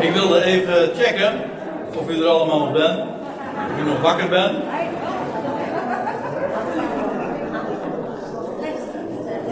Ik 0.00 0.12
wilde 0.12 0.44
even 0.44 0.94
checken 0.94 1.32
of 1.98 2.10
u 2.10 2.20
er 2.20 2.26
allemaal 2.26 2.58
nog 2.58 2.72
bent. 2.72 2.98
Of 3.70 3.80
u 3.80 3.84
nog 3.84 4.00
wakker 4.00 4.28
bent. 4.28 4.56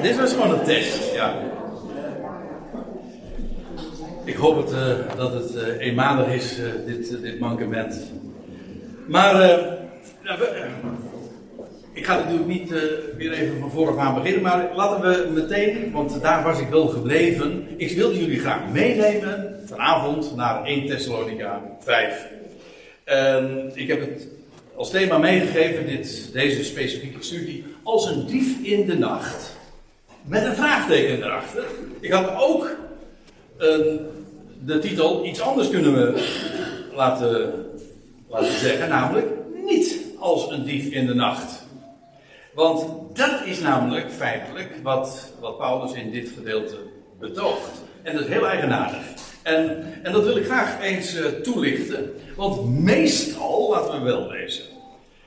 Dit 0.02 0.16
was 0.16 0.32
gewoon 0.32 0.58
een 0.58 0.64
test, 0.64 1.14
ja. 1.14 1.34
Ik 4.24 4.36
hoop 4.36 4.56
het, 4.56 4.72
uh, 4.72 5.16
dat 5.16 5.32
het 5.32 5.54
uh, 5.54 5.86
eenmalig 5.86 6.26
is, 6.26 6.58
uh, 6.58 6.66
dit, 6.86 7.40
mankement. 7.40 8.12
Maar 9.06 9.36
we, 9.36 9.76
ik 11.94 12.06
ga 12.06 12.16
natuurlijk 12.16 12.46
niet 12.46 12.70
weer 13.16 13.32
even 13.32 13.58
van 13.60 13.70
vooraf 13.70 13.96
aan 13.96 14.14
beginnen, 14.14 14.42
maar 14.42 14.70
laten 14.74 15.00
we 15.10 15.30
meteen, 15.40 15.92
want 15.92 16.22
daar 16.22 16.42
was 16.42 16.60
ik 16.60 16.68
wel 16.68 16.86
gebleven. 16.86 17.68
Ik 17.76 17.96
wilde 17.96 18.18
jullie 18.18 18.38
graag 18.38 18.68
meenemen 18.72 19.60
vanavond 19.66 20.36
naar 20.36 20.64
1 20.64 20.86
Thessalonica 20.86 21.62
5. 21.80 22.26
ik 23.74 23.88
heb 23.88 24.00
het 24.00 24.28
als 24.76 24.90
thema 24.90 25.18
meegegeven, 25.18 25.86
dit, 25.86 26.30
deze 26.32 26.64
specifieke 26.64 27.22
studie, 27.22 27.64
als 27.82 28.06
een 28.06 28.26
dief 28.26 28.62
in 28.62 28.86
de 28.86 28.98
nacht. 28.98 29.56
Met 30.22 30.44
een 30.44 30.54
vraagteken 30.54 31.22
erachter. 31.22 31.64
Ik 32.00 32.12
had 32.12 32.34
ook 32.40 32.76
de 34.64 34.78
titel 34.78 35.24
iets 35.24 35.40
anders 35.40 35.70
kunnen 35.70 35.94
we 35.94 36.24
laten, 36.94 37.52
laten 38.28 38.58
zeggen, 38.58 38.88
namelijk 38.88 39.26
niet 39.66 40.00
als 40.18 40.50
een 40.50 40.64
dief 40.64 40.86
in 40.86 41.06
de 41.06 41.14
nacht. 41.14 41.63
Want 42.54 42.86
dat 43.16 43.40
is 43.44 43.60
namelijk 43.60 44.10
feitelijk 44.10 44.70
wat, 44.82 45.32
wat 45.40 45.58
Paulus 45.58 45.92
in 45.92 46.10
dit 46.10 46.28
gedeelte 46.36 46.76
betoogt. 47.18 47.82
En 48.02 48.12
dat 48.12 48.22
is 48.22 48.28
heel 48.28 48.48
eigenaardig. 48.48 49.02
En, 49.42 49.84
en 50.02 50.12
dat 50.12 50.24
wil 50.24 50.36
ik 50.36 50.44
graag 50.44 50.82
eens 50.82 51.14
uh, 51.14 51.26
toelichten. 51.26 52.12
Want 52.36 52.78
meestal, 52.80 53.70
laten 53.70 53.98
we 53.98 54.04
wel 54.04 54.28
lezen. 54.28 54.64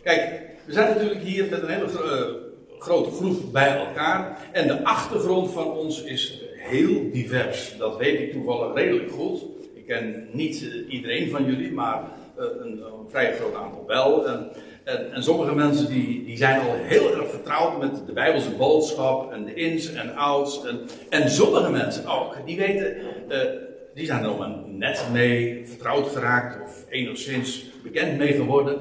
Kijk, 0.04 0.42
we 0.66 0.74
zijn 0.74 0.88
natuurlijk 0.88 1.22
hier 1.22 1.46
met 1.50 1.62
een 1.62 1.70
hele 1.70 1.86
uh, 1.86 2.80
grote 2.80 3.12
groep 3.12 3.52
bij 3.52 3.78
elkaar. 3.78 4.38
En 4.52 4.68
de 4.68 4.84
achtergrond 4.84 5.52
van 5.52 5.72
ons 5.72 6.04
is 6.04 6.42
heel 6.58 7.12
divers. 7.12 7.76
Dat 7.78 7.98
weet 7.98 8.20
ik 8.20 8.32
toevallig 8.32 8.76
redelijk 8.76 9.12
goed. 9.12 9.42
Ik 9.74 9.88
ken 9.88 10.28
niet 10.32 10.62
uh, 10.62 10.92
iedereen 10.94 11.30
van 11.30 11.46
jullie, 11.46 11.72
maar 11.72 12.04
een, 12.36 12.72
een, 12.72 13.10
vrij 13.10 13.36
groot 13.36 13.56
aantal 13.56 13.84
wel. 13.88 14.26
En, 14.88 15.14
en, 15.14 15.24
sommige 15.24 15.56
mensen 15.56 15.88
die, 15.88 16.26
die 16.26 16.38
zijn 16.38 16.60
al 16.60 16.74
heel 16.76 17.16
erg 17.16 17.30
vertrouwd 17.30 17.80
met 17.80 18.06
de 18.06 18.14
Bijbelse 18.14 18.50
boodschap 18.50 19.32
en 19.32 19.46
de 19.46 19.54
ins 19.54 19.94
en 19.94 20.16
outs. 20.16 20.66
En, 20.66 20.80
en 21.10 21.30
sommige 21.30 21.72
mensen 21.72 22.08
ook, 22.08 22.36
die 22.46 22.58
weten, 22.58 22.98
uh, 23.30 23.38
die 23.94 24.06
zijn 24.06 24.24
er 24.24 24.30
al 24.30 24.66
net 24.66 25.04
mee 25.12 25.64
vertrouwd 25.66 26.08
geraakt 26.08 26.62
of 26.64 26.86
enigszins 26.90 27.66
bekend 27.84 28.18
mee 28.18 28.34
geworden. 28.34 28.78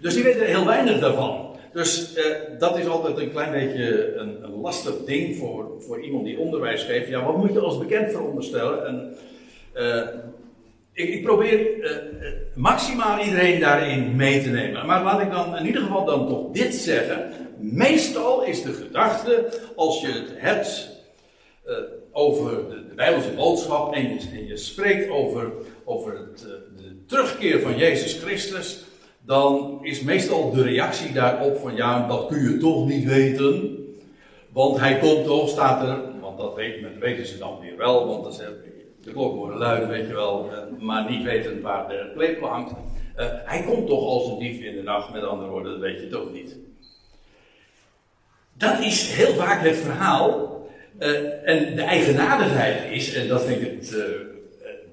Dus 0.00 0.14
die 0.14 0.22
weten 0.22 0.46
heel 0.46 0.66
weinig 0.66 1.00
daarvan. 1.00 1.56
Dus 1.72 2.14
eh, 2.14 2.24
dat 2.58 2.78
is 2.78 2.86
altijd 2.86 3.18
een 3.18 3.30
klein 3.30 3.50
beetje 3.50 4.14
een, 4.16 4.60
lastig 4.60 4.94
ding 5.04 5.36
voor, 5.36 5.82
voor 5.82 6.00
iemand 6.00 6.24
die 6.24 6.38
onderwijs 6.38 6.82
geeft. 6.82 7.08
Ja, 7.08 7.24
wat 7.24 7.36
moet 7.36 7.52
je 7.52 7.60
als 7.60 7.78
bekend 7.78 8.10
veronderstellen? 8.10 8.86
En, 8.86 9.16
ik, 10.96 11.22
probeer 11.22 11.78
uh, 11.78 11.90
maximaal 12.54 13.18
iedereen 13.18 13.60
daarin 13.60 14.16
mee 14.16 14.42
te 14.42 14.48
nemen. 14.48 14.86
Maar 14.86 15.02
laat 15.02 15.20
ik 15.20 15.30
dan 15.30 15.56
in 15.56 15.66
ieder 15.66 15.82
geval 15.82 16.04
dan 16.04 16.28
toch 16.28 16.50
dit 16.52 16.74
zeggen. 16.74 17.32
Meestal 17.58 18.44
is 18.44 18.62
de 18.62 18.72
gedachte, 18.72 19.60
als 19.76 20.00
je 20.00 20.06
het 20.06 20.32
hebt 20.34 20.94
over 22.12 22.68
de, 22.68 22.84
Bijbelse 22.94 23.30
boodschap 23.30 23.94
en 23.94 24.18
je, 24.46 24.56
spreekt 24.56 25.10
over, 25.10 25.52
over 25.84 26.18
het, 26.18 26.38
de 26.76 27.04
terugkeer 27.06 27.60
van 27.60 27.76
Jezus 27.76 28.18
Christus 28.22 28.84
dan 29.26 29.78
is 29.82 30.00
meestal 30.00 30.50
de 30.50 30.62
reactie 30.62 31.12
daarop 31.12 31.56
van 31.56 31.76
ja, 31.76 32.08
dat 32.08 32.26
kun 32.26 32.42
je 32.42 32.56
toch 32.56 32.86
niet 32.86 33.04
weten. 33.04 33.78
Want 34.52 34.78
hij 34.78 34.98
komt 34.98 35.24
toch, 35.24 35.48
staat 35.48 35.88
er, 35.88 36.20
want 36.20 36.38
dat 36.38 36.54
weten, 37.00 37.26
ze 37.26 37.38
dan 37.38 37.60
weer 37.60 37.76
wel, 37.76 38.06
want 38.06 38.34
ze, 38.34 38.65
de 39.06 39.12
klok 39.12 39.34
worden 39.34 39.58
luiden, 39.58 39.88
weet 39.88 40.06
je 40.06 40.14
wel, 40.14 40.50
eh, 40.52 40.82
maar 40.84 41.10
niet 41.10 41.22
weten 41.22 41.60
waar 41.60 41.88
de 41.88 42.10
klepel 42.14 42.48
hangt. 42.48 42.70
Uh, 42.70 43.26
hij 43.44 43.62
komt 43.62 43.86
toch 43.86 44.04
als 44.04 44.28
een 44.28 44.38
dief 44.38 44.60
in 44.60 44.76
de 44.76 44.82
nacht, 44.82 45.12
met 45.12 45.22
andere 45.22 45.50
woorden, 45.50 45.72
dat 45.72 45.80
weet 45.80 46.00
je 46.00 46.08
toch 46.08 46.32
niet. 46.32 46.56
Dat 48.52 48.80
is 48.80 49.12
heel 49.12 49.34
vaak 49.34 49.60
het 49.60 49.76
verhaal. 49.76 50.54
Uh, 50.98 51.48
en 51.48 51.76
de 51.76 51.82
eigenaardigheid 51.82 52.92
is, 52.92 53.14
en 53.14 53.28
dat 53.28 53.44
vind 53.44 53.62
ik 53.62 53.70
het 53.70 53.96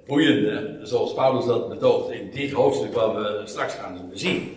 boeiende, 0.06 0.80
zoals 0.84 1.14
Paulus 1.14 1.46
dat 1.46 1.70
betoogt 1.70 2.12
in 2.12 2.32
dit 2.32 2.52
hoofdstuk 2.52 2.94
wat 2.94 3.14
we 3.16 3.42
straks 3.46 3.74
gaan 3.74 4.12
zien. 4.14 4.54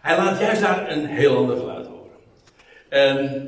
Hij 0.00 0.16
laat 0.16 0.40
juist 0.40 0.60
daar 0.60 0.90
een 0.90 1.06
heel 1.06 1.36
ander 1.36 1.56
geluid 1.56 1.86
horen. 1.86 2.10
En 2.88 3.46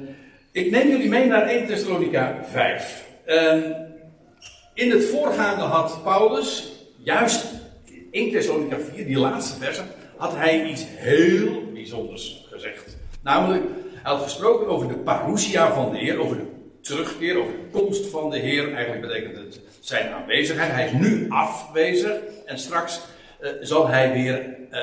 ik 0.53 0.71
neem 0.71 0.89
jullie 0.89 1.09
mee 1.09 1.27
naar 1.27 1.47
1 1.47 1.67
Thessalonica 1.67 2.39
5. 2.45 3.05
En 3.25 3.86
in 4.77 4.91
het 4.91 5.05
voorgaande 5.05 5.63
had 5.63 6.03
Paulus, 6.03 6.73
juist 6.97 7.45
in 7.85 8.09
1 8.11 8.31
Thessalonica 8.31 8.77
4, 8.95 9.07
die 9.07 9.19
laatste 9.19 9.59
verse, 9.59 9.83
had 10.17 10.33
hij 10.35 10.65
iets 10.65 10.85
heel 10.87 11.63
bijzonders 11.73 12.47
gezegd. 12.51 12.97
Namelijk, 13.23 13.65
hij 14.03 14.13
had 14.13 14.23
gesproken 14.23 14.67
over 14.67 14.89
de 14.89 14.95
parousia 14.95 15.73
van 15.73 15.91
de 15.91 15.99
Heer, 15.99 16.19
over 16.19 16.37
de 16.37 16.47
terugkeer, 16.81 17.39
over 17.39 17.53
de 17.53 17.79
komst 17.79 18.07
van 18.07 18.31
de 18.31 18.39
Heer. 18.39 18.75
Eigenlijk 18.75 19.07
betekent 19.07 19.37
het 19.37 19.61
zijn 19.81 20.13
aanwezigheid. 20.13 20.73
Hij 20.73 20.87
is 20.87 20.93
nu 20.93 21.27
afwezig 21.29 22.13
en 22.45 22.59
straks 22.59 23.01
uh, 23.41 23.51
zal 23.61 23.89
hij 23.89 24.13
weer 24.13 24.57
uh, 24.73 24.81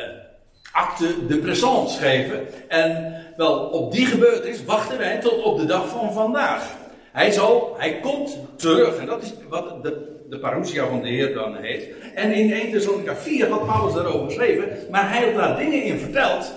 acte 0.72 1.28
de 1.28 1.38
présence 1.38 2.00
geven. 2.00 2.70
En 2.70 3.16
wel, 3.38 3.60
op 3.60 3.92
die 3.92 4.06
gebeurtenis 4.06 4.64
wachten 4.64 4.98
wij 4.98 5.20
tot 5.20 5.44
op 5.44 5.58
de 5.60 5.66
dag 5.66 5.90
van 5.90 6.14
vandaag. 6.14 6.82
Hij 7.14 7.32
zal, 7.32 7.76
hij 7.78 8.00
komt 8.00 8.38
terug. 8.56 8.98
En 8.98 9.06
dat 9.06 9.24
is 9.24 9.34
wat 9.50 9.84
de, 9.84 10.22
de 10.30 10.40
parousia 10.40 10.88
van 10.88 11.02
de 11.02 11.10
Heer 11.10 11.34
dan 11.34 11.56
heet. 11.56 11.88
En 12.16 12.32
in 12.32 12.54
1 12.54 12.72
Thessalonica 12.72 13.16
4 13.16 13.50
had 13.50 13.66
Paulus 13.66 13.94
daarover 13.94 14.26
geschreven. 14.26 14.70
Maar 14.92 15.10
hij 15.10 15.26
had 15.26 15.36
daar 15.36 15.58
dingen 15.58 15.84
in 15.84 16.00
verteld. 16.00 16.54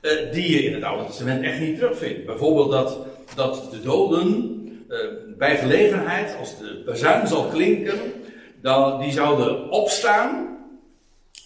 Uh, 0.00 0.32
die 0.32 0.52
je 0.52 0.62
in 0.62 0.74
het 0.74 0.82
Oude 0.82 1.06
Testament 1.06 1.44
echt 1.44 1.60
niet 1.60 1.78
terugvindt. 1.78 2.26
Bijvoorbeeld 2.26 2.70
dat, 2.70 2.98
dat 3.34 3.68
de 3.70 3.80
doden 3.82 4.58
uh, 4.88 4.96
bij 5.38 5.56
gelegenheid, 5.56 6.36
als 6.38 6.58
de 6.58 6.82
bazuin 6.86 7.26
zal 7.26 7.44
klinken, 7.44 7.98
dan 8.62 9.00
die 9.00 9.12
zouden 9.12 9.70
opstaan. 9.70 10.58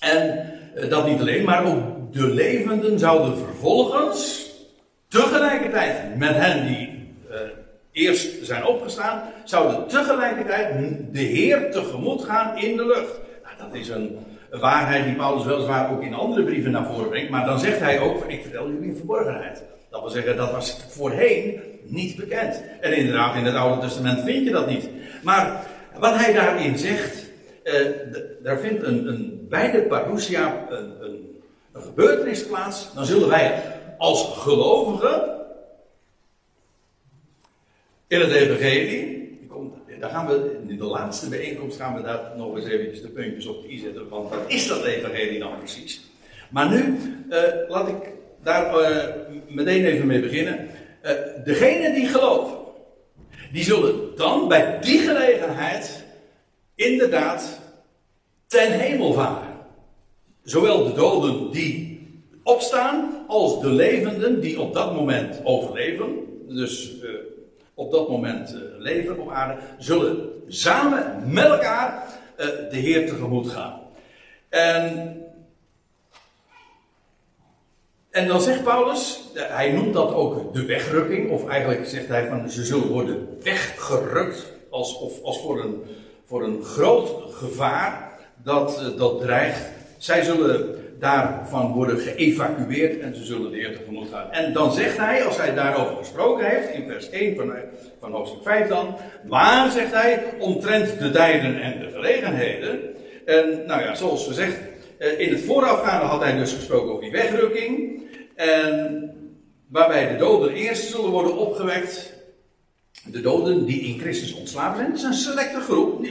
En 0.01 0.53
uh, 0.77 0.91
dat 0.91 1.07
niet 1.07 1.21
alleen, 1.21 1.45
maar 1.45 1.67
ook 1.67 2.13
de 2.13 2.27
levenden 2.27 2.99
zouden 2.99 3.39
vervolgens 3.39 4.51
tegelijkertijd 5.09 6.19
met 6.19 6.35
hen 6.35 6.67
die 6.67 7.02
eerst 7.93 8.47
zijn 8.47 8.67
opgestaan, 8.67 9.23
zouden 9.45 9.87
tegelijkertijd 9.87 10.75
de 11.13 11.21
Heer 11.21 11.71
tegemoet 11.71 12.25
gaan 12.25 12.59
in 12.59 12.77
de 12.77 12.87
lucht. 12.87 13.21
Nou, 13.43 13.71
dat 13.71 13.81
is 13.81 13.89
een, 13.89 14.19
waarheid 14.61 15.05
die 15.05 15.15
Paulus 15.15 15.45
weliswaar 15.45 15.93
ook 15.93 16.03
in 16.03 16.15
andere 16.15 16.45
brieven 16.45 16.71
naar 16.71 16.87
voren 16.87 17.09
brengt, 17.09 17.31
maar 17.31 17.47
dan 17.47 17.59
zegt 17.59 17.81
hij 17.81 18.01
ook: 18.01 18.25
Ik 18.27 18.43
vertel 18.43 18.71
jullie 18.71 18.89
een 18.89 18.97
verborgenheid. 18.97 19.63
Dat 19.91 20.01
wil 20.01 20.11
zeggen, 20.11 20.37
dat 20.37 20.53
was 20.53 20.77
voorheen 20.89 21.61
niet 21.85 22.17
bekend. 22.17 22.63
En 22.81 22.97
inderdaad, 22.97 23.37
in 23.37 23.45
het 23.45 23.55
Oude 23.55 23.81
Testament 23.81 24.23
vind 24.25 24.45
je 24.45 24.51
dat 24.51 24.67
niet. 24.67 24.89
Maar 25.23 25.67
wat 25.99 26.17
hij 26.17 26.33
daarin 26.33 26.79
zegt, 26.79 27.31
eh, 27.63 27.75
daar 28.43 28.59
vindt 28.59 28.83
een, 28.83 29.09
een, 29.09 29.47
bij 29.49 29.71
de 29.71 29.83
parousia 29.83 30.67
een, 30.69 30.93
een, 31.01 31.43
een 31.73 31.83
gebeurtenis 31.83 32.47
plaats. 32.47 32.95
Dan 32.95 33.05
zullen 33.05 33.29
wij 33.29 33.63
als 33.99 34.33
gelovigen 34.37 35.42
in 38.13 38.21
het 38.21 38.31
evangelie, 38.31 39.39
daar 40.01 40.11
gaan 40.11 40.27
we, 40.27 40.57
in 40.69 40.77
de 40.77 40.85
laatste 40.85 41.29
bijeenkomst 41.29 41.77
gaan 41.77 41.95
we 41.95 42.03
daar 42.03 42.33
nog 42.37 42.57
eens 42.57 42.67
eventjes 42.67 43.03
de 43.03 43.09
puntjes 43.09 43.47
op 43.47 43.65
i 43.69 43.79
zetten, 43.79 44.09
want 44.09 44.31
wat 44.31 44.45
is 44.47 44.69
dat 44.69 44.85
evangelie 44.85 45.39
dan 45.39 45.59
precies? 45.59 46.11
Maar 46.51 46.71
nu, 46.71 46.97
uh, 47.31 47.39
laat 47.69 47.89
ik 47.89 48.13
daar 48.43 48.81
uh, 48.81 49.05
meteen 49.49 49.85
even 49.85 50.07
mee 50.07 50.21
beginnen. 50.21 50.69
Uh, 51.05 51.11
degenen 51.45 51.95
die 51.95 52.07
geloven, 52.07 52.57
die 53.53 53.65
zullen 53.65 54.17
dan 54.17 54.49
bij 54.49 54.79
die 54.81 54.99
gelegenheid 54.99 56.05
inderdaad 56.75 57.61
ten 58.47 58.73
hemel 58.73 59.13
varen. 59.13 59.57
Zowel 60.43 60.85
de 60.85 60.93
doden 60.93 61.51
die 61.51 62.01
opstaan, 62.43 63.25
als 63.29 63.61
de 63.61 63.71
levenden 63.71 64.41
die 64.41 64.61
op 64.61 64.75
dat 64.75 64.95
moment 64.95 65.41
overleven. 65.45 66.09
Dus 66.49 66.93
op 67.83 67.93
dat 67.93 68.09
moment 68.09 68.57
leven 68.79 69.19
op 69.19 69.31
aarde, 69.31 69.61
zullen 69.79 70.29
samen 70.49 71.23
met 71.33 71.45
elkaar 71.45 72.05
de 72.71 72.77
Heer 72.77 73.07
tegemoet 73.07 73.49
gaan. 73.49 73.81
En 74.49 75.17
en 78.13 78.29
dan 78.29 78.41
zegt 78.41 78.63
Paulus, 78.63 79.21
hij 79.35 79.73
noemt 79.73 79.95
dat 79.95 80.15
ook 80.15 80.55
de 80.55 80.65
wegrukking, 80.65 81.31
of 81.31 81.49
eigenlijk 81.49 81.87
zegt 81.87 82.09
hij 82.09 82.27
van 82.29 82.51
ze 82.51 82.65
zullen 82.65 82.89
worden 82.89 83.29
weggerukt 83.43 84.53
als, 84.71 84.99
of, 84.99 85.23
als 85.23 85.41
voor, 85.41 85.61
een, 85.61 85.83
voor 86.25 86.43
een 86.43 86.65
groot 86.65 87.35
gevaar. 87.35 88.19
dat, 88.43 88.93
dat 88.97 89.21
dreigt. 89.21 89.69
Zij 89.99 90.23
zullen 90.23 90.82
daarvan 91.03 91.73
worden 91.73 91.99
geëvacueerd 91.99 93.01
en 93.01 93.15
ze 93.15 93.25
zullen 93.25 93.51
de 93.51 93.57
Heer 93.57 93.77
tegemoet 93.77 94.09
gaan. 94.13 94.31
En 94.31 94.53
dan 94.53 94.73
zegt 94.73 94.97
hij, 94.97 95.25
als 95.25 95.37
hij 95.37 95.55
daarover 95.55 95.97
gesproken 95.97 96.47
heeft, 96.47 96.71
in 96.71 96.87
vers 96.87 97.11
1 97.11 97.37
van, 97.37 97.53
van 98.01 98.13
hoofdstuk 98.13 98.43
5 98.43 98.69
dan, 98.69 98.97
maar 99.29 99.71
zegt 99.71 99.93
hij, 99.93 100.25
omtrent 100.39 100.99
de 100.99 101.11
tijden 101.11 101.63
en 101.63 101.79
de 101.81 101.91
gelegenheden. 101.93 102.81
En 103.25 103.67
nou 103.67 103.83
ja, 103.83 103.95
zoals 103.95 104.27
gezegd, 104.27 104.59
eh, 104.99 105.21
in 105.21 105.33
het 105.33 105.45
voorafgaande 105.45 106.07
had 106.07 106.21
hij 106.21 106.37
dus 106.37 106.53
gesproken 106.53 106.91
over 106.91 107.03
die 107.03 107.13
wegrukking. 107.13 108.03
En 108.35 109.11
waarbij 109.69 110.09
de 110.09 110.17
doden 110.17 110.53
eerst 110.53 110.91
zullen 110.91 111.11
worden 111.11 111.37
opgewekt. 111.37 112.13
De 113.05 113.21
doden 113.21 113.65
die 113.65 113.81
in 113.81 114.01
Christus 114.01 114.35
ontslapen 114.35 114.79
zijn, 114.79 114.95
is 114.95 115.03
een 115.03 115.33
selecte 115.33 115.61
groep. 115.61 116.07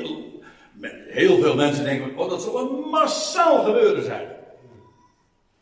Heel 1.08 1.42
veel 1.42 1.56
mensen 1.56 1.84
denken, 1.84 2.18
oh 2.18 2.30
dat 2.30 2.42
zal 2.42 2.60
een 2.60 2.90
massaal 2.90 3.64
gebeuren 3.64 4.04
zijn. 4.04 4.40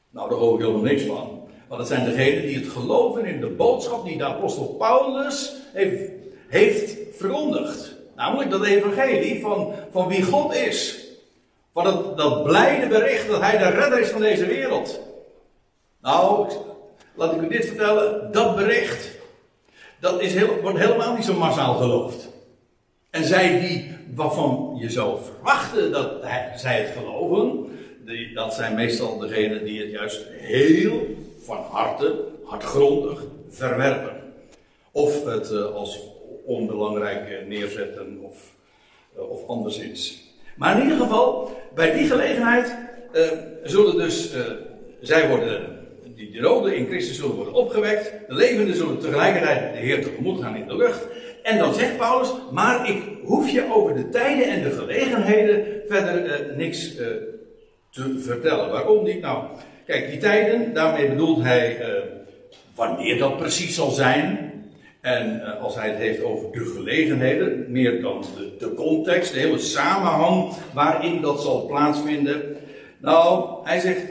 Nou, 0.10 0.30
daar 0.30 0.38
hoor 0.38 0.54
ik 0.54 0.62
helemaal 0.62 0.82
niks 0.82 1.04
van. 1.04 1.48
Maar 1.68 1.78
dat 1.78 1.88
zijn 1.88 2.06
degenen 2.06 2.42
die 2.42 2.56
het 2.56 2.68
geloven 2.68 3.26
in 3.26 3.40
de 3.40 3.50
boodschap 3.50 4.06
die 4.06 4.18
de 4.18 4.26
apostel 4.26 4.66
Paulus 4.66 5.56
heeft, 5.74 6.12
heeft 6.48 6.98
verkondigd. 7.12 7.96
Namelijk 8.16 8.50
dat 8.50 8.64
evangelie 8.64 9.42
van, 9.42 9.74
van 9.92 10.08
wie 10.08 10.24
God 10.24 10.54
is. 10.54 11.08
Van 11.74 11.86
het, 11.86 12.18
dat 12.18 12.44
blijde 12.44 12.88
bericht 12.88 13.28
dat 13.28 13.42
hij 13.42 13.58
de 13.58 13.70
redder 13.70 14.00
is 14.00 14.10
van 14.10 14.22
deze 14.22 14.46
wereld. 14.46 15.00
Nou, 16.02 16.52
laat 17.16 17.34
ik 17.34 17.42
u 17.42 17.48
dit 17.48 17.66
vertellen. 17.66 18.32
Dat 18.32 18.56
bericht, 18.56 19.10
dat 20.00 20.22
is 20.22 20.34
heel, 20.34 20.62
wordt 20.62 20.80
helemaal 20.80 21.16
niet 21.16 21.26
zo 21.26 21.34
massaal 21.34 21.76
geloofd. 21.76 22.30
En 23.10 23.24
zij 23.24 23.60
die, 23.60 23.98
waarvan 24.16 24.76
je 24.80 24.90
zou 24.90 25.20
verwachten 25.24 25.92
dat 25.92 26.24
hij, 26.24 26.52
zij 26.56 26.82
het 26.82 26.98
geloven, 26.98 27.59
dat 28.34 28.54
zijn 28.54 28.76
meestal 28.76 29.18
degenen 29.18 29.66
die 29.66 29.82
het 29.82 29.92
juist 29.92 30.26
heel 30.30 31.16
van 31.44 31.58
harte, 31.58 32.24
hardgrondig 32.44 33.24
verwerpen. 33.50 34.16
Of 34.92 35.26
het 35.26 35.52
uh, 35.52 35.76
als 35.76 36.00
onbelangrijk 36.46 37.30
uh, 37.30 37.48
neerzetten 37.48 38.20
of, 38.22 38.54
uh, 39.18 39.30
of 39.30 39.48
anderszins. 39.48 40.24
Maar 40.56 40.78
in 40.78 40.84
ieder 40.84 40.98
geval, 40.98 41.58
bij 41.76 41.92
die 41.92 42.08
gelegenheid 42.08 42.76
zullen 43.64 43.98
dus, 43.98 44.34
zij 45.02 45.30
worden, 45.30 45.78
die 46.16 46.32
de 46.32 46.42
doden 46.42 46.76
in 46.76 46.88
Christus 46.88 47.16
zullen 47.16 47.36
worden 47.36 47.54
opgewekt. 47.54 48.12
De 48.28 48.36
levenden 48.36 48.76
zullen 48.76 49.00
tegelijkertijd 49.00 49.74
de 49.74 49.80
Heer 49.80 50.04
tegemoet 50.04 50.42
gaan 50.42 50.56
in 50.56 50.68
de 50.68 50.76
lucht. 50.76 51.08
En 51.44 51.58
dan 51.58 51.74
zegt 51.74 51.98
Paulus, 51.98 52.32
maar 52.52 52.90
ik 52.90 53.04
hoef 53.24 53.50
je 53.50 53.74
over 53.74 53.96
de 53.96 54.10
tijden 54.10 54.46
en 54.46 54.64
de 54.64 54.72
gelegenheden 54.72 55.82
verder 55.88 56.54
niks 56.56 56.96
te 57.90 58.20
vertellen. 58.20 58.72
Waarom 58.72 59.04
niet? 59.04 59.22
Nou, 59.22 59.44
kijk, 59.86 60.10
die 60.10 60.20
tijden, 60.20 60.74
daarmee 60.74 61.10
bedoelt 61.10 61.44
hij 61.44 61.80
uh, 61.80 61.86
wanneer 62.76 63.18
dat 63.18 63.38
precies 63.38 63.76
zal 63.76 63.92
zijn. 63.92 64.48
En 65.02 65.36
uh, 65.36 65.62
als 65.62 65.76
hij 65.76 65.90
het 65.90 65.98
heeft 65.98 66.24
over 66.24 66.52
de 66.52 66.66
gelegenheden, 66.66 67.66
meer 67.72 68.02
dan 68.02 68.26
de, 68.38 68.56
de, 68.60 68.74
context, 68.74 69.34
de 69.34 69.40
hele 69.40 69.60
samenhang 69.60 70.54
waarin 70.74 71.22
dat 71.22 71.42
zal 71.42 71.66
plaatsvinden. 71.66 72.58
Nou, 72.98 73.50
hij 73.64 73.80
zegt, 73.80 74.04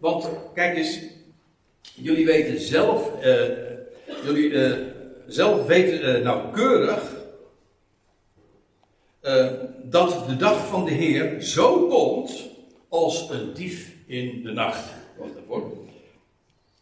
want 0.00 0.28
kijk 0.54 0.76
eens, 0.76 1.00
jullie 1.94 2.26
weten 2.26 2.60
zelf, 2.60 3.10
uh, 3.24 3.34
jullie 4.24 4.76
zelf 5.26 5.66
weten 5.66 6.22
nauwkeurig 6.22 7.12
dat 9.82 10.24
de 10.28 10.36
dag 10.36 10.66
van 10.66 10.84
de 10.84 10.90
Heer 10.90 11.42
zo 11.42 11.86
komt 11.86 12.53
als 12.94 13.30
een 13.30 13.54
dief 13.54 13.92
in 14.06 14.42
de 14.42 14.52
nacht. 14.52 14.84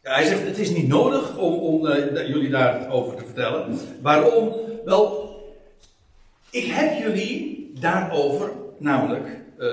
Ja, 0.03 0.15
hij 0.15 0.27
zegt: 0.27 0.47
Het 0.47 0.59
is 0.59 0.71
niet 0.71 0.89
nodig 0.89 1.39
om, 1.39 1.55
om 1.55 1.87
uh, 1.87 2.29
jullie 2.29 2.51
daarover 2.51 3.17
te 3.17 3.25
vertellen. 3.25 3.79
Waarom? 4.01 4.55
Wel, 4.85 5.31
ik 6.51 6.65
heb 6.65 6.99
jullie 6.99 7.71
daarover 7.81 8.51
namelijk 8.79 9.27
uh, 9.59 9.69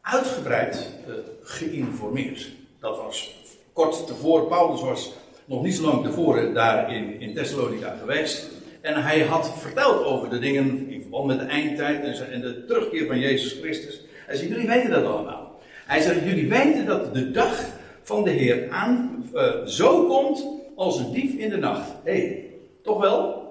uitgebreid 0.00 0.90
uh, 1.08 1.14
geïnformeerd. 1.42 2.48
Dat 2.80 2.96
was 2.96 3.34
kort 3.72 4.06
tevoren. 4.06 4.48
Paulus 4.48 4.80
was 4.80 5.12
nog 5.44 5.62
niet 5.62 5.74
zo 5.74 5.82
lang 5.82 6.04
tevoren 6.04 6.54
daar 6.54 6.94
in, 6.94 7.20
in 7.20 7.34
Thessalonica 7.34 7.96
geweest. 8.00 8.48
En 8.80 9.02
hij 9.02 9.20
had 9.20 9.58
verteld 9.58 10.04
over 10.04 10.30
de 10.30 10.38
dingen 10.38 10.88
in 10.88 11.00
verband 11.00 11.26
met 11.26 11.38
de 11.38 11.44
eindtijd 11.44 12.20
en 12.20 12.40
de 12.40 12.64
terugkeer 12.64 13.06
van 13.06 13.18
Jezus 13.18 13.52
Christus. 13.52 14.06
Hij 14.28 14.36
zegt, 14.36 14.48
jullie 14.48 14.66
weten 14.66 14.90
dat 14.90 15.04
allemaal. 15.04 15.60
Hij 15.86 16.00
zegt, 16.00 16.24
jullie 16.24 16.48
weten 16.48 16.86
dat 16.86 17.14
de 17.14 17.30
dag 17.30 17.66
van 18.02 18.24
de 18.24 18.30
Heer 18.30 18.70
aan, 18.70 19.24
uh, 19.34 19.64
zo 19.64 20.06
komt 20.06 20.46
als 20.76 20.98
een 20.98 21.12
dief 21.12 21.34
in 21.34 21.50
de 21.50 21.56
nacht. 21.56 21.90
Hé, 22.04 22.12
hey, 22.12 22.50
toch 22.82 23.00
wel? 23.00 23.46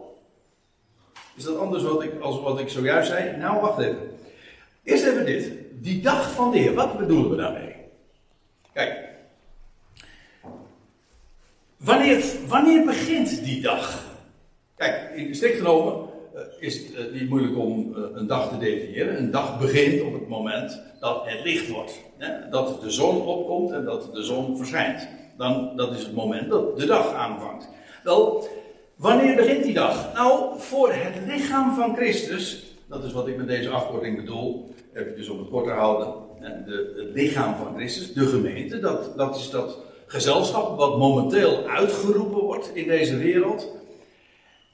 Is 1.36 1.44
dat 1.44 1.58
anders 1.58 1.84
wat 1.84 2.04
ik, 2.04 2.20
als 2.22 2.42
wat 2.42 2.60
ik 2.60 2.70
zojuist 2.70 3.10
zei? 3.10 3.38
Nou, 3.38 3.62
wacht 3.62 3.80
even. 3.80 4.18
Eerst 4.84 5.06
even 5.06 5.26
dit. 5.26 5.52
Die 5.72 6.02
dag 6.02 6.32
van 6.32 6.52
de 6.52 6.58
Heer, 6.58 6.74
wat 6.74 6.98
bedoelen 6.98 7.30
we 7.30 7.36
daarmee? 7.36 7.76
Kijk. 8.74 9.10
Wanneer, 11.78 12.24
wanneer 12.48 12.86
begint 12.86 13.44
die 13.44 13.62
dag? 13.62 14.04
Kijk, 14.76 15.12
in 15.16 15.36
strikt 15.36 15.58
genomen 15.58 15.94
eh, 15.94 16.07
is 16.60 16.78
het 16.78 16.96
eh, 16.96 17.14
niet 17.14 17.30
moeilijk 17.30 17.58
om 17.58 17.96
eh, 17.96 18.02
een 18.14 18.28
dag 18.28 18.50
te 18.50 18.58
definiëren. 18.58 19.18
Een 19.18 19.32
dag 19.32 19.60
begint 19.60 20.02
op 20.02 20.14
het 20.14 20.28
moment 20.28 20.82
dat 21.00 21.22
het 21.26 21.44
licht 21.44 21.70
wordt. 21.70 22.00
Dat 22.52 22.82
de 22.82 22.92
zon 22.92 23.22
opkomt 23.22 23.72
en 23.72 23.86
dat 23.86 24.10
de 24.14 24.24
zon 24.24 24.58
verschijnt. 24.58 25.08
Dan, 25.38 25.72
dat 25.76 25.96
is 25.96 26.04
het 26.04 26.14
moment 26.14 26.50
dat 26.50 26.80
de 26.80 26.86
dag 26.86 27.14
aanvangt. 27.14 27.70
Wel, 28.04 28.48
wanneer 28.96 29.36
begint 29.36 29.64
die 29.64 29.74
dag? 29.74 30.14
Nou, 30.14 30.60
voor 30.60 30.92
het 30.94 31.16
lichaam 31.28 31.76
van 31.76 31.96
Christus, 31.96 32.76
dat 32.90 33.04
is 33.04 33.12
wat 33.12 33.28
ik 33.28 33.38
met 33.38 33.48
deze 33.48 33.70
afkorting 33.70 34.16
bedoel, 34.16 34.76
even 34.94 35.32
om 35.32 35.40
het 35.40 35.50
korter 35.50 35.74
houden. 35.74 36.14
De, 36.66 36.94
het 36.98 37.14
lichaam 37.14 37.56
van 37.56 37.76
Christus, 37.76 38.14
de 38.14 38.26
gemeente, 38.26 38.80
dat, 38.80 39.18
dat 39.18 39.36
is 39.36 39.50
dat 39.50 39.78
gezelschap 40.08 40.78
wat 40.78 40.98
momenteel 40.98 41.68
uitgeroepen 41.68 42.42
wordt 42.42 42.72
in 42.74 42.88
deze 42.88 43.18
wereld. 43.18 43.72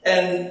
En 0.00 0.50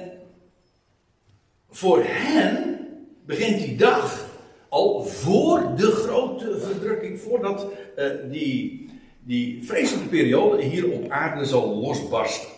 voor 1.74 2.02
hen 2.06 2.78
begint 3.26 3.58
die 3.58 3.76
dag 3.76 4.26
al 4.68 5.04
voor 5.04 5.72
de 5.76 5.90
grote 5.90 6.58
verdrukking, 6.60 7.20
voordat 7.20 7.66
uh, 7.96 8.04
die, 8.30 8.90
die 9.20 9.64
vreselijke 9.64 10.08
periode 10.08 10.62
hier 10.62 10.90
op 10.90 11.10
aarde 11.10 11.44
zal 11.44 11.74
losbarsten. 11.74 12.48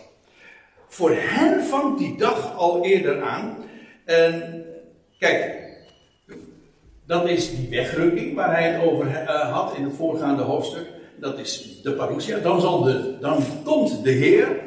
Voor 0.87 1.11
hen 1.13 1.63
vangt 1.63 1.99
die 1.99 2.17
dag 2.17 2.57
al 2.57 2.85
eerder 2.85 3.21
aan. 3.21 3.57
En 4.05 4.65
kijk, 5.19 5.55
dat 7.05 7.29
is 7.29 7.55
die 7.55 7.69
wegrukking 7.69 8.35
waar 8.35 8.51
hij 8.51 8.71
het 8.71 8.83
over 8.83 9.05
uh, 9.07 9.53
had 9.53 9.75
in 9.77 9.83
het 9.83 9.93
voorgaande 9.95 10.43
hoofdstuk. 10.43 10.87
Dat 11.19 11.39
is 11.39 11.81
de 11.83 11.91
parousia. 11.91 12.37
Dan, 12.37 12.61
zal 12.61 12.83
de, 12.83 13.17
dan 13.21 13.43
komt 13.63 14.03
de 14.03 14.11
Heer. 14.11 14.59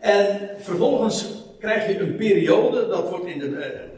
En 0.00 0.50
vervolgens 0.58 1.39
krijg 1.60 1.86
je 1.86 1.98
een 1.98 2.16
periode, 2.16 2.88
dat 2.88 3.08
wordt 3.10 3.26
in 3.26 3.38
de, 3.38 3.46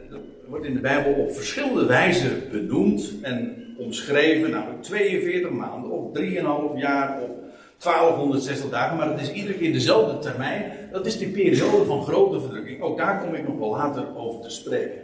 uh, 0.09 0.17
wordt 0.47 0.65
in 0.65 0.73
de 0.73 0.79
Bijbel 0.79 1.13
op 1.13 1.35
verschillende 1.35 1.85
wijzen 1.85 2.43
benoemd 2.51 3.13
en 3.21 3.63
omschreven, 3.77 4.49
namelijk 4.49 4.83
42 4.83 5.49
maanden 5.49 5.91
of 5.91 6.17
3,5 6.17 6.77
jaar 6.77 7.21
of 7.21 7.29
1260 7.77 8.69
dagen, 8.69 8.97
maar 8.97 9.09
het 9.11 9.21
is 9.21 9.31
iedere 9.31 9.53
keer 9.53 9.73
dezelfde 9.73 10.19
termijn. 10.19 10.71
Dat 10.91 11.05
is 11.05 11.17
die 11.17 11.27
periode 11.27 11.85
van 11.85 12.03
grote 12.03 12.39
verdrukking. 12.39 12.81
Ook 12.81 12.97
daar 12.97 13.21
kom 13.21 13.35
ik 13.35 13.47
nog 13.47 13.57
wel 13.57 13.69
later 13.69 14.17
over 14.17 14.41
te 14.41 14.49
spreken. 14.49 15.01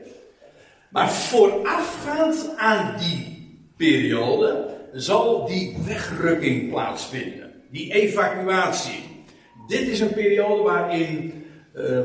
Maar 0.90 1.12
voorafgaand 1.12 2.54
aan 2.58 2.96
die 3.00 3.40
periode 3.78 4.66
zal 4.94 5.46
die 5.48 5.78
wegrukking 5.86 6.70
plaatsvinden. 6.70 7.52
Die 7.72 7.94
evacuatie. 7.94 9.04
Dit 9.68 9.88
is 9.88 10.00
een 10.00 10.14
periode 10.14 10.62
waarin 10.62 11.34
uh, 11.76 12.00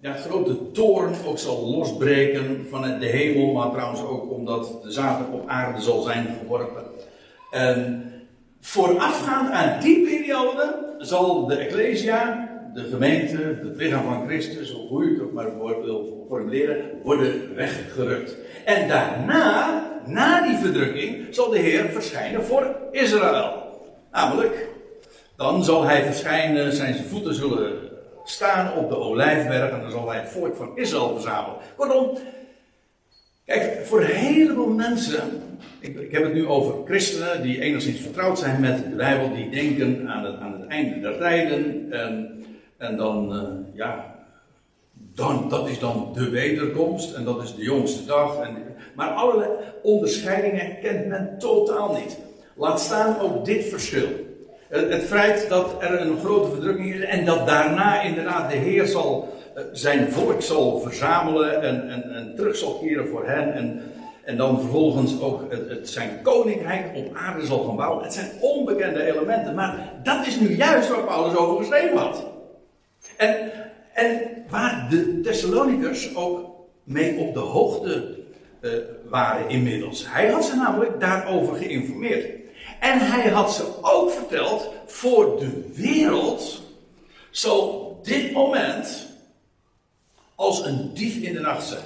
ja, 0.00 0.12
grote 0.12 0.70
toorn 0.72 1.14
ook 1.26 1.38
zal 1.38 1.66
losbreken 1.66 2.66
vanuit 2.70 3.00
de 3.00 3.06
hemel, 3.06 3.52
maar 3.52 3.70
trouwens 3.70 4.02
ook 4.02 4.32
omdat 4.32 4.82
de 4.82 4.92
zater 4.92 5.26
op 5.32 5.48
aarde 5.48 5.80
zal 5.80 6.02
zijn 6.02 6.26
geworpen. 6.40 6.84
En 7.50 8.04
voorafgaand 8.60 9.50
aan 9.50 9.80
die 9.80 10.04
periode 10.04 10.94
zal 10.98 11.46
de 11.46 11.54
Ecclesia, 11.54 12.48
de 12.74 12.82
gemeente, 12.82 13.36
het 13.36 13.76
lichaam 13.76 14.04
van 14.04 14.26
Christus, 14.26 14.74
of 14.74 14.88
hoe 14.88 15.04
je 15.04 15.10
het 15.10 15.22
ook 15.22 15.32
maar 15.32 15.58
wil 15.58 16.24
formuleren, 16.28 16.76
worden 17.02 17.54
weggerukt. 17.54 18.36
En 18.64 18.88
daarna, 18.88 19.82
na 20.06 20.46
die 20.46 20.56
verdrukking, 20.56 21.26
zal 21.30 21.50
de 21.50 21.58
Heer 21.58 21.84
verschijnen 21.84 22.44
voor 22.44 22.76
Israël. 22.90 23.52
Namelijk, 24.12 24.68
dan 25.36 25.64
zal 25.64 25.82
hij 25.84 26.04
verschijnen, 26.04 26.72
zijn 26.72 26.94
voeten 26.94 27.34
zullen 27.34 27.89
staan 28.30 28.74
op 28.74 28.88
de 28.88 28.96
olijfberg 28.96 29.70
en 29.70 29.80
dan 29.80 29.90
zal 29.90 30.10
hij 30.10 30.20
het 30.20 30.30
volk 30.30 30.56
van 30.56 30.76
Israël 30.76 31.12
verzamelen. 31.12 31.56
Kortom, 31.76 32.18
Kijk, 33.50 33.86
voor 33.86 34.00
een 34.00 34.06
heleboel 34.06 34.74
mensen, 34.74 35.22
ik, 35.80 35.98
ik, 35.98 36.12
heb 36.12 36.22
het 36.22 36.34
nu 36.34 36.46
over 36.46 36.74
christenen 36.84 37.42
die 37.42 37.60
enigszins 37.60 38.00
vertrouwd 38.00 38.38
zijn 38.38 38.60
met 38.60 38.76
de 38.90 38.96
Bijbel, 38.96 39.34
die 39.34 39.50
denken 39.50 40.08
aan 40.08 40.24
het, 40.24 40.40
aan 40.40 40.52
het 40.52 40.66
einde 40.66 41.00
der 41.00 41.18
tijden 41.18 41.86
en, 41.92 42.44
en 42.76 42.96
dan, 42.96 43.36
uh, 43.36 43.76
ja, 43.76 44.14
dan, 44.92 45.48
dat 45.48 45.68
is 45.68 45.78
dan 45.78 46.10
de 46.14 46.28
wederkomst 46.28 47.14
en 47.14 47.24
dat 47.24 47.42
is 47.42 47.54
de 47.54 47.62
jongste 47.62 48.04
dag. 48.04 48.40
En, 48.40 48.56
maar 48.94 49.08
allerlei 49.08 49.50
onderscheidingen 49.82 50.80
kent 50.80 51.06
men 51.06 51.36
totaal 51.38 51.94
niet. 51.94 52.18
Laat 52.56 52.80
staan 52.80 53.20
ook 53.20 53.44
dit 53.44 53.64
verschil. 53.64 54.08
Het, 54.70 55.04
feit 55.04 55.48
dat 55.48 55.76
er 55.80 56.00
een 56.00 56.18
grote 56.18 56.50
verdrukking 56.50 56.94
is 56.94 57.00
en 57.00 57.24
dat 57.24 57.46
daarna 57.46 58.00
inderdaad 58.00 58.50
de 58.50 58.56
Heer 58.56 58.86
zal 58.86 59.38
eh, 59.54 59.62
zijn 59.72 60.12
volk 60.12 60.42
zal 60.42 60.80
verzamelen 60.80 61.62
en, 61.62 61.90
en, 61.90 62.14
en 62.14 62.32
terug 62.36 62.56
zal 62.56 62.78
keren 62.78 63.08
voor 63.08 63.26
hen. 63.26 63.54
En, 63.54 63.82
en 64.24 64.36
dan 64.36 64.60
vervolgens 64.60 65.20
ook 65.20 65.52
het, 65.68 65.88
zijn 65.88 66.22
koninkrijk 66.22 66.96
op 66.96 67.14
aarde 67.14 67.46
zal 67.46 67.58
gaan 67.58 67.76
bouwen. 67.76 68.04
Het 68.04 68.14
zijn 68.14 68.30
onbekende 68.40 69.04
elementen, 69.12 69.54
maar 69.54 69.92
dat 70.02 70.26
is 70.26 70.40
nu 70.40 70.56
juist 70.56 70.88
waar 70.88 71.04
Paulus 71.04 71.36
over 71.36 71.56
geschreven 71.56 71.96
had. 71.96 72.26
En, 73.16 73.36
en 73.92 74.20
waar 74.48 74.86
de 74.90 75.20
Thessalonikers 75.20 76.16
ook 76.16 76.50
mee 76.84 77.18
op 77.18 77.34
de 77.34 77.40
hoogte 77.40 78.18
uh, 78.60 78.70
waren 79.08 79.48
inmiddels. 79.48 80.04
Hij 80.08 80.30
had 80.30 80.44
ze 80.44 80.56
namelijk 80.56 81.00
daarover 81.00 81.56
geïnformeerd. 81.56 82.39
En 82.80 82.98
hij 82.98 83.28
had 83.30 83.52
ze 83.54 83.82
ook 83.82 84.10
verteld, 84.10 84.68
voor 84.86 85.38
de 85.38 85.70
wereld 85.74 86.62
zal 87.30 87.98
dit 88.02 88.32
moment 88.32 89.06
als 90.34 90.64
een 90.64 90.94
dief 90.94 91.16
in 91.16 91.32
de 91.32 91.40
nacht 91.40 91.66
zijn. 91.66 91.84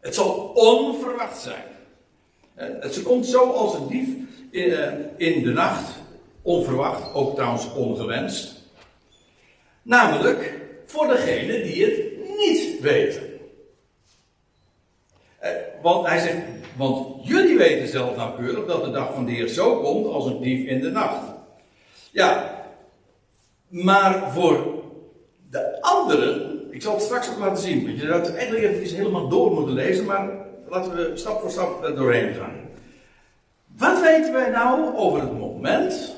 Het 0.00 0.14
zal 0.14 0.52
onverwacht 0.54 1.40
zijn. 1.42 1.64
Het 2.54 3.02
komt 3.02 3.26
zo 3.26 3.50
als 3.50 3.74
een 3.74 3.86
dief 3.86 4.08
eh, 4.52 4.92
in 5.16 5.42
de 5.42 5.52
nacht, 5.52 5.90
onverwacht, 6.42 7.14
ook 7.14 7.34
trouwens 7.34 7.72
ongewenst. 7.72 8.54
Namelijk 9.82 10.60
voor 10.86 11.06
degenen 11.06 11.62
die 11.62 11.84
het 11.84 12.28
niet 12.38 12.80
weten. 12.80 13.29
Want 15.82 16.06
hij 16.06 16.18
zegt, 16.18 16.36
want 16.76 17.26
jullie 17.28 17.58
weten 17.58 17.88
zelf 17.88 18.16
nauwkeurig 18.16 18.66
dat 18.66 18.84
de 18.84 18.90
dag 18.90 19.14
van 19.14 19.24
de 19.24 19.32
Heer 19.32 19.48
zo 19.48 19.80
komt 19.80 20.06
als 20.06 20.26
een 20.26 20.40
dief 20.40 20.66
in 20.66 20.80
de 20.80 20.90
nacht. 20.90 21.32
Ja, 22.10 22.54
maar 23.68 24.32
voor 24.32 24.82
de 25.50 25.82
anderen 25.82 26.50
ik 26.70 26.82
zal 26.82 26.94
het 26.94 27.02
straks 27.02 27.30
ook 27.30 27.38
laten 27.38 27.62
zien. 27.62 27.84
Want 27.84 28.00
je 28.00 28.06
zou 28.06 28.20
het 28.20 28.34
eigenlijk 28.34 28.64
even 28.64 28.96
helemaal 28.96 29.28
door 29.28 29.52
moeten 29.52 29.74
lezen, 29.74 30.04
maar 30.04 30.30
laten 30.68 30.96
we 30.96 31.10
stap 31.14 31.40
voor 31.40 31.50
stap 31.50 31.92
doorheen 31.96 32.34
gaan. 32.34 32.60
Wat 33.76 34.00
weten 34.00 34.32
wij 34.32 34.50
nou 34.50 34.96
over 34.96 35.20
het 35.20 35.38
moment 35.38 36.16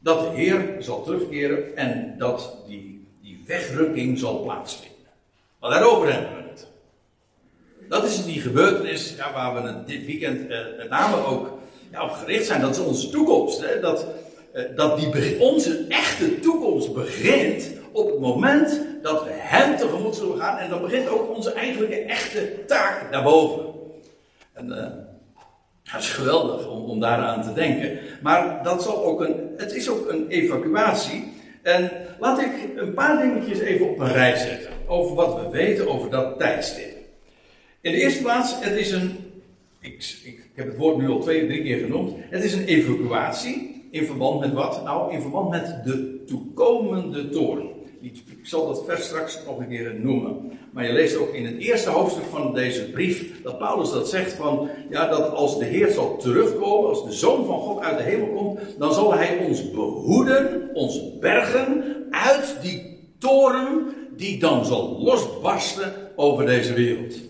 dat 0.00 0.20
de 0.20 0.36
Heer 0.36 0.76
zal 0.78 1.02
terugkeren 1.02 1.76
en 1.76 2.14
dat 2.18 2.58
die, 2.66 3.06
die 3.22 3.42
wegrukking 3.46 4.18
zal 4.18 4.42
plaatsvinden? 4.42 4.96
Maar 5.60 5.70
daarover 5.70 6.12
hebben 6.12 6.36
we 6.36 6.48
het. 6.48 6.68
Dat 7.88 8.04
is 8.04 8.24
die 8.24 8.40
gebeurtenis 8.40 9.14
waar 9.34 9.62
we 9.62 9.84
dit 9.86 10.06
weekend 10.06 10.50
eh, 10.50 10.58
met 10.76 10.88
name 10.88 11.24
ook 11.24 11.58
ja, 11.90 12.04
op 12.04 12.10
gericht 12.10 12.46
zijn. 12.46 12.60
Dat 12.60 12.76
is 12.76 12.84
onze 12.84 13.10
toekomst. 13.10 13.64
Dat, 13.80 14.06
eh, 14.52 14.62
dat 14.76 14.98
die, 14.98 15.40
onze 15.40 15.84
echte 15.88 16.40
toekomst 16.40 16.94
begint 16.94 17.70
op 17.92 18.10
het 18.10 18.20
moment 18.20 18.80
dat 19.02 19.24
we 19.24 19.30
Hem 19.32 19.76
tegemoet 19.76 20.16
zullen 20.16 20.38
gaan. 20.38 20.58
En 20.58 20.70
dan 20.70 20.82
begint 20.82 21.08
ook 21.08 21.36
onze 21.36 21.52
eigenlijke 21.52 22.00
echte 22.00 22.64
taak 22.66 23.12
daarboven. 23.12 23.64
En 24.52 24.66
uh, 24.68 24.76
dat 25.92 26.00
is 26.00 26.10
geweldig 26.10 26.68
om, 26.68 26.84
om 26.84 27.00
daaraan 27.00 27.42
te 27.42 27.52
denken. 27.52 27.98
Maar 28.22 28.62
dat 28.62 28.82
zal 28.82 29.04
ook 29.04 29.20
een, 29.20 29.54
het 29.56 29.74
is 29.74 29.88
ook 29.88 30.10
een 30.10 30.28
evacuatie. 30.28 31.32
En 31.62 31.90
laat 32.18 32.40
ik 32.40 32.52
een 32.76 32.94
paar 32.94 33.22
dingetjes 33.22 33.58
even 33.58 33.88
op 33.88 33.98
een 33.98 34.12
rij 34.12 34.36
zetten. 34.36 34.70
Over 34.86 35.14
wat 35.14 35.40
we 35.40 35.50
weten 35.50 35.88
over 35.88 36.10
dat 36.10 36.38
tijdstip. 36.38 36.95
In 37.86 37.92
de 37.92 37.98
eerste 37.98 38.22
plaats, 38.22 38.54
het 38.60 38.76
is 38.76 38.90
een. 38.90 39.16
Ik, 39.80 40.18
ik, 40.24 40.50
heb 40.54 40.66
het 40.66 40.76
woord 40.76 40.96
nu 40.96 41.08
al 41.08 41.20
twee, 41.20 41.46
drie 41.46 41.62
keer 41.62 41.78
genoemd. 41.78 42.12
Het 42.16 42.44
is 42.44 42.52
een 42.52 42.64
evacuatie. 42.64 43.84
In 43.90 44.06
verband 44.06 44.40
met 44.40 44.52
wat? 44.52 44.84
Nou, 44.84 45.12
in 45.12 45.20
verband 45.20 45.50
met 45.50 45.84
de 45.84 46.24
toekomende 46.26 47.28
toren. 47.28 47.68
Ik 48.00 48.22
zal 48.42 48.66
dat 48.66 48.84
vers 48.84 49.04
straks 49.04 49.38
nog 49.46 49.58
een 49.58 49.68
keer 49.68 49.94
noemen. 50.02 50.52
Maar 50.72 50.86
je 50.86 50.92
leest 50.92 51.16
ook 51.16 51.34
in 51.34 51.46
het 51.46 51.58
eerste 51.58 51.90
hoofdstuk 51.90 52.24
van 52.30 52.54
deze 52.54 52.90
brief 52.90 53.42
dat 53.42 53.58
Paulus 53.58 53.90
dat 53.90 54.08
zegt 54.08 54.32
van, 54.32 54.68
ja, 54.90 55.08
dat 55.08 55.32
als 55.32 55.58
de 55.58 55.64
Heer 55.64 55.90
zal 55.90 56.16
terugkomen, 56.16 56.88
als 56.88 57.04
de 57.04 57.12
Zoon 57.12 57.46
van 57.46 57.60
God 57.60 57.82
uit 57.82 57.98
de 57.98 58.04
hemel 58.04 58.28
komt, 58.28 58.60
dan 58.78 58.94
zal 58.94 59.14
Hij 59.14 59.38
ons 59.48 59.70
behoeden, 59.70 60.70
ons 60.74 61.18
bergen 61.18 61.84
uit 62.10 62.56
die 62.62 62.98
toren 63.18 63.86
die 64.16 64.38
dan 64.38 64.64
zal 64.64 65.02
losbarsten 65.02 65.92
over 66.16 66.46
deze 66.46 66.72
wereld. 66.72 67.25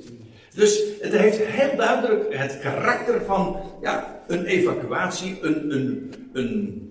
Dus 0.57 0.83
het 1.01 1.13
heeft 1.13 1.39
heel 1.39 1.77
duidelijk 1.77 2.35
het 2.35 2.59
karakter 2.61 3.25
van 3.25 3.61
ja, 3.83 4.23
een 4.27 4.45
evacuatie, 4.45 5.39
een, 5.41 5.73
een, 5.73 6.15
een 6.33 6.83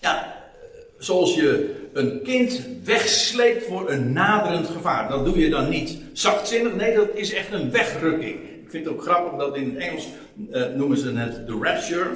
ja, 0.00 0.34
zoals 0.98 1.34
je 1.34 1.74
een 1.92 2.22
kind 2.22 2.66
wegsleept 2.84 3.64
voor 3.66 3.90
een 3.90 4.12
naderend 4.12 4.66
gevaar. 4.66 5.08
Dat 5.08 5.24
doe 5.24 5.38
je 5.38 5.50
dan 5.50 5.68
niet 5.68 5.98
zachtzinnig, 6.12 6.74
nee, 6.74 6.94
dat 6.94 7.08
is 7.14 7.32
echt 7.32 7.52
een 7.52 7.70
wegrukking. 7.70 8.34
Ik 8.34 8.70
vind 8.70 8.84
het 8.84 8.94
ook 8.94 9.02
grappig 9.02 9.38
dat 9.38 9.56
in 9.56 9.64
het 9.64 9.78
Engels 9.78 10.08
uh, 10.50 10.66
noemen 10.66 10.98
ze 10.98 11.12
het 11.12 11.46
de 11.46 11.58
rapture. 11.62 12.10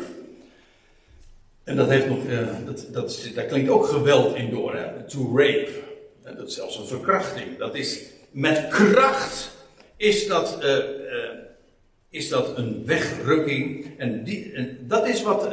En 1.65 1.77
dat 1.77 1.89
heeft 1.89 2.09
nog, 2.09 2.27
uh, 2.29 2.39
dat, 2.67 2.87
dat, 2.93 3.31
daar 3.35 3.45
klinkt 3.45 3.71
ook 3.71 3.87
geweld 3.87 4.37
in 4.37 4.51
door, 4.51 4.75
hè? 4.75 5.03
to 5.09 5.33
rape. 5.37 5.71
Dat 6.37 6.49
is 6.49 6.55
zelfs 6.55 6.79
een 6.79 6.87
verkrachting. 6.87 7.59
Dat 7.59 7.75
is 7.75 8.01
met 8.31 8.69
kracht 8.69 9.52
is 10.03 10.27
dat, 10.27 10.59
uh, 10.63 10.77
is 12.11 12.29
dat 12.29 12.59
een 12.59 12.83
wegrukking. 12.87 13.91
En, 13.99 14.25
die, 14.25 14.53
dat 14.81 15.07
is 15.07 15.23
wat, 15.23 15.49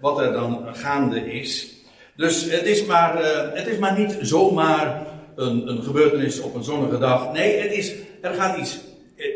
wat 0.00 0.20
er 0.20 0.32
dan 0.32 0.66
gaande 0.72 1.32
is. 1.32 1.74
Dus 2.16 2.50
het 2.50 2.62
is 2.62 2.84
maar, 2.84 3.24
het 3.54 3.66
is 3.66 3.78
maar 3.78 3.98
niet 3.98 4.16
zomaar 4.20 5.06
een, 5.34 5.68
een 5.68 5.82
gebeurtenis 5.82 6.40
op 6.40 6.54
een 6.54 6.64
zonnige 6.64 6.98
dag. 6.98 7.32
Nee, 7.32 7.56
het 7.56 7.72
is, 7.72 7.92
er, 8.20 8.34
gaat 8.34 8.58
iets, 8.58 8.78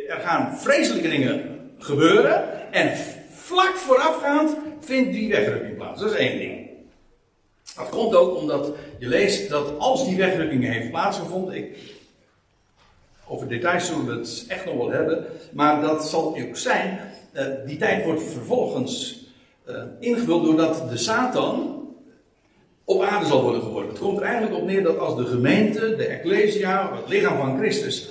er 0.09 0.21
gaan 0.21 0.59
vreselijke 0.59 1.09
dingen 1.09 1.59
gebeuren. 1.79 2.73
En 2.73 2.97
vlak 3.31 3.77
voorafgaand 3.77 4.57
vindt 4.81 5.13
die 5.13 5.29
wegrukking 5.29 5.77
plaats. 5.77 6.01
Dat 6.01 6.11
is 6.11 6.17
één 6.17 6.39
ding. 6.39 6.69
Dat 7.77 7.89
komt 7.89 8.15
ook 8.15 8.37
omdat 8.37 8.73
je 8.99 9.09
leest 9.09 9.51
dat 9.51 9.79
als 9.79 10.07
die 10.07 10.17
wegrukking 10.17 10.65
heeft 10.65 10.91
plaatsgevonden. 10.91 11.55
Ik, 11.55 11.77
over 13.31 13.49
details 13.49 13.87
zullen 13.87 14.07
we 14.07 14.13
het 14.13 14.45
echt 14.49 14.65
nog 14.65 14.77
wel 14.77 14.91
hebben. 14.91 15.25
Maar 15.53 15.81
dat 15.81 16.09
zal 16.09 16.37
ook 16.49 16.57
zijn. 16.57 16.99
Uh, 17.33 17.43
die 17.67 17.77
tijd 17.77 18.05
wordt 18.05 18.23
vervolgens 18.23 19.25
uh, 19.69 19.77
ingevuld 20.01 20.45
doordat 20.45 20.91
de 20.91 20.97
Satan 20.97 21.79
op 22.85 23.03
aarde 23.03 23.27
zal 23.27 23.43
worden 23.43 23.63
geworden. 23.63 23.91
Het 23.91 24.01
komt 24.01 24.17
er 24.19 24.25
eigenlijk 24.25 24.57
op 24.57 24.67
neer 24.67 24.83
dat 24.83 24.99
als 24.99 25.17
de 25.17 25.25
gemeente, 25.25 25.97
de 25.97 26.07
Ecclesia, 26.07 26.97
het 26.97 27.09
lichaam 27.09 27.37
van 27.37 27.59
Christus, 27.59 28.11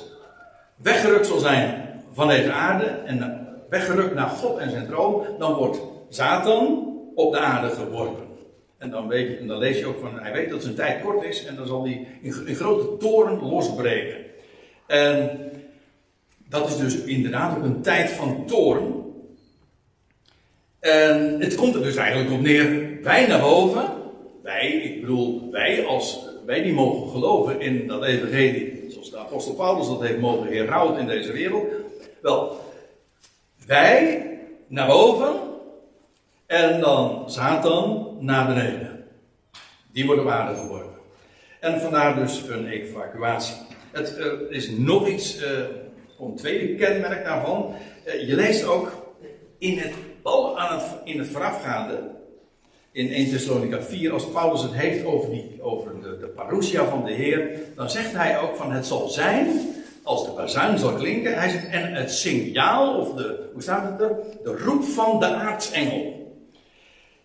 weggerukt 0.76 1.28
zal 1.28 1.40
zijn 1.40 1.90
van 2.14 2.28
deze 2.28 2.52
aarde 2.52 2.86
en 2.86 3.48
weggerukt 3.70 4.14
naar 4.14 4.30
God 4.30 4.58
en 4.58 4.72
zijn 4.72 4.88
troon, 4.88 5.26
dan 5.40 5.54
wordt 5.54 5.80
Satan 6.10 6.94
op 7.16 7.32
de 7.32 7.40
aarde 7.40 7.70
geworpen. 7.70 8.24
En 8.78 8.90
dan, 8.90 9.08
weet 9.08 9.30
je, 9.30 9.38
en 9.38 9.48
dan 9.48 9.58
lees 9.58 9.80
je 9.80 9.86
ook 9.86 10.00
van, 10.00 10.20
hij 10.20 10.32
weet 10.32 10.50
dat 10.50 10.62
zijn 10.62 10.76
tijd 10.76 11.02
kort 11.02 11.24
is 11.24 11.46
en 11.46 11.56
dan 11.56 11.68
zal 11.68 11.84
hij 11.84 12.08
in, 12.22 12.48
in 12.48 12.56
grote 12.56 12.98
toren 12.98 13.50
losbreken. 13.50 14.29
En 14.89 15.39
dat 16.48 16.67
is 16.67 16.77
dus 16.77 16.96
inderdaad 16.96 17.58
ook 17.58 17.63
een 17.63 17.81
tijd 17.81 18.10
van 18.10 18.46
toren. 18.46 18.93
En 20.79 21.41
het 21.41 21.55
komt 21.55 21.75
er 21.75 21.84
dus 21.84 21.96
eigenlijk 21.96 22.31
op 22.31 22.41
neer, 22.41 23.00
wij 23.03 23.27
naar 23.27 23.39
boven, 23.39 23.86
wij, 24.43 24.67
ik 24.67 25.01
bedoel, 25.01 25.51
wij 25.51 25.86
als 25.86 26.19
wij 26.46 26.62
die 26.62 26.74
mogen 26.74 27.10
geloven 27.10 27.62
in 27.62 27.88
dat 27.88 28.03
evangelie, 28.03 28.86
zoals 28.89 29.12
de 29.12 29.17
apostel 29.17 29.53
Paulus 29.53 29.88
dat 29.88 30.01
heeft 30.01 30.19
mogen 30.19 30.48
herhouden 30.48 31.00
in 31.00 31.08
deze 31.08 31.31
wereld. 31.31 31.65
Wel, 32.22 32.60
wij 33.65 34.27
naar 34.67 34.88
boven 34.88 35.36
en 36.46 36.79
dan 36.79 37.31
Satan 37.31 38.17
naar 38.19 38.48
beneden. 38.48 39.05
Die 39.91 40.05
wordt 40.05 40.22
op 40.22 40.27
aarde 40.27 40.60
geworpen. 40.60 41.00
En 41.60 41.81
vandaar 41.81 42.15
dus 42.15 42.41
een 42.48 42.67
evacuatie. 42.67 43.69
Het 43.91 44.17
uh, 44.17 44.25
is 44.50 44.69
nog 44.69 45.08
iets, 45.08 45.41
uh, 45.41 45.50
een 46.19 46.36
tweede 46.36 46.75
kenmerk 46.75 47.24
daarvan. 47.24 47.74
Uh, 48.08 48.27
je 48.27 48.36
leest 48.36 48.65
ook 48.65 49.13
in 49.58 49.77
het, 49.77 49.93
al 50.22 50.58
in 51.03 51.19
het 51.19 51.27
voorafgaande 51.27 52.00
in 52.91 53.12
1 53.12 53.29
Thessalonica 53.29 53.81
4, 53.81 54.13
als 54.13 54.29
Paulus 54.29 54.62
het 54.62 54.74
heeft 54.74 55.05
over, 55.05 55.29
die, 55.29 55.62
over 55.62 56.01
de, 56.01 56.17
de 56.19 56.27
parousia 56.27 56.86
van 56.86 57.05
de 57.05 57.12
Heer, 57.12 57.50
dan 57.75 57.89
zegt 57.89 58.12
hij 58.12 58.39
ook 58.39 58.55
van 58.55 58.72
het 58.72 58.86
zal 58.86 59.08
zijn 59.08 59.48
als 60.03 60.25
de 60.25 60.31
bazuin 60.31 60.77
zal 60.77 60.93
klinken. 60.93 61.39
Hij 61.39 61.50
zegt, 61.50 61.69
en 61.69 61.93
het 61.93 62.12
signaal, 62.12 63.00
of 63.00 63.13
de, 63.13 63.50
hoe 63.53 63.62
staat 63.62 63.91
het 63.91 64.10
er? 64.10 64.15
De 64.43 64.58
roep 64.58 64.84
van 64.84 65.19
de 65.19 65.25
aartsengel. 65.25 66.34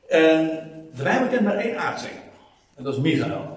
En 0.08 0.46
de 0.94 1.02
Bijbel 1.02 1.28
kent 1.28 1.40
maar 1.40 1.56
één 1.56 1.78
aartsengel. 1.78 2.22
En 2.76 2.84
dat 2.84 2.94
is 2.94 3.00
Michael. 3.00 3.53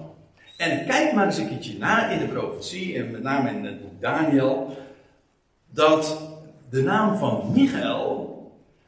En 0.57 0.85
kijk 0.85 1.13
maar 1.13 1.25
eens 1.25 1.37
een 1.37 1.47
keertje 1.47 1.77
na 1.77 2.09
in 2.09 2.19
de 2.19 2.27
profetie, 2.27 2.97
en 2.97 3.11
met 3.11 3.23
name 3.23 3.49
in 3.49 3.65
het 3.65 3.81
boek 3.81 4.01
Daniel, 4.01 4.77
dat 5.71 6.21
de 6.69 6.81
naam 6.81 7.17
van 7.17 7.51
Michael 7.53 8.27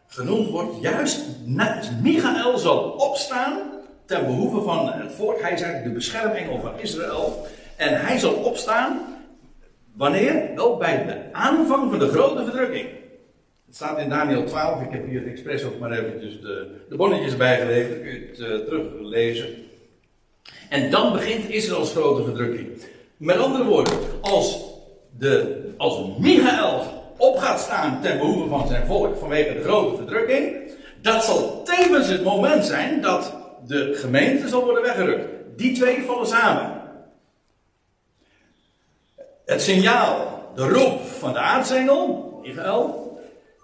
genoemd 0.08 0.50
wordt 0.50 0.82
juist, 0.82 1.26
Michael 2.02 2.58
zal 2.58 2.90
opstaan 2.90 3.58
ten 4.06 4.26
behoeve 4.26 4.62
van 4.62 4.92
het 4.92 5.12
volk. 5.12 5.42
Hij 5.42 5.54
is 5.54 5.62
eigenlijk 5.62 5.84
de 5.84 5.98
beschermengel 5.98 6.60
van 6.60 6.80
Israël. 6.80 7.48
En 7.76 8.02
hij 8.02 8.18
zal 8.18 8.34
opstaan, 8.34 9.00
wanneer? 9.94 10.52
Wel 10.56 10.78
bij 10.78 11.06
de 11.06 11.34
aanvang 11.34 11.90
van 11.90 12.00
de 12.00 12.08
grote 12.08 12.44
verdrukking. 12.44 12.88
Het 13.66 13.76
staat 13.76 14.00
in 14.00 14.10
Daniel 14.10 14.44
12, 14.44 14.82
ik 14.82 14.92
heb 14.92 15.08
hier 15.08 15.28
expres 15.28 15.64
ook 15.64 15.80
maar 15.80 15.92
eventjes 15.92 16.42
de, 16.42 16.76
de 16.90 16.96
bonnetjes 16.96 17.38
bijgeleverd, 17.38 17.94
dan 17.94 18.02
kun 18.02 18.12
je 18.12 18.28
het 18.28 18.40
uh, 18.40 18.68
teruglezen. 18.68 19.48
En 20.70 20.90
dan 20.90 21.14
begint 21.14 21.50
Israëls 21.50 21.92
grote 21.92 22.24
verdrukking. 22.24 22.68
Met 23.18 23.38
andere 23.38 23.64
woorden, 23.64 23.94
als, 24.22 24.60
de, 25.18 25.62
als 25.78 26.00
Michael 26.18 26.84
op 27.18 27.38
gaat 27.38 27.60
staan 27.60 28.02
ten 28.02 28.18
behoeve 28.18 28.50
van 28.50 28.68
zijn 28.68 28.86
volk 28.86 29.18
vanwege 29.18 29.54
de 29.54 29.64
grote 29.64 29.96
verdrukking, 29.96 30.72
dat 31.02 31.24
zal 31.24 31.64
tevens 31.64 32.08
het 32.08 32.24
moment 32.24 32.66
zijn 32.66 33.02
dat 33.02 33.34
de 33.68 33.94
gemeente 33.96 34.48
zal 34.48 34.64
worden 34.64 34.84
weggerukt. 34.84 35.28
Die 35.56 35.76
twee 35.76 36.04
vallen 36.04 36.28
samen. 36.28 36.82
Het 39.46 39.62
signaal, 39.62 40.40
de 40.56 40.68
roep 40.68 41.02
van 41.02 41.34
de 41.34 41.40
aartsengel, 41.40 42.40
Israël, 42.44 43.20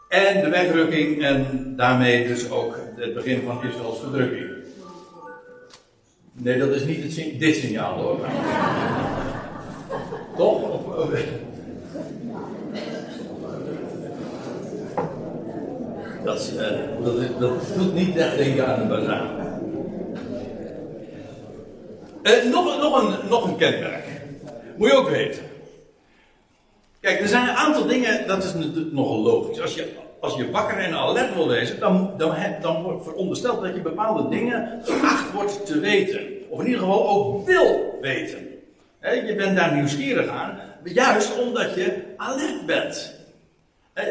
en 0.10 0.42
de 0.44 0.50
wegrukking 0.50 1.24
en 1.24 1.74
daarmee 1.76 2.28
dus 2.28 2.50
ook 2.50 2.80
het 2.96 3.14
begin 3.14 3.42
van 3.46 3.64
Israëls 3.64 4.00
verdrukking. 4.00 4.55
Nee, 6.38 6.58
dat 6.58 6.70
is 6.70 6.86
niet 6.86 7.18
het, 7.18 7.40
dit 7.40 7.56
signaal 7.56 7.94
hoor. 7.94 8.20
Toch? 10.38 10.62
Of, 10.62 11.10
dat, 16.24 16.52
uh, 16.56 17.40
dat, 17.40 17.52
doet 17.78 17.94
niet 17.94 18.18
echt 18.18 18.38
denken 18.38 18.68
aan 18.68 18.82
de 18.82 18.88
bazaar. 18.88 19.30
Uh, 22.24 22.52
nog, 22.52 22.78
nog, 22.78 23.02
een, 23.02 23.30
nog 23.30 23.48
een 23.48 23.56
kenmerk. 23.56 24.06
Moet 24.78 24.90
je 24.90 24.96
ook 24.96 25.10
weten. 25.10 25.44
Kijk, 27.00 27.20
er 27.20 27.28
zijn 27.28 27.48
een 27.48 27.56
aantal 27.56 27.86
dingen, 27.86 28.28
dat 28.28 28.44
is 28.44 28.54
nogal 28.92 29.22
logisch. 29.22 29.62
Als 29.62 29.76
je, 29.76 29.94
als 30.20 30.36
je 30.36 30.52
wakker 30.52 30.78
en 30.78 30.94
alert 30.94 31.34
wil 31.34 31.48
lezen, 31.48 31.80
dan, 31.80 32.14
dan, 32.18 32.36
dan 32.62 32.84
wordt 32.84 33.04
verondersteld 33.04 33.62
dat 33.62 33.76
je 33.76 33.82
bepaalde 33.82 34.30
dingen 34.30 34.82
geacht 34.84 35.32
wordt 35.32 35.66
te 35.66 35.80
weten. 35.80 36.22
Of 36.50 36.60
in 36.60 36.66
ieder 36.66 36.82
geval 36.82 37.10
ook 37.10 37.46
wil 37.46 37.98
weten. 38.02 38.48
je 39.02 39.34
bent 39.38 39.56
daar 39.56 39.74
nieuwsgierig 39.74 40.28
aan, 40.28 40.60
juist 40.84 41.40
omdat 41.40 41.74
je 41.74 42.04
alert 42.18 42.66
bent. 42.66 43.14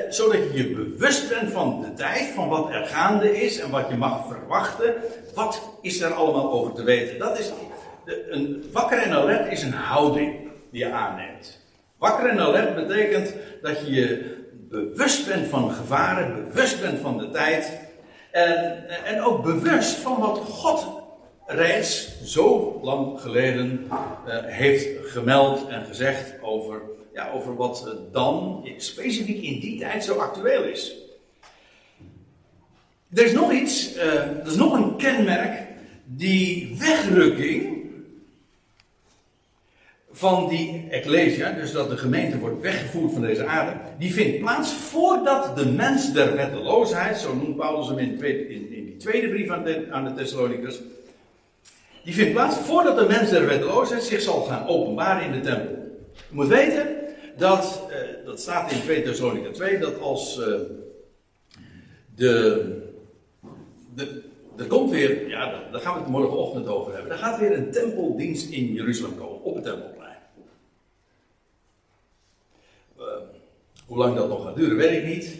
zodat 0.08 0.36
je 0.36 0.50
je 0.54 0.74
bewust 0.74 1.28
bent 1.28 1.52
van 1.52 1.80
de 1.80 1.94
tijd, 1.94 2.32
van 2.34 2.48
wat 2.48 2.70
er 2.70 2.86
gaande 2.86 3.42
is 3.42 3.60
en 3.60 3.70
wat 3.70 3.88
je 3.88 3.96
mag 3.96 4.26
verwachten. 4.28 4.94
Wat 5.34 5.62
is 5.80 6.00
er 6.00 6.12
allemaal 6.12 6.52
over 6.52 6.72
te 6.72 6.82
weten? 6.82 7.18
Dat 7.18 7.38
is, 7.38 7.52
een 8.30 8.64
wakker 8.72 8.98
en 8.98 9.12
alert 9.12 9.52
is 9.52 9.62
een 9.62 9.72
houding 9.72 10.36
die 10.70 10.84
je 10.84 10.92
aanneemt. 10.92 11.60
Wakker 11.98 12.28
en 12.28 12.40
alert 12.40 12.74
betekent 12.74 13.34
dat 13.62 13.80
je 13.80 13.92
je 13.92 14.43
bewust 14.74 15.26
bent 15.26 15.48
van 15.48 15.70
gevaren, 15.70 16.44
bewust 16.48 16.80
bent 16.80 17.00
van 17.00 17.18
de 17.18 17.30
tijd. 17.30 17.78
En, 18.30 18.88
en 19.04 19.22
ook 19.22 19.42
bewust 19.42 19.94
van 19.94 20.20
wat 20.20 20.38
God 20.38 20.86
reeds 21.46 22.22
zo 22.24 22.78
lang 22.82 23.20
geleden 23.20 23.86
uh, 23.86 24.34
heeft 24.42 24.88
gemeld 25.02 25.68
en 25.68 25.84
gezegd 25.84 26.34
over, 26.42 26.82
ja, 27.12 27.30
over 27.30 27.56
wat 27.56 27.96
dan 28.12 28.68
specifiek 28.76 29.42
in 29.42 29.60
die 29.60 29.78
tijd 29.78 30.04
zo 30.04 30.18
actueel 30.18 30.64
is. 30.64 30.94
Er 33.14 33.24
is 33.24 33.32
nog 33.32 33.52
iets, 33.52 33.96
uh, 33.96 34.14
er 34.14 34.46
is 34.46 34.56
nog 34.56 34.72
een 34.72 34.96
kenmerk, 34.96 35.66
die 36.04 36.76
wegrukking 36.78 37.83
van 40.16 40.48
die 40.48 40.86
ecclesia, 40.90 41.50
dus 41.50 41.72
dat 41.72 41.90
de 41.90 41.96
gemeente 41.96 42.38
wordt 42.38 42.60
weggevoerd 42.60 43.12
van 43.12 43.22
deze 43.22 43.46
aarde, 43.46 43.80
die 43.98 44.12
vindt 44.12 44.38
plaats 44.38 44.72
voordat 44.72 45.56
de 45.56 45.66
mens 45.66 46.12
der 46.12 46.36
wetteloosheid, 46.36 47.18
zo 47.18 47.34
noemt 47.34 47.56
Paulus 47.56 47.88
hem 47.88 47.98
in, 47.98 48.24
in, 48.24 48.72
in 48.72 48.84
die 48.84 48.96
tweede 48.96 49.28
brief 49.28 49.50
aan 49.90 50.04
de, 50.04 50.12
Thessalonicus, 50.16 50.80
die 52.04 52.14
vindt 52.14 52.32
plaats 52.32 52.56
voordat 52.56 52.98
de 52.98 53.06
mens 53.06 53.30
der 53.30 53.46
wetteloosheid 53.46 54.02
zich 54.02 54.20
zal 54.20 54.42
gaan 54.42 54.66
openbaren 54.66 55.24
in 55.24 55.32
de 55.32 55.40
tempel. 55.40 55.74
Je 56.12 56.34
moet 56.34 56.48
weten 56.48 56.86
dat, 57.36 57.82
uh, 57.90 58.26
dat 58.26 58.40
staat 58.40 58.72
in 58.72 58.80
2 58.80 59.02
Thessalonica 59.02 59.50
2, 59.50 59.78
dat 59.78 60.00
als 60.00 60.38
uh, 60.38 60.46
de, 62.14 62.64
de, 63.94 64.22
er 64.56 64.66
komt 64.66 64.90
weer, 64.90 65.28
ja, 65.28 65.62
daar 65.72 65.80
gaan 65.80 65.94
we 65.94 66.00
het 66.00 66.08
morgenochtend 66.08 66.66
over 66.66 66.92
hebben. 66.92 67.12
Er 67.12 67.18
gaat 67.18 67.38
weer 67.38 67.52
een 67.52 67.70
tempeldienst 67.70 68.50
in 68.50 68.72
Jeruzalem 68.72 69.16
komen, 69.16 69.42
op 69.42 69.54
het 69.54 69.64
tempelplein. 69.64 70.16
Uh, 72.98 73.04
hoe 73.94 74.04
lang 74.04 74.16
dat 74.16 74.28
nog 74.28 74.44
gaat 74.44 74.56
duren, 74.56 74.76
weet 74.76 75.02
ik 75.02 75.14
niet. 75.14 75.34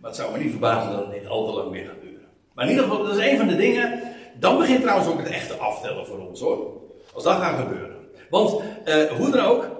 Maar 0.00 0.10
het 0.10 0.20
zou 0.20 0.32
me 0.32 0.38
niet 0.38 0.50
verbazen 0.50 0.92
dat 0.92 1.06
het 1.06 1.12
niet 1.12 1.26
al 1.26 1.46
te 1.46 1.52
lang 1.52 1.70
meer 1.70 1.84
gaat 1.84 2.00
duren. 2.02 2.26
Maar 2.54 2.64
in 2.64 2.70
ieder 2.70 2.84
geval, 2.84 3.04
dat 3.04 3.16
is 3.16 3.30
een 3.30 3.38
van 3.38 3.48
de 3.48 3.56
dingen. 3.56 4.02
Dan 4.38 4.58
begint 4.58 4.80
trouwens 4.80 5.08
ook 5.08 5.18
het 5.18 5.28
echte 5.28 5.54
aftellen 5.54 6.06
voor 6.06 6.18
ons 6.18 6.40
hoor. 6.40 6.80
Als 7.14 7.24
dat 7.24 7.36
gaat 7.36 7.60
gebeuren. 7.60 7.96
Want 8.30 8.60
uh, 8.86 9.04
hoe 9.04 9.30
dan 9.30 9.44
ook, 9.44 9.70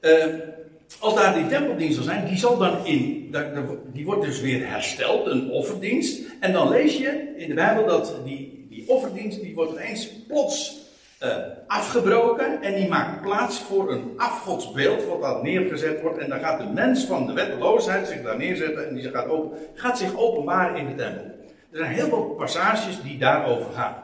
uh, 0.00 0.24
als 0.98 1.14
daar 1.14 1.34
die 1.34 1.46
tempeldienst 1.46 1.94
zal 1.94 2.04
zijn, 2.04 2.26
die 2.26 2.38
zal 2.38 2.58
dan 2.58 2.86
in, 2.86 3.34
die 3.92 4.04
wordt 4.04 4.24
dus 4.24 4.40
weer 4.40 4.68
hersteld, 4.68 5.26
een 5.26 5.50
offerdienst. 5.50 6.22
En 6.40 6.52
dan 6.52 6.68
lees 6.68 6.96
je 6.96 7.32
in 7.36 7.48
de 7.48 7.54
Bijbel 7.54 7.86
dat 7.86 8.14
die, 8.24 8.66
die 8.70 8.88
offerdienst, 8.88 9.40
die 9.40 9.54
wordt 9.54 9.72
ineens 9.72 10.10
plots 10.28 10.83
uh, 11.24 11.36
afgebroken. 11.66 12.62
En 12.62 12.74
die 12.74 12.88
maakt 12.88 13.20
plaats 13.20 13.60
voor 13.60 13.92
een 13.92 14.12
afgodsbeeld, 14.16 15.06
wat 15.06 15.20
daar 15.20 15.42
neergezet 15.42 16.00
wordt. 16.00 16.18
En 16.18 16.28
dan 16.28 16.40
gaat 16.40 16.58
de 16.58 16.66
mens 16.66 17.04
van 17.04 17.26
de 17.26 17.32
wetteloosheid 17.32 18.08
zich 18.08 18.22
daar 18.22 18.36
neerzetten 18.36 18.88
en 18.88 18.94
die 18.94 19.10
gaat, 19.10 19.28
open, 19.28 19.58
gaat 19.74 19.98
zich 19.98 20.16
openbaren 20.16 20.76
in 20.76 20.86
de 20.86 20.94
tempel. 20.94 21.24
Er 21.70 21.78
zijn 21.78 21.92
heel 21.92 22.08
veel 22.08 22.34
passages 22.38 23.02
die 23.02 23.18
daarover 23.18 23.72
gaan. 23.72 23.94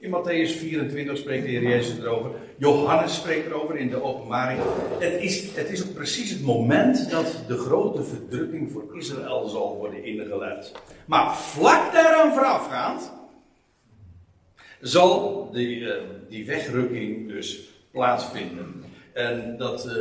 In 0.00 0.10
Matthäus 0.10 0.58
24 0.58 1.16
spreekt 1.18 1.44
de 1.44 1.50
Heer 1.50 1.62
Jezus 1.62 1.98
erover. 1.98 2.30
Johannes 2.56 3.14
spreekt 3.14 3.46
erover 3.46 3.76
in 3.76 3.90
de 3.90 4.02
openbaring. 4.02 4.60
Het 4.98 5.20
is, 5.20 5.54
het 5.54 5.70
is 5.70 5.82
ook 5.82 5.94
precies 5.94 6.30
het 6.30 6.42
moment 6.42 7.10
dat 7.10 7.42
de 7.46 7.56
grote 7.56 8.02
verdrukking 8.02 8.70
voor 8.72 8.84
Israël 8.96 9.48
zal 9.48 9.76
worden 9.76 10.04
ingeleid. 10.04 10.72
Maar 11.06 11.36
vlak 11.36 11.92
daaraan 11.92 12.32
voorafgaand 12.32 13.12
zal 14.80 15.48
die, 15.52 15.80
uh, 15.80 15.92
die 16.28 16.46
wegrukking 16.46 17.28
dus 17.28 17.60
plaatsvinden. 17.90 18.84
En 19.12 19.54
dat 19.58 19.86
uh, 19.86 19.92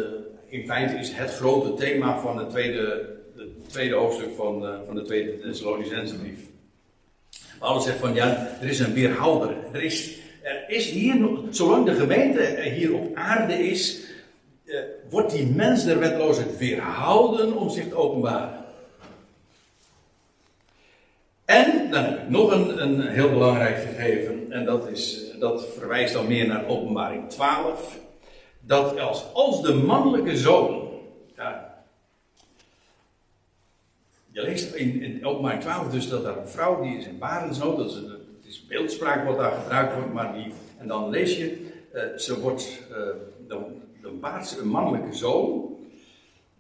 in 0.47 0.65
feite 0.65 0.95
is 0.95 1.11
het 1.11 1.31
grote 1.31 1.73
thema 1.73 2.19
van 2.19 2.37
het 2.37 2.49
tweede, 2.49 3.15
het 3.35 3.69
tweede 3.69 3.95
hoofdstuk 3.95 4.35
van, 4.35 4.63
uh, 4.63 4.69
van 4.85 4.95
de 4.95 5.01
tweede 5.01 5.39
Thessalonicense 5.39 6.15
brief. 6.15 6.39
Paulus 7.59 7.83
zegt 7.83 7.97
van 7.97 8.13
ja, 8.13 8.57
er 8.61 8.67
is 8.67 8.79
een 8.79 8.93
weerhouder. 8.93 9.55
Er 9.73 9.83
is, 9.83 10.17
er 10.41 10.63
is 10.67 10.89
hier 10.89 11.29
zolang 11.49 11.85
de 11.85 11.93
gemeente 11.93 12.61
hier 12.61 12.93
op 12.93 13.15
aarde 13.15 13.69
is, 13.69 14.05
eh, 14.65 14.79
wordt 15.09 15.31
die 15.31 15.45
mens 15.45 15.83
der 15.85 15.99
wetloosheid 15.99 16.57
weerhouden 16.57 17.57
om 17.57 17.69
zich 17.69 17.87
te 17.87 17.95
openbaren. 17.95 18.65
Ik 22.05 22.29
nog 22.29 22.51
een, 22.51 22.81
een 22.81 23.07
heel 23.07 23.29
belangrijk 23.29 23.77
gegeven, 23.77 24.51
en 24.51 24.65
dat, 24.65 24.87
is, 24.87 25.31
dat 25.39 25.67
verwijst 25.77 26.13
dan 26.13 26.27
meer 26.27 26.47
naar 26.47 26.67
openbaring 26.67 27.29
12. 27.29 27.99
Dat 28.59 28.99
als, 28.99 29.33
als 29.33 29.61
de 29.61 29.73
mannelijke 29.73 30.37
zoon, 30.37 30.89
ja, 31.35 31.83
je 34.31 34.41
leest 34.41 34.73
in, 34.73 35.01
in 35.01 35.25
openbaring 35.25 35.61
12 35.61 35.89
dus 35.89 36.09
dat 36.09 36.23
daar 36.23 36.37
een 36.37 36.47
vrouw, 36.47 36.81
die 36.81 36.97
is 36.97 37.05
in 37.05 37.17
barensnood, 37.17 37.77
dat 37.77 37.89
is, 37.89 37.95
het 37.95 38.45
is 38.45 38.65
beeldspraak 38.65 39.25
wat 39.25 39.37
daar 39.37 39.51
gebruikt 39.51 39.93
wordt, 39.93 40.13
maar 40.13 40.33
die, 40.33 40.53
en 40.77 40.87
dan 40.87 41.09
lees 41.09 41.37
je, 41.37 41.67
uh, 41.93 42.17
ze 42.17 42.39
wordt, 42.39 42.81
uh, 42.91 42.97
dan, 43.47 43.65
een 44.59 44.67
mannelijke 44.67 45.15
zoon. 45.15 45.75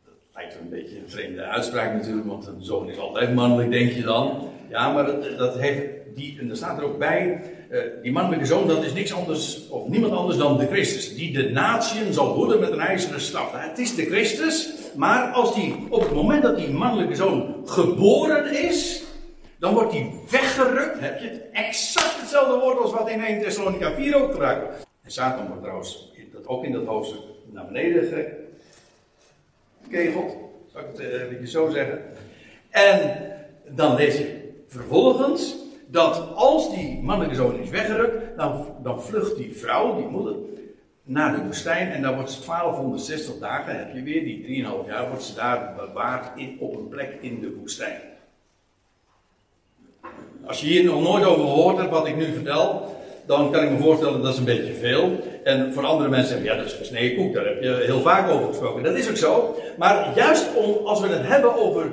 Dat 0.05 0.13
lijkt 0.33 0.55
een 0.55 0.69
beetje 0.69 0.99
een 0.99 1.09
vreemde 1.09 1.43
uitspraak 1.43 1.93
natuurlijk, 1.93 2.27
want 2.27 2.47
een 2.47 2.63
zoon 2.63 2.89
is 2.89 2.97
altijd 2.97 3.33
mannelijk, 3.33 3.71
denk 3.71 3.91
je 3.91 4.01
dan. 4.01 4.49
Ja, 4.69 4.93
maar 4.93 5.05
dat, 5.37 5.57
heeft, 5.57 5.81
die, 6.15 6.37
en 6.39 6.49
er 6.49 6.55
staat 6.55 6.77
er 6.77 6.83
ook 6.83 6.97
bij, 6.97 7.41
uh, 7.71 7.79
die 8.01 8.11
mannelijke 8.11 8.45
zoon, 8.45 8.67
dat 8.67 8.83
is 8.83 8.93
niks 8.93 9.13
anders, 9.13 9.67
of 9.69 9.87
niemand 9.87 10.13
anders 10.13 10.37
dan 10.37 10.57
de 10.57 10.67
Christus, 10.67 11.15
die 11.15 11.33
de 11.33 11.49
natieën 11.49 12.13
zal 12.13 12.35
worden 12.35 12.59
met 12.59 12.71
een 12.71 12.79
ijzeren 12.79 13.21
staf. 13.21 13.51
Het 13.53 13.79
is 13.79 13.95
de 13.95 14.05
Christus, 14.05 14.73
Maar 14.95 15.31
als 15.31 15.55
die, 15.55 15.75
op 15.89 16.01
het 16.01 16.13
moment 16.13 16.43
dat 16.43 16.57
die 16.57 16.69
mannelijke 16.69 17.15
zoon 17.15 17.55
geboren 17.65 18.67
is, 18.67 19.03
dan 19.59 19.73
wordt 19.73 19.91
hij 19.91 20.11
weggerukt. 20.29 20.99
Heb 20.99 21.19
je 21.19 21.27
het 21.27 21.41
exact 21.51 22.19
hetzelfde 22.19 22.59
woord 22.59 22.79
als 22.79 22.91
wat 22.91 23.09
in 23.09 23.21
1 23.21 23.41
Thessalonica 23.41 23.93
4 23.93 24.15
ook 24.15 24.31
gebruikt. 24.31 24.87
En 25.03 25.11
Satan 25.11 25.47
wordt 25.47 25.61
trouwens 25.61 26.13
dat 26.33 26.47
ook 26.47 26.63
in 26.63 26.71
dat 26.71 26.85
hoofdstuk 26.85 27.21
naar 27.51 27.65
beneden 27.65 28.33
gekegeld. 29.83 30.35
Zal 30.71 30.81
ik 30.81 30.87
het 30.91 30.99
eh, 30.99 31.31
even 31.31 31.47
zo 31.47 31.69
zeggen. 31.69 32.01
En 32.69 33.17
dan 33.69 33.95
lees 33.95 34.17
je 34.17 34.46
vervolgens 34.67 35.55
dat 35.87 36.35
als 36.35 36.75
die 36.75 36.99
mannelijke 37.03 37.35
zoon 37.35 37.59
is 37.59 37.69
weggerukt, 37.69 38.37
dan, 38.37 38.65
dan 38.83 39.01
vlucht 39.01 39.35
die 39.35 39.55
vrouw, 39.55 39.95
die 39.95 40.07
moeder, 40.07 40.35
naar 41.03 41.35
de 41.35 41.43
woestijn. 41.45 41.91
En 41.91 42.01
dan 42.01 42.15
wordt 42.15 42.31
ze 42.31 42.45
1260 42.45 43.39
dagen, 43.39 43.77
heb 43.77 43.93
je 43.93 44.03
weer 44.03 44.23
die 44.23 44.65
3,5 44.65 44.87
jaar, 44.87 45.07
wordt 45.07 45.23
ze 45.23 45.35
daar 45.35 45.73
bewaard 45.75 46.39
in, 46.39 46.57
op 46.59 46.75
een 46.75 46.87
plek 46.87 47.17
in 47.21 47.39
de 47.39 47.55
woestijn. 47.59 47.99
Als 50.45 50.61
je 50.61 50.67
hier 50.67 50.83
nog 50.83 51.01
nooit 51.01 51.25
over 51.25 51.45
gehoord 51.45 51.77
hebt 51.77 51.89
wat 51.89 52.07
ik 52.07 52.15
nu 52.15 52.33
vertel, 52.33 52.95
dan 53.25 53.51
kan 53.51 53.63
ik 53.63 53.71
me 53.71 53.77
voorstellen 53.77 54.21
dat 54.21 54.33
is 54.33 54.39
een 54.39 54.45
beetje 54.45 54.73
veel. 54.73 55.19
En 55.43 55.73
voor 55.73 55.85
andere 55.85 56.09
mensen 56.09 56.43
ja, 56.43 56.55
dat 56.55 56.65
is 56.65 56.73
gesneden 56.73 57.17
koek, 57.17 57.33
daar 57.33 57.45
heb 57.45 57.63
je 57.63 57.81
heel 57.85 58.01
vaak 58.01 58.29
over 58.29 58.47
gesproken. 58.47 58.83
Dat 58.83 58.95
is 58.95 59.09
ook 59.09 59.17
zo. 59.17 59.55
Maar 59.77 60.11
juist 60.15 60.55
om, 60.55 60.85
als 60.85 60.99
we 60.99 61.07
het 61.07 61.27
hebben 61.27 61.55
over 61.55 61.91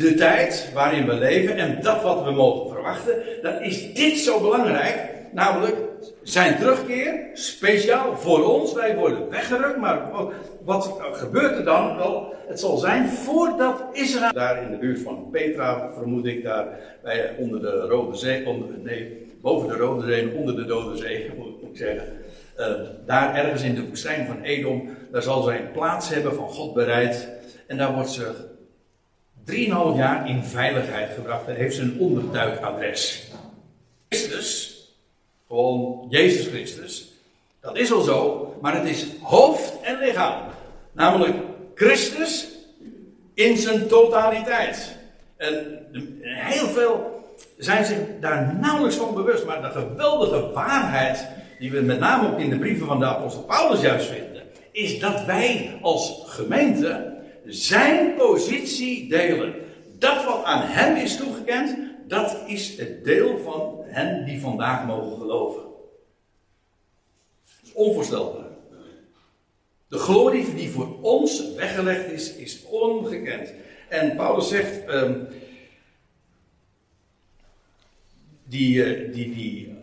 de 0.00 0.14
tijd 0.14 0.70
waarin 0.74 1.06
we 1.06 1.14
leven 1.14 1.56
en 1.56 1.78
dat 1.82 2.02
wat 2.02 2.24
we 2.24 2.30
mogen 2.30 2.70
verwachten, 2.70 3.14
dan 3.42 3.62
is 3.62 3.94
dit 3.94 4.18
zo 4.18 4.40
belangrijk. 4.40 5.08
Namelijk 5.32 5.76
zijn 6.22 6.56
terugkeer, 6.56 7.20
speciaal 7.32 8.16
voor 8.16 8.44
ons. 8.44 8.72
Wij 8.72 8.96
worden 8.96 9.30
weggerukt, 9.30 9.76
maar 9.76 10.10
wat 10.64 11.00
gebeurt 11.12 11.56
er 11.56 11.64
dan? 11.64 11.96
Wel, 11.96 12.34
het 12.46 12.60
zal 12.60 12.76
zijn 12.76 13.08
voordat 13.08 13.84
Israël. 13.92 14.32
Daar 14.32 14.62
in 14.62 14.70
de 14.70 14.76
buurt 14.76 15.00
van 15.00 15.28
Petra, 15.30 15.90
vermoed 15.92 16.26
ik, 16.26 16.44
daar 16.44 16.66
bij, 17.02 17.34
onder 17.38 17.60
de 17.60 17.80
Rode 17.80 18.16
Zee, 18.16 18.46
onder, 18.46 18.68
nee, 18.82 19.26
boven 19.40 19.68
de 19.68 19.76
Rode 19.76 20.06
Zee, 20.06 20.34
onder 20.34 20.56
de 20.56 20.64
Dode 20.64 20.96
Zee, 20.96 21.30
moet 21.38 21.70
ik 21.70 21.76
zeggen. 21.76 22.04
Uh, 22.58 22.66
daar 23.06 23.34
ergens 23.34 23.62
in 23.62 23.74
de 23.74 23.86
woestijn 23.86 24.26
van 24.26 24.42
Edom, 24.42 24.88
daar 25.12 25.22
zal 25.22 25.42
zij 25.42 25.60
een 25.60 25.72
plaats 25.72 26.08
hebben 26.08 26.34
van 26.34 26.48
God 26.48 26.74
bereid. 26.74 27.28
En 27.66 27.76
daar 27.76 27.94
wordt 27.94 28.10
ze 28.10 28.32
3,5 29.50 29.96
jaar 29.96 30.28
in 30.28 30.44
veiligheid 30.44 31.10
gebracht. 31.14 31.46
Daar 31.46 31.56
heeft 31.56 31.78
een 31.78 31.96
onderduikadres. 31.98 33.28
Christus, 34.08 34.78
gewoon 35.48 36.06
Jezus 36.08 36.46
Christus, 36.46 37.12
dat 37.60 37.76
is 37.76 37.92
al 37.92 38.00
zo, 38.00 38.54
maar 38.60 38.74
het 38.74 38.88
is 38.88 39.06
hoofd 39.22 39.80
en 39.82 39.98
lichaam. 39.98 40.42
Namelijk 40.92 41.36
Christus 41.74 42.48
in 43.34 43.56
zijn 43.56 43.86
totaliteit. 43.86 44.96
En 45.36 45.86
heel 46.22 46.66
veel 46.66 47.24
zijn 47.56 47.84
zich 47.84 47.98
daar 48.20 48.58
nauwelijks 48.60 48.96
van 48.96 49.14
bewust, 49.14 49.46
maar 49.46 49.62
de 49.62 49.80
geweldige 49.80 50.50
waarheid 50.50 51.28
die 51.58 51.70
we 51.70 51.80
met 51.80 52.00
name 52.00 52.28
ook 52.28 52.38
in 52.38 52.50
de 52.50 52.58
brieven 52.58 52.86
van 52.86 52.98
de 52.98 53.04
apostel 53.06 53.42
Paulus 53.42 53.80
juist 53.80 54.06
vinden, 54.06 54.42
is 54.72 54.98
dat 54.98 55.24
wij 55.24 55.78
als 55.82 56.22
gemeente 56.26 57.09
zijn 57.50 58.14
positie 58.14 59.08
delen. 59.08 59.54
Dat 59.98 60.24
wat 60.24 60.44
aan 60.44 60.62
hem 60.62 60.96
is 60.96 61.16
toegekend, 61.16 61.76
dat 62.08 62.36
is 62.46 62.76
het 62.76 63.04
deel 63.04 63.38
van 63.38 63.80
hen 63.84 64.24
die 64.24 64.40
vandaag 64.40 64.86
mogen 64.86 65.18
geloven. 65.18 65.62
Dat 65.62 67.60
is 67.62 67.72
onvoorstelbaar. 67.72 68.48
De 69.88 69.98
glorie 69.98 70.54
die 70.54 70.70
voor 70.70 71.00
ons 71.00 71.54
weggelegd 71.54 72.12
is, 72.12 72.34
is 72.34 72.64
ongekend. 72.64 73.52
En 73.88 74.16
Paulus 74.16 74.48
zegt, 74.48 74.88
um, 74.88 75.28
die, 78.44 79.10
die, 79.10 79.34
die, 79.34 79.76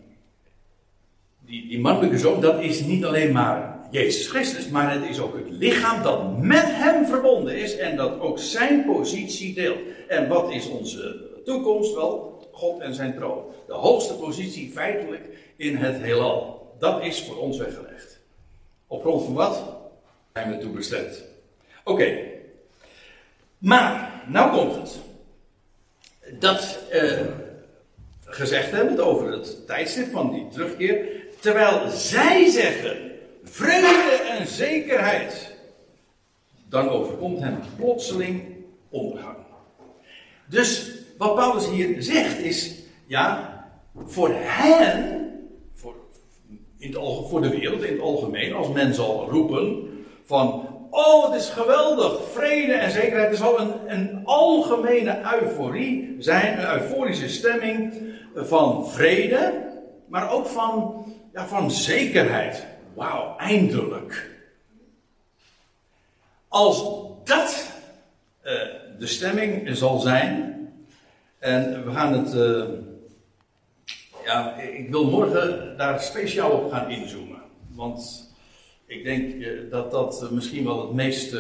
die, 1.46 1.68
die 1.68 1.80
mannelijke 1.80 2.18
zoon, 2.18 2.42
dat 2.42 2.62
is 2.62 2.82
niet 2.82 3.06
alleen 3.06 3.32
maar 3.32 3.77
Jezus 3.92 4.28
Christus, 4.28 4.68
maar 4.68 4.94
het 4.94 5.10
is 5.10 5.20
ook 5.20 5.36
het 5.36 5.50
lichaam 5.50 6.04
dat 6.04 6.38
met 6.38 6.66
hem 6.66 7.06
verbonden 7.06 7.58
is 7.58 7.78
en 7.78 7.96
dat 7.96 8.20
ook 8.20 8.40
zijn 8.40 8.86
positie 8.86 9.54
deelt. 9.54 9.80
En 10.08 10.28
wat 10.28 10.52
is 10.52 10.68
onze 10.68 11.30
toekomst? 11.46 11.94
Wel, 11.94 12.48
God 12.52 12.82
en 12.82 12.94
zijn 12.94 13.16
troon. 13.16 13.44
De 13.68 13.74
hoogste 13.74 14.14
positie 14.14 14.72
feitelijk 14.72 15.24
in 15.56 15.76
het 15.76 16.02
heelal. 16.02 16.76
Dat 16.80 17.04
is 17.04 17.24
voor 17.24 17.38
ons 17.38 17.58
weggelegd. 17.58 18.20
Op 18.88 19.02
grond 19.02 19.24
van 19.24 19.34
wat 19.34 19.64
zijn 20.34 20.52
we 20.52 20.58
toebestemd? 20.58 21.24
Oké. 21.84 22.18
Maar, 23.58 24.24
nou 24.28 24.58
komt 24.58 24.76
het. 24.76 25.00
Dat 26.40 26.80
uh, 26.94 27.22
gezegd 28.26 28.72
hebben 28.72 29.06
over 29.06 29.32
het 29.32 29.68
tijdstip 29.68 30.12
van 30.12 30.32
die 30.32 30.48
terugkeer. 30.48 31.06
Terwijl 31.40 31.90
zij 31.90 32.50
zeggen 32.50 33.07
vrede 33.50 34.24
en 34.40 34.48
zekerheid. 34.48 35.56
Dan 36.70 36.90
overkomt 36.90 37.40
hem 37.40 37.60
plotseling 37.76 38.42
ondergang. 38.90 39.38
Dus 40.50 40.92
wat 41.18 41.36
Paulus 41.36 41.70
hier 41.70 42.04
zegt 42.04 42.40
is, 42.40 42.76
ja, 43.06 43.58
voor 44.06 44.30
hen, 44.34 45.32
voor, 45.74 45.96
in 46.78 46.94
het, 46.94 47.00
voor 47.30 47.42
de 47.42 47.50
wereld 47.50 47.84
in 47.84 47.94
het 47.94 48.02
algemeen, 48.02 48.54
als 48.54 48.70
men 48.70 48.94
zal 48.94 49.30
roepen 49.30 49.90
van, 50.24 50.68
oh 50.90 51.32
het 51.32 51.42
is 51.42 51.50
geweldig, 51.50 52.20
vrede 52.34 52.74
en 52.74 52.92
zekerheid, 52.92 53.32
er 53.32 53.38
zal 53.38 53.60
een, 53.60 53.74
een 53.88 54.22
algemene 54.26 55.20
euforie 55.42 56.16
zijn, 56.20 56.60
een 56.60 56.82
euforische 56.82 57.30
stemming 57.30 57.94
van 58.36 58.90
vrede, 58.90 59.54
maar 60.08 60.32
ook 60.32 60.48
van, 60.48 61.06
ja, 61.34 61.48
van 61.48 61.72
zekerheid. 61.72 62.66
Wauw, 62.98 63.36
eindelijk. 63.38 64.30
Als 66.48 66.84
dat 67.24 67.74
uh, 68.44 68.52
de 69.00 69.08
stemming 69.08 69.78
zal 69.78 70.00
zijn, 70.00 70.56
en 71.40 71.86
we 71.86 71.92
gaan 71.92 72.14
het. 72.14 72.36
Uh, 72.36 72.64
ja, 74.26 74.56
ik 74.56 74.90
wil 74.90 75.10
morgen 75.10 75.78
daar 75.78 76.00
speciaal 76.00 76.52
op 76.52 76.72
gaan 76.72 76.90
inzoomen. 76.90 77.42
Want 77.70 78.32
ik 78.86 79.04
denk 79.04 79.44
eh, 79.44 79.50
dat 79.70 79.92
dat 79.92 80.32
misschien 80.32 80.64
wel 80.64 80.82
het 80.82 80.94
meest 80.94 81.36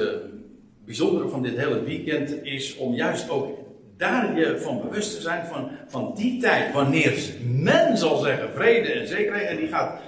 bijzondere 0.86 1.30
van 1.30 1.41
dit 1.41 1.58
hele 1.58 1.84
weekend 1.84 2.43
is. 2.43 2.76
Om 2.76 2.93
juist 2.93 3.30
ook 3.30 3.58
daar 3.98 4.39
je 4.39 4.60
van 4.60 4.82
bewust 4.82 5.15
te 5.15 5.22
zijn 5.22 5.46
van, 5.46 5.70
van 5.88 6.13
die 6.15 6.41
tijd. 6.41 6.74
Wanneer 6.74 7.36
men 7.43 7.98
zal 7.98 8.17
zeggen 8.17 8.54
vrede 8.54 8.91
en 8.91 9.08
zekerheid. 9.08 9.48
En 9.48 9.58
die 9.58 9.67
gaat. 9.67 10.00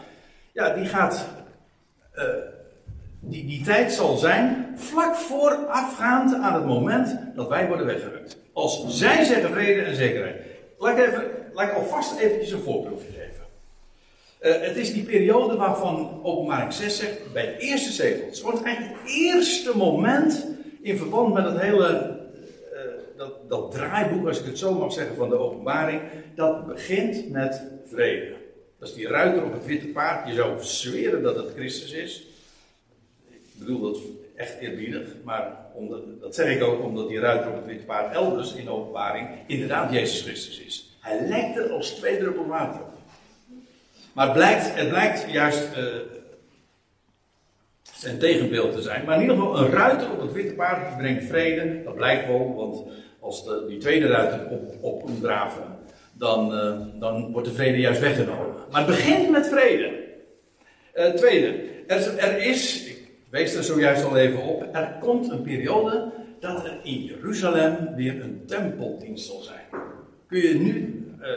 Ja, 0.53 0.73
die 0.73 0.85
gaat. 0.85 1.37
Uh, 2.19 2.25
die, 3.19 3.45
die 3.45 3.63
tijd 3.63 3.91
zal 3.91 4.17
zijn 4.17 4.73
vlak 4.75 5.15
voorafgaand 5.15 6.33
aan 6.33 6.53
het 6.53 6.65
moment 6.65 7.17
dat 7.35 7.49
wij 7.49 7.67
worden 7.67 7.85
weggerukt. 7.85 8.37
Als 8.53 8.85
zij 8.87 9.23
zeggen 9.23 9.51
vrede 9.51 9.81
en 9.81 9.95
zekerheid. 9.95 10.35
Laat 10.77 10.97
ik, 10.97 11.05
even, 11.05 11.23
laat 11.53 11.73
alvast 11.73 12.19
eventjes 12.19 12.51
een 12.51 12.61
voorproefje 12.61 13.11
geven. 13.11 13.29
Uh, 14.41 14.67
het 14.67 14.77
is 14.77 14.93
die 14.93 15.03
periode 15.03 15.55
waarvan 15.55 16.19
openbaring 16.23 16.73
6 16.73 16.97
zegt, 16.97 17.33
bij 17.33 17.45
de 17.45 17.57
eerste 17.57 17.91
zegel. 17.91 18.25
Het 18.25 18.41
wordt 18.41 18.63
eigenlijk 18.63 18.97
het 19.01 19.11
eerste 19.11 19.77
moment 19.77 20.47
in 20.81 20.97
verband 20.97 21.33
met 21.33 21.45
het 21.45 21.59
hele, 21.61 22.19
uh, 22.73 22.79
dat, 23.17 23.49
dat 23.49 23.71
draaiboek, 23.71 24.27
als 24.27 24.39
ik 24.39 24.45
het 24.45 24.57
zo 24.57 24.73
mag 24.73 24.93
zeggen, 24.93 25.15
van 25.15 25.29
de 25.29 25.37
openbaring. 25.37 26.01
Dat 26.35 26.67
begint 26.67 27.29
met 27.29 27.63
vrede. 27.85 28.35
Dat 28.79 28.95
die 28.95 29.07
ruiter 29.07 29.43
op 29.43 29.53
het 29.53 29.65
witte 29.65 29.87
paard. 29.87 30.27
Je 30.27 30.33
zou 30.33 30.63
zweren 30.63 31.23
dat 31.23 31.35
het 31.35 31.53
Christus 31.55 31.91
is. 31.91 32.27
Ik 33.29 33.41
bedoel 33.53 33.81
dat 33.81 34.01
echt 34.35 34.59
eerbiedig, 34.59 35.07
maar 35.23 35.57
omdat, 35.73 36.01
dat 36.21 36.35
zeg 36.35 36.55
ik 36.55 36.63
ook 36.63 36.83
omdat 36.83 37.07
die 37.07 37.19
ruiter 37.19 37.49
op 37.49 37.55
het 37.55 37.65
witte 37.65 37.85
paard 37.85 38.13
elders 38.13 38.53
in 38.53 38.65
de 38.65 38.71
openbaring 38.71 39.27
inderdaad 39.47 39.91
Jezus 39.93 40.21
Christus 40.21 40.59
is. 40.59 40.97
Hij 40.99 41.27
lijkt 41.27 41.57
er 41.57 41.69
als 41.69 41.89
twee 41.89 42.17
druppel 42.17 42.47
water 42.47 42.81
op. 42.81 42.93
Maar 44.13 44.25
het 44.25 44.35
blijkt, 44.35 44.75
het 44.75 44.89
blijkt 44.89 45.31
juist 45.31 45.67
uh, 45.77 45.85
zijn 47.93 48.17
tegenbeeld 48.17 48.73
te 48.73 48.81
zijn. 48.81 49.05
Maar 49.05 49.15
in 49.15 49.21
ieder 49.21 49.35
geval, 49.35 49.57
een 49.57 49.71
ruiter 49.71 50.11
op 50.11 50.21
het 50.21 50.31
witte 50.31 50.53
paard 50.53 50.97
brengt 50.97 51.25
vrede. 51.25 51.83
Dat 51.83 51.95
blijkt 51.95 52.27
wel, 52.27 52.53
want 52.55 52.83
als 53.19 53.45
de, 53.45 53.65
die 53.67 53.77
tweede 53.77 54.07
ruiter 54.07 54.47
op, 54.49 54.83
op 54.83 55.09
draven, 55.21 55.63
dan, 56.13 56.53
uh, 56.53 56.99
dan 56.99 57.31
wordt 57.31 57.47
de 57.47 57.53
vrede 57.53 57.77
juist 57.77 57.99
weggenomen. 57.99 58.48
Maar 58.71 58.85
het 58.85 58.89
begint 58.89 59.29
met 59.29 59.47
vrede. 59.47 60.07
Uh, 60.95 61.05
tweede, 61.05 61.63
er, 61.87 62.17
er 62.17 62.37
is, 62.37 62.91
wees 63.29 63.55
er 63.55 63.63
zojuist 63.63 64.03
al 64.03 64.17
even 64.17 64.43
op. 64.43 64.69
Er 64.71 64.97
komt 64.99 65.29
een 65.29 65.41
periode 65.41 66.11
dat 66.39 66.65
er 66.65 66.79
in 66.83 67.03
Jeruzalem 67.03 67.95
weer 67.95 68.21
een 68.21 68.43
tempeldienst 68.47 69.25
zal 69.25 69.41
zijn. 69.41 69.83
Kun 70.27 70.39
je 70.39 70.53
nu. 70.53 71.03
Uh, 71.21 71.27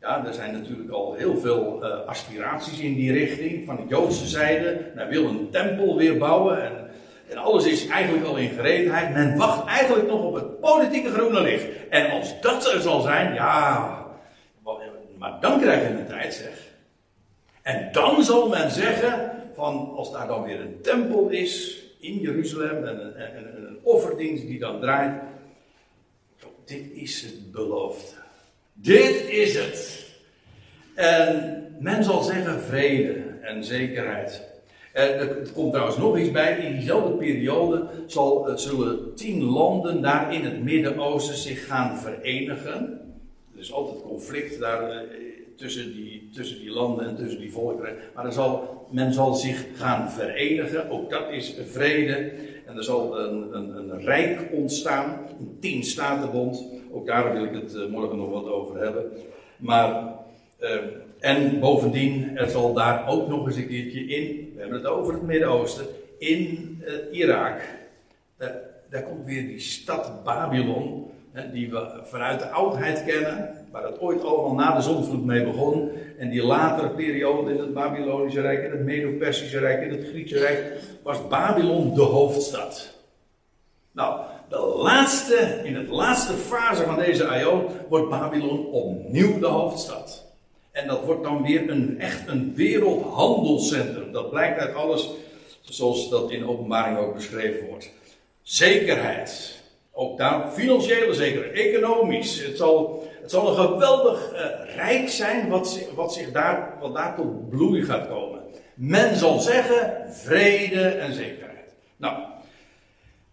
ja, 0.00 0.26
er 0.26 0.34
zijn 0.34 0.52
natuurlijk 0.52 0.90
al 0.90 1.14
heel 1.14 1.38
veel 1.38 1.84
uh, 1.84 2.06
aspiraties 2.06 2.80
in 2.80 2.94
die 2.94 3.12
richting 3.12 3.66
van 3.66 3.76
de 3.76 3.82
Joodse 3.88 4.26
zijde. 4.26 4.90
Men 4.94 5.08
wil 5.08 5.24
een 5.24 5.50
tempel 5.50 5.96
weer 5.96 6.18
bouwen. 6.18 6.62
En 6.62 6.72
En 7.28 7.36
alles 7.36 7.66
is 7.66 7.88
eigenlijk 7.88 8.26
al 8.26 8.36
in 8.36 8.48
gereedheid. 8.48 9.12
Men 9.12 9.36
wacht 9.36 9.66
eigenlijk 9.68 10.08
nog 10.08 10.22
op 10.22 10.34
het 10.34 10.60
politieke 10.60 11.10
groene 11.10 11.40
licht. 11.40 11.66
En 11.90 12.10
als 12.10 12.40
dat 12.40 12.72
er 12.72 12.80
zal 12.80 13.00
zijn, 13.00 13.34
ja. 13.34 14.04
Maar 15.18 15.40
dan 15.40 15.60
krijg 15.60 15.88
je 15.88 15.98
een 15.98 16.06
tijd, 16.06 16.34
zeg. 16.34 16.74
En 17.62 17.88
dan 17.92 18.24
zal 18.24 18.48
men 18.48 18.70
zeggen: 18.70 19.30
van 19.54 19.92
als 19.96 20.12
daar 20.12 20.26
dan 20.26 20.42
weer 20.42 20.60
een 20.60 20.80
tempel 20.82 21.28
is 21.28 21.82
in 22.00 22.18
Jeruzalem 22.18 22.84
en 22.84 23.00
een, 23.00 23.14
en 23.14 23.66
een 23.66 23.78
offerdienst 23.82 24.46
die 24.46 24.58
dan 24.58 24.80
draait. 24.80 25.22
Dit 26.64 26.90
is 26.92 27.22
het 27.22 27.52
beloofde. 27.52 28.16
Dit 28.72 29.28
is 29.28 29.54
het. 29.54 30.06
En 30.94 31.76
men 31.78 32.04
zal 32.04 32.22
zeggen 32.22 32.60
vrede 32.60 33.12
en 33.42 33.64
zekerheid. 33.64 34.42
En 34.92 35.18
er 35.18 35.50
komt 35.52 35.72
trouwens 35.72 35.98
nog 35.98 36.18
iets 36.18 36.30
bij. 36.30 36.58
In 36.58 36.72
diezelfde 36.72 37.16
periode 37.16 37.86
zal, 38.06 38.48
eh, 38.48 38.56
zullen 38.56 39.14
tien 39.14 39.42
landen 39.42 40.02
daar 40.02 40.34
in 40.34 40.44
het 40.44 40.62
Midden-Oosten 40.62 41.36
zich 41.36 41.66
gaan 41.66 41.98
verenigen. 41.98 43.00
Er 43.56 43.62
is 43.62 43.72
altijd 43.72 44.02
conflict 44.02 44.60
daar 44.60 44.90
eh, 44.90 44.98
tussen 45.56 45.92
die, 45.92 46.28
tussen 46.32 46.58
die 46.58 46.70
landen 46.70 47.06
en 47.06 47.16
tussen 47.16 47.40
die 47.40 47.52
volkeren. 47.52 47.96
Maar 48.14 48.32
zal, 48.32 48.86
men 48.90 49.12
zal 49.12 49.34
zich 49.34 49.66
gaan 49.74 50.10
verenigen. 50.10 50.90
Ook 50.90 51.10
dat 51.10 51.30
is 51.30 51.54
vrede. 51.70 52.32
En 52.66 52.76
er 52.76 52.84
zal 52.84 53.18
een, 53.18 53.56
een, 53.56 53.76
een 53.76 54.00
rijk 54.00 54.48
ontstaan. 54.52 55.18
Een 55.38 55.56
tien 55.60 55.84
statenbond. 55.84 56.64
Ook 56.90 57.06
daar 57.06 57.32
wil 57.32 57.44
ik 57.44 57.52
het 57.52 57.74
eh, 57.74 57.86
morgen 57.86 58.16
nog 58.16 58.30
wat 58.30 58.46
over 58.46 58.82
hebben. 58.82 59.12
Maar 59.56 60.14
en 61.18 61.60
bovendien, 61.60 62.36
er 62.36 62.48
zal 62.48 62.72
daar 62.72 63.08
ook 63.08 63.28
nog 63.28 63.46
eens 63.46 63.56
een 63.56 63.66
keertje 63.66 64.00
in, 64.00 64.52
we 64.54 64.60
hebben 64.60 64.78
het 64.78 64.86
over 64.86 65.12
het 65.12 65.22
Midden-Oosten, 65.22 65.86
in 66.18 66.82
Irak, 67.12 67.60
daar 68.90 69.02
komt 69.02 69.24
weer 69.24 69.46
die 69.46 69.60
stad 69.60 70.24
Babylon, 70.24 71.06
die 71.52 71.70
we 71.70 72.00
vanuit 72.02 72.38
de 72.38 72.50
oudheid 72.50 73.04
kennen, 73.04 73.66
waar 73.70 73.82
het 73.82 74.00
ooit 74.00 74.24
allemaal 74.24 74.54
na 74.54 74.76
de 74.76 74.82
zonvloed 74.82 75.24
mee 75.24 75.44
begon, 75.44 75.90
en 76.18 76.30
die 76.30 76.42
latere 76.42 76.88
periode 76.88 77.52
in 77.52 77.58
het 77.58 77.74
Babylonische 77.74 78.40
Rijk, 78.40 78.64
in 78.64 78.70
het 78.70 78.84
Medo-Persische 78.84 79.58
Rijk, 79.58 79.82
in 79.82 79.98
het 79.98 80.08
Griekse 80.08 80.38
Rijk, 80.38 80.72
was 81.02 81.28
Babylon 81.28 81.94
de 81.94 82.02
hoofdstad. 82.02 82.94
Nou, 83.92 84.20
de 84.48 84.58
laatste, 84.58 85.60
in 85.64 85.76
het 85.76 85.88
laatste 85.88 86.32
fase 86.32 86.82
van 86.82 86.96
deze 86.96 87.26
aion 87.26 87.66
wordt 87.88 88.08
Babylon 88.08 88.66
opnieuw 88.66 89.38
de 89.38 89.46
hoofdstad. 89.46 90.24
En 90.70 90.86
dat 90.86 91.04
wordt 91.04 91.22
dan 91.22 91.42
weer 91.42 91.70
een, 91.70 92.00
echt 92.00 92.28
een 92.28 92.52
wereldhandelscentrum. 92.54 94.12
Dat 94.12 94.30
blijkt 94.30 94.58
uit 94.58 94.74
alles 94.74 95.10
zoals 95.60 96.10
dat 96.10 96.30
in 96.30 96.46
openbaring 96.46 96.98
ook 96.98 97.14
beschreven 97.14 97.66
wordt. 97.66 97.90
Zekerheid. 98.42 99.55
Ook 99.98 100.18
daar 100.18 100.50
financiële 100.50 101.14
zekerheid, 101.14 101.52
economisch. 101.52 102.44
Het 102.44 102.56
zal, 102.56 103.04
het 103.22 103.30
zal 103.30 103.48
een 103.48 103.68
geweldig 103.68 104.32
uh, 104.32 104.74
rijk 104.74 105.08
zijn 105.08 105.48
wat, 105.48 105.80
wat, 105.94 106.14
zich 106.14 106.32
daar, 106.32 106.76
wat 106.80 106.94
daar 106.94 107.14
tot 107.14 107.48
bloei 107.48 107.82
gaat 107.82 108.08
komen. 108.08 108.40
Men 108.74 109.16
zal 109.16 109.40
zeggen 109.40 110.12
vrede 110.14 110.88
en 110.88 111.12
zekerheid. 111.14 111.74
Nou, 111.96 112.22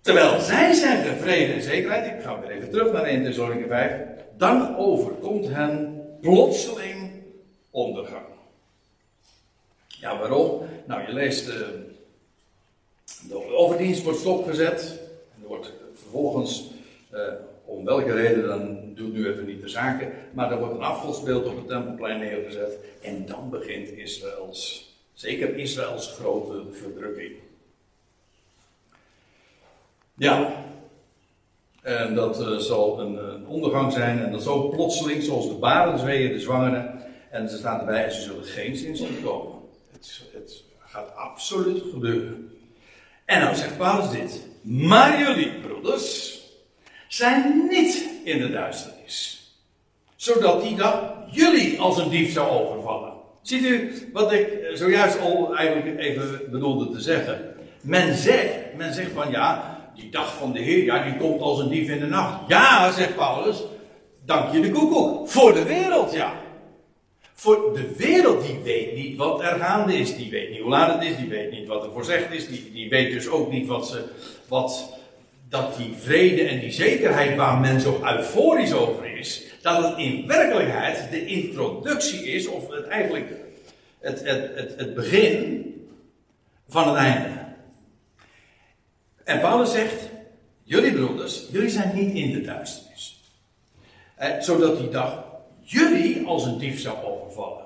terwijl 0.02 0.40
zij 0.40 0.74
zeggen 0.74 1.18
vrede 1.18 1.54
en 1.54 1.62
zekerheid, 1.62 2.06
ik 2.06 2.22
ga 2.22 2.40
weer 2.40 2.50
even 2.50 2.70
terug 2.70 2.92
naar 2.92 3.04
1 3.04 3.24
Thessalonians 3.24 3.68
5, 3.68 4.02
dan 4.38 4.78
overkomt 4.78 5.48
hen 5.50 6.02
plotseling 6.22 7.12
ondergang. 7.72 8.26
Ja, 9.88 10.18
waarom? 10.18 10.62
Nou, 10.86 11.02
je 11.08 11.14
leest, 11.14 11.48
uh, 11.48 11.56
de 13.30 13.56
overdienst 13.56 14.04
wordt 14.04 14.20
stopgezet. 14.20 15.00
Er 15.42 15.48
wordt 15.48 15.83
vervolgens, 16.14 16.72
uh, 17.14 17.20
om 17.66 17.86
welke 17.86 18.14
reden, 18.14 18.48
dan 18.48 18.94
doet 18.96 19.14
nu 19.14 19.28
even 19.28 19.46
niet 19.46 19.62
de 19.62 19.70
zaken, 19.70 20.12
maar 20.34 20.52
er 20.52 20.60
wordt 20.60 20.74
een 20.74 20.82
afgodsbeeld 20.82 21.46
op 21.46 21.56
het 21.56 21.68
tempelplein 21.68 22.20
neergezet. 22.20 22.78
En 23.02 23.26
dan 23.26 23.50
begint 23.50 23.90
Israëls, 23.90 24.92
zeker 25.14 25.56
Israëls 25.58 26.08
grote 26.08 26.64
verdrukking. 26.72 27.32
Ja, 30.16 30.66
en 31.82 32.16
dat 32.16 32.42
uh, 32.42 32.58
zal 32.58 33.00
een, 33.00 33.48
ondergang 33.48 33.94
zijn 33.94 34.20
en 34.20 34.32
dat 34.32 34.44
zal 34.44 34.70
plotseling, 34.70 35.24
zoals 35.24 35.48
de 35.48 35.56
barensweeën, 35.56 36.32
de 36.32 36.40
zwangeren, 36.40 37.02
en 37.30 37.50
ze 37.50 37.58
staat 37.58 37.80
erbij, 37.80 38.10
ze 38.10 38.22
zullen 38.22 38.44
geen 38.44 38.76
zins 38.76 39.02
ontkomen. 39.02 39.60
Het, 39.92 40.22
het 40.34 40.64
gaat 40.80 41.16
absoluut 41.16 41.84
gebeuren. 41.92 42.52
En 43.26 43.42
dan 43.42 43.56
zegt 43.56 43.78
Paulus 43.78 44.10
dit. 44.10 44.52
Maar 44.64 45.20
jullie, 45.20 45.52
broeders, 45.60 46.40
zijn 47.08 47.68
niet 47.70 48.10
in 48.24 48.40
de 48.40 48.52
duisternis. 48.52 49.42
Zodat 50.16 50.62
die 50.62 50.76
dag 50.76 51.14
jullie 51.32 51.80
als 51.80 51.98
een 51.98 52.10
dief 52.10 52.34
zou 52.34 52.50
overvallen. 52.50 53.14
Ziet 53.42 53.64
u 53.64 53.92
wat 54.14 54.32
ik 54.32 54.48
zojuist 54.74 55.20
al 55.20 55.56
eigenlijk 55.56 56.00
even 56.00 56.42
bedoelde 56.52 56.90
te 56.90 57.02
zeggen? 57.02 57.56
Men 57.82 58.16
zegt, 58.16 58.76
men 58.78 58.94
zegt 58.94 59.12
van 59.12 59.32
ja, 59.32 59.78
die 59.96 60.10
dag 60.10 60.38
van 60.38 60.52
de 60.52 60.60
Heer, 60.60 60.84
ja, 60.84 61.04
die 61.04 61.18
komt 61.18 61.42
als 61.42 61.60
een 61.60 61.70
dief 61.70 61.90
in 61.90 62.00
de 62.00 62.06
nacht. 62.06 62.40
Ja, 62.48 62.92
zegt 62.92 63.16
Paulus, 63.16 63.64
dank 64.26 64.54
je 64.54 64.60
de 64.60 64.72
koekoek. 64.72 65.30
Voor 65.30 65.54
de 65.54 65.64
wereld, 65.64 66.14
ja. 66.14 66.34
Voor 67.34 67.74
de 67.74 67.96
wereld, 67.98 68.46
die 68.46 68.60
weet 68.64 68.96
niet 68.96 69.18
wat 69.18 69.42
er 69.42 69.60
gaande 69.60 69.98
is. 69.98 70.16
Die 70.16 70.30
weet 70.30 70.50
niet 70.50 70.60
hoe 70.60 70.70
laat 70.70 70.94
het 70.94 71.10
is, 71.12 71.18
die 71.18 71.30
weet 71.30 71.52
niet 71.52 71.68
wat 71.68 71.84
er 71.84 71.92
voorzegd 71.92 72.34
is. 72.34 72.48
Die, 72.48 72.72
die 72.74 72.90
weet 72.90 73.12
dus 73.12 73.28
ook 73.28 73.52
niet 73.52 73.68
wat 73.68 73.88
ze, 73.88 74.04
wat, 74.54 74.90
dat 75.50 75.78
die 75.78 75.94
vrede 76.00 76.44
en 76.44 76.60
die 76.60 76.72
zekerheid 76.72 77.36
waar 77.36 77.60
men 77.60 77.82
zo 77.82 78.02
euforisch 78.04 78.74
over 78.74 79.18
is, 79.18 79.44
dat 79.62 79.84
het 79.84 79.98
in 79.98 80.28
werkelijkheid 80.28 81.12
de 81.12 81.26
introductie 81.26 82.24
is, 82.24 82.48
of 82.48 82.70
het 82.70 82.88
eigenlijk 82.88 83.32
het, 84.00 84.24
het, 84.24 84.56
het, 84.56 84.74
het 84.78 84.94
begin 84.94 85.66
van 86.68 86.88
het 86.88 86.98
einde. 86.98 87.30
En 89.24 89.40
Paulus 89.40 89.72
zegt, 89.72 90.10
jullie 90.64 90.94
broeders, 90.94 91.46
jullie 91.52 91.70
zijn 91.70 91.96
niet 91.96 92.16
in 92.16 92.32
de 92.32 92.42
duisternis. 92.42 93.22
Eh, 94.16 94.40
zodat 94.40 94.78
die 94.78 94.90
dag 94.90 95.24
jullie 95.62 96.26
als 96.26 96.46
een 96.46 96.58
dief 96.58 96.80
zou 96.80 97.04
overvallen. 97.04 97.66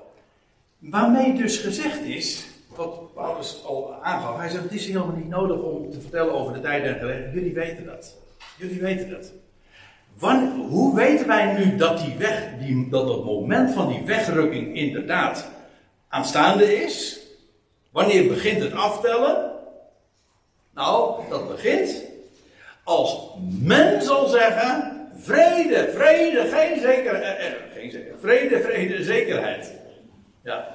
Waarmee 0.78 1.34
dus 1.34 1.58
gezegd 1.58 2.00
is, 2.00 2.47
wat 2.78 3.14
Paulus 3.14 3.62
al 3.64 3.94
aangaf, 4.02 4.36
hij 4.36 4.48
zegt: 4.48 4.62
Het 4.62 4.72
is 4.72 4.86
helemaal 4.86 5.16
niet 5.16 5.28
nodig 5.28 5.60
om 5.60 5.90
te 5.90 6.00
vertellen 6.00 6.34
over 6.34 6.52
de 6.52 6.60
tijd 6.60 6.84
en 6.84 6.98
geleden. 6.98 7.30
Jullie 7.34 7.54
weten 7.54 7.86
dat. 7.86 8.16
Jullie 8.56 8.80
weten 8.80 9.10
dat. 9.10 9.32
Wanneer, 10.18 10.66
hoe 10.68 10.94
weten 10.96 11.26
wij 11.26 11.52
nu 11.52 11.76
dat, 11.76 11.98
die 11.98 12.14
weg, 12.16 12.48
die, 12.60 12.88
dat 12.88 13.08
het 13.08 13.24
moment 13.24 13.72
van 13.72 13.88
die 13.88 14.02
wegrukking 14.04 14.76
inderdaad 14.76 15.50
aanstaande 16.08 16.82
is? 16.82 17.20
Wanneer 17.90 18.28
begint 18.28 18.62
het 18.62 18.72
aftellen? 18.72 19.50
Nou, 20.74 21.22
dat 21.28 21.48
begint 21.48 22.04
als 22.84 23.28
men 23.60 24.02
zal 24.02 24.28
zeggen: 24.28 24.96
Vrede, 25.20 25.90
vrede, 25.94 26.46
geen 26.46 26.80
zekerheid. 26.80 27.38
Eh, 27.38 27.46
eh, 27.46 27.52
geen 27.74 27.90
zekerheid. 27.90 28.20
Vrede, 28.20 28.60
vrede, 28.60 29.04
zekerheid. 29.04 29.72
Ja. 30.42 30.68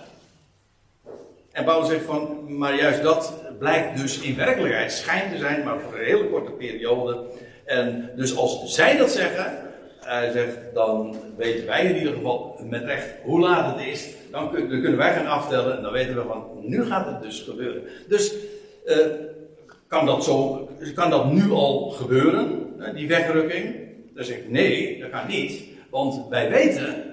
En 1.54 1.64
Paulus 1.64 1.90
zegt 1.90 2.06
van, 2.06 2.46
maar 2.58 2.76
juist 2.76 3.04
dat 3.04 3.34
blijkt 3.60 3.98
dus 3.98 4.20
in 4.20 4.36
werkelijkheid 4.36 4.92
schijnt 4.92 5.32
te 5.32 5.38
zijn, 5.38 5.64
maar 5.64 5.80
voor 5.80 6.00
een 6.00 6.06
hele 6.06 6.30
korte 6.30 6.52
periode. 6.52 7.26
En 7.66 8.12
dus 8.16 8.36
als 8.36 8.76
zij 8.76 8.98
dat 8.98 9.12
zeggen, 9.12 9.58
hij 10.00 10.32
zegt, 10.32 10.58
dan 10.74 11.16
weten 11.38 11.66
wij 11.66 11.86
in 11.86 11.98
ieder 11.98 12.14
geval 12.14 12.60
met 12.70 12.84
recht 12.84 13.08
hoe 13.24 13.40
laat 13.40 13.76
het 13.76 13.86
is. 13.86 14.10
Dan, 14.32 14.52
kun, 14.52 14.70
dan 14.70 14.82
kunnen 14.82 14.98
wij 14.98 15.14
gaan 15.14 15.28
aftellen 15.28 15.78
en 15.78 15.84
dan 15.84 15.92
weten 15.92 16.16
we 16.16 16.24
van, 16.28 16.48
nu 16.62 16.86
gaat 16.86 17.06
het 17.06 17.22
dus 17.22 17.42
gebeuren. 17.42 17.84
Dus 18.08 18.34
uh, 18.86 18.98
kan, 19.88 20.06
dat 20.06 20.24
zo, 20.24 20.68
kan 20.96 21.10
dat 21.10 21.32
nu 21.32 21.52
al 21.52 21.90
gebeuren, 21.90 22.74
die 22.96 23.08
wegrukking? 23.08 23.76
Dan 24.14 24.26
zeg 24.26 24.38
ik, 24.38 24.50
nee, 24.50 25.00
dat 25.00 25.10
kan 25.10 25.28
niet. 25.28 25.64
Want 25.90 26.30
wij 26.30 26.50
weten, 26.50 27.04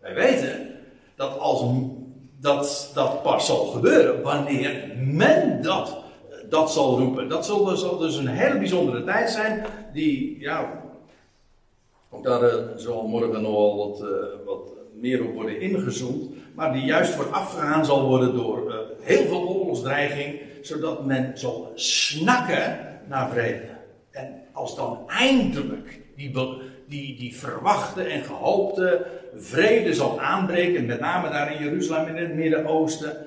wij 0.00 0.14
weten 0.14 0.70
dat 1.16 1.38
als 1.38 1.62
dat, 2.42 2.90
dat 2.94 3.22
pas 3.22 3.46
zal 3.46 3.64
gebeuren 3.66 4.22
wanneer 4.22 4.96
men 4.98 5.62
dat, 5.62 5.96
dat 6.48 6.72
zal 6.72 6.98
roepen. 6.98 7.28
Dat 7.28 7.46
zal, 7.46 7.64
dus, 7.64 7.80
zal 7.80 7.98
dus 7.98 8.16
een 8.16 8.26
hele 8.26 8.58
bijzondere 8.58 9.04
tijd 9.04 9.30
zijn, 9.30 9.64
die, 9.92 10.40
ja, 10.40 10.82
ook 12.10 12.24
daar 12.24 12.42
uh, 12.42 12.54
zal 12.76 13.06
morgen 13.06 13.42
nogal 13.42 13.76
wat, 13.76 14.02
uh, 14.02 14.08
wat 14.44 14.72
meer 15.00 15.24
op 15.24 15.34
worden 15.34 15.60
ingezoomd, 15.60 16.30
maar 16.54 16.72
die 16.72 16.84
juist 16.84 17.12
voorafgegaan 17.12 17.84
zal 17.84 18.08
worden 18.08 18.34
door 18.34 18.68
uh, 18.68 18.74
heel 19.00 19.26
veel 19.26 19.48
oorlogsdreiging, 19.48 20.40
zodat 20.62 21.06
men 21.06 21.38
zal 21.38 21.72
snakken 21.74 22.78
naar 23.08 23.30
vrede. 23.30 23.68
En 24.10 24.42
als 24.52 24.76
dan 24.76 24.98
eindelijk 25.06 26.00
die, 26.16 26.32
die, 26.92 27.16
die 27.16 27.36
verwachte 27.36 28.02
en 28.02 28.24
gehoopte 28.24 29.06
vrede 29.36 29.94
zal 29.94 30.20
aanbreken, 30.20 30.86
met 30.86 31.00
name 31.00 31.30
daar 31.30 31.52
in 31.52 31.62
Jeruzalem 31.64 32.16
in 32.16 32.22
het 32.22 32.34
Midden-Oosten, 32.34 33.26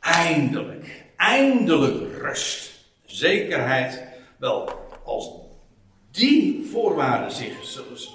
eindelijk, 0.00 1.04
eindelijk 1.16 2.20
rust. 2.20 2.66
zekerheid. 3.06 4.02
Wel, 4.36 4.70
als 5.04 5.30
die 6.10 6.68
voorwaarden 6.72 7.32
zich 7.32 7.52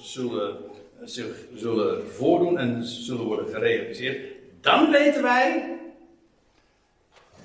zullen, 0.01 0.55
zich 1.03 1.35
zullen 1.55 2.11
voordoen 2.11 2.59
en 2.59 2.83
zullen 2.83 3.25
worden 3.25 3.53
gerealiseerd, 3.53 4.19
dan 4.61 4.91
weten 4.91 5.21
wij, 5.21 5.77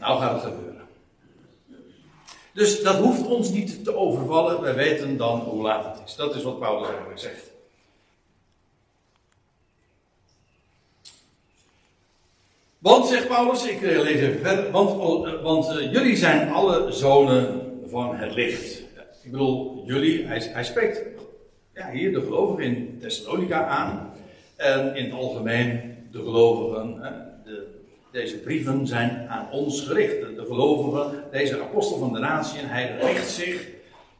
nou 0.01 0.21
gaat 0.21 0.33
het 0.33 0.53
gebeuren. 0.53 0.78
Dus 2.59 2.83
dat 2.83 2.97
hoeft 2.97 3.27
ons 3.27 3.51
niet 3.51 3.85
te 3.85 3.97
overvallen. 3.97 4.61
Wij 4.61 4.75
weten 4.75 5.17
dan 5.17 5.41
hoe 5.41 5.63
laat 5.63 5.85
het 5.85 6.09
is. 6.09 6.15
Dat 6.15 6.35
is 6.35 6.43
wat 6.43 6.59
Paulus 6.59 6.89
eigenlijk 6.89 7.19
zegt. 7.19 7.51
Want, 12.79 13.07
zegt 13.07 13.29
Paulus, 13.29 13.67
ik 13.67 13.83
eh, 13.83 14.01
lees 14.01 14.21
even 14.21 14.41
verder, 14.41 14.71
want, 14.71 15.01
oh, 15.01 15.43
want 15.43 15.79
uh, 15.79 15.93
jullie 15.93 16.17
zijn 16.17 16.53
alle 16.53 16.93
zonen 16.93 17.73
van 17.87 18.17
het 18.17 18.35
licht. 18.35 18.83
Ik 19.23 19.31
bedoel, 19.31 19.83
jullie, 19.87 20.27
hij, 20.27 20.39
hij 20.41 20.65
spreekt 20.65 21.03
ja, 21.75 21.91
hier 21.91 22.13
de 22.13 22.21
gelovigen 22.21 22.65
in 22.65 22.99
Thessalonica 23.01 23.67
aan. 23.67 24.13
En 24.57 24.97
in 24.97 25.05
het 25.05 25.15
algemeen 25.15 25.97
de 26.13 26.19
gelovigen. 26.19 27.01
De, 27.45 27.78
deze 28.13 28.39
brieven 28.39 28.87
zijn 28.87 29.27
aan 29.29 29.49
ons 29.51 29.81
gericht. 29.81 30.21
De, 30.21 30.45
gelovigen, 30.47 31.25
deze 31.31 31.61
apostel 31.61 31.99
van 31.99 32.13
de 32.13 32.19
natie, 32.19 32.61
en 32.61 32.69
hij 32.69 32.97
richt 33.01 33.31
zich 33.31 33.69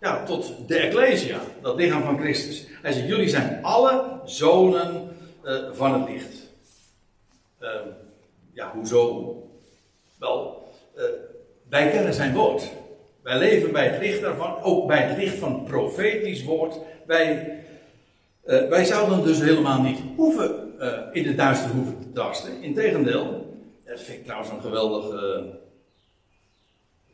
ja, 0.01 0.25
tot 0.25 0.53
de 0.67 0.77
Ecclesia, 0.79 1.41
dat 1.63 1.77
lichaam 1.77 2.03
van 2.03 2.19
Christus. 2.19 2.67
Hij 2.83 2.93
zegt: 2.93 3.09
Jullie 3.09 3.29
zijn 3.29 3.59
alle 3.63 4.21
zonen 4.25 5.17
uh, 5.45 5.57
van 5.73 6.01
het 6.01 6.09
licht. 6.11 6.37
Uh, 7.61 7.69
ja, 8.53 8.73
hoezo? 8.75 9.35
Wel, 10.19 10.69
uh, 10.97 11.03
wij 11.69 11.91
kennen 11.91 12.15
zijn 12.15 12.35
woord. 12.35 12.71
Wij 13.23 13.39
leven 13.39 13.73
bij 13.73 13.89
het 13.89 14.01
licht 14.01 14.21
daarvan, 14.21 14.63
ook 14.63 14.87
bij 14.87 15.03
het 15.03 15.19
licht 15.19 15.37
van 15.37 15.53
het 15.53 15.65
profetisch 15.65 16.45
woord. 16.45 16.79
Wij, 17.07 17.59
uh, 18.47 18.69
wij 18.69 18.85
zouden 18.85 19.25
dus 19.25 19.41
helemaal 19.41 19.83
niet 19.83 19.99
hoeven, 20.17 20.67
in 21.13 21.23
de 21.23 21.35
duister 21.35 21.71
hoeven 21.71 21.99
te 22.01 22.13
tasten. 22.13 22.63
Integendeel, 22.63 23.48
dat 23.89 24.01
vind 24.01 24.19
ik 24.19 24.25
trouwens 24.25 24.51
een 24.51 24.61
geweldig, 24.61 25.11
een 25.21 25.59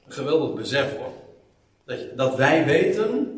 geweldig 0.09 0.55
besef 0.55 0.97
hoor. 0.97 1.13
Dat, 1.85 2.17
dat 2.17 2.37
wij 2.37 2.65
weten 2.65 3.35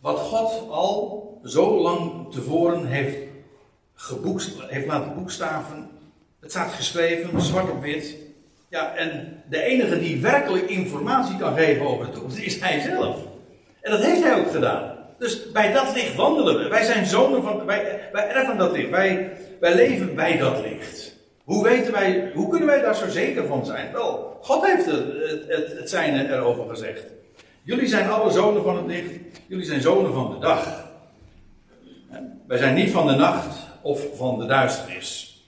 wat 0.00 0.18
God 0.18 0.70
al 0.70 1.40
zo 1.44 1.80
lang 1.80 2.32
tevoren 2.32 2.86
heeft 2.86 3.16
geboekst, 3.94 4.50
heeft 4.66 4.86
laten 4.86 5.14
boekstaven. 5.14 5.90
Het 6.40 6.50
staat 6.50 6.72
geschreven, 6.72 7.40
zwart 7.40 7.70
op 7.70 7.82
wit. 7.82 8.16
Ja, 8.68 8.94
en 8.94 9.42
de 9.48 9.62
enige 9.62 9.98
die 9.98 10.20
werkelijk 10.20 10.70
informatie 10.70 11.36
kan 11.36 11.56
geven 11.56 11.86
over 11.86 12.06
de 12.06 12.12
toekomst 12.12 12.38
is 12.38 12.60
hij 12.60 12.80
zelf. 12.80 13.16
En 13.80 13.90
dat 13.90 14.02
heeft 14.02 14.22
hij 14.22 14.38
ook 14.38 14.50
gedaan. 14.50 14.96
Dus 15.18 15.52
bij 15.52 15.72
dat 15.72 15.94
licht 15.94 16.14
wandelen 16.14 16.58
we. 16.58 16.68
Wij 16.68 16.84
zijn 16.84 17.06
zonen 17.06 17.42
van, 17.42 17.64
wij, 17.64 18.08
wij 18.12 18.28
erven 18.28 18.58
dat 18.58 18.72
licht. 18.72 18.90
Wij, 18.90 19.32
wij 19.60 19.74
leven 19.74 20.14
bij 20.14 20.36
dat 20.36 20.60
licht. 20.60 21.07
Hoe 21.48 21.62
weten 21.62 21.92
wij, 21.92 22.30
hoe 22.34 22.48
kunnen 22.48 22.68
wij 22.68 22.80
daar 22.80 22.96
zo 22.96 23.08
zeker 23.08 23.46
van 23.46 23.66
zijn? 23.66 23.92
Wel, 23.92 24.38
God 24.40 24.66
heeft 24.66 24.86
het, 24.86 25.04
het, 25.48 25.78
het, 25.78 25.90
zijne 25.90 26.32
erover 26.32 26.68
gezegd. 26.68 27.04
Jullie 27.62 27.86
zijn 27.86 28.08
alle 28.08 28.30
zonen 28.30 28.62
van 28.62 28.76
het 28.76 28.86
licht. 28.86 29.12
Jullie 29.46 29.64
zijn 29.64 29.80
zonen 29.80 30.12
van 30.12 30.30
de 30.30 30.38
dag. 30.38 30.90
Wij 32.46 32.58
zijn 32.58 32.74
niet 32.74 32.90
van 32.90 33.06
de 33.06 33.14
nacht 33.14 33.56
of 33.82 34.16
van 34.16 34.38
de 34.38 34.46
duisternis. 34.46 35.42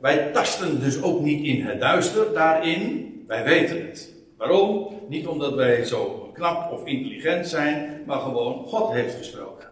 Wij 0.00 0.30
tasten 0.32 0.80
dus 0.80 1.02
ook 1.02 1.20
niet 1.20 1.44
in 1.44 1.66
het 1.66 1.80
duister 1.80 2.32
daarin. 2.32 3.24
Wij 3.26 3.44
weten 3.44 3.86
het. 3.86 4.12
Waarom? 4.36 4.88
Niet 5.08 5.26
omdat 5.26 5.54
wij 5.54 5.84
zo 5.84 6.30
knap 6.32 6.72
of 6.72 6.84
intelligent 6.84 7.48
zijn, 7.48 8.02
maar 8.06 8.20
gewoon 8.20 8.64
God 8.64 8.92
heeft 8.92 9.14
gesproken. 9.16 9.68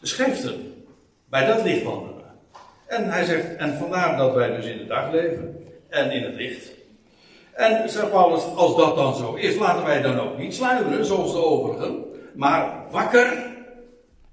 De 0.00 0.06
schriften, 0.06 0.84
bij 1.24 1.46
dat 1.46 1.62
licht. 1.62 1.86
En 2.88 3.10
hij 3.10 3.24
zegt, 3.24 3.56
en 3.56 3.76
vandaar 3.76 4.16
dat 4.16 4.34
wij 4.34 4.56
dus 4.56 4.66
in 4.66 4.78
de 4.78 4.86
dag 4.86 5.12
leven 5.12 5.64
en 5.88 6.10
in 6.10 6.22
het 6.22 6.34
licht. 6.34 6.70
En 7.52 7.90
zegt 7.90 8.10
Paulus, 8.10 8.44
als 8.44 8.76
dat 8.76 8.96
dan 8.96 9.14
zo 9.14 9.34
is, 9.34 9.56
laten 9.56 9.84
wij 9.84 10.02
dan 10.02 10.20
ook 10.20 10.38
niet 10.38 10.54
sluimeren 10.54 11.04
zoals 11.04 11.32
de 11.32 11.44
overigen, 11.44 12.04
maar 12.34 12.84
wakker 12.90 13.46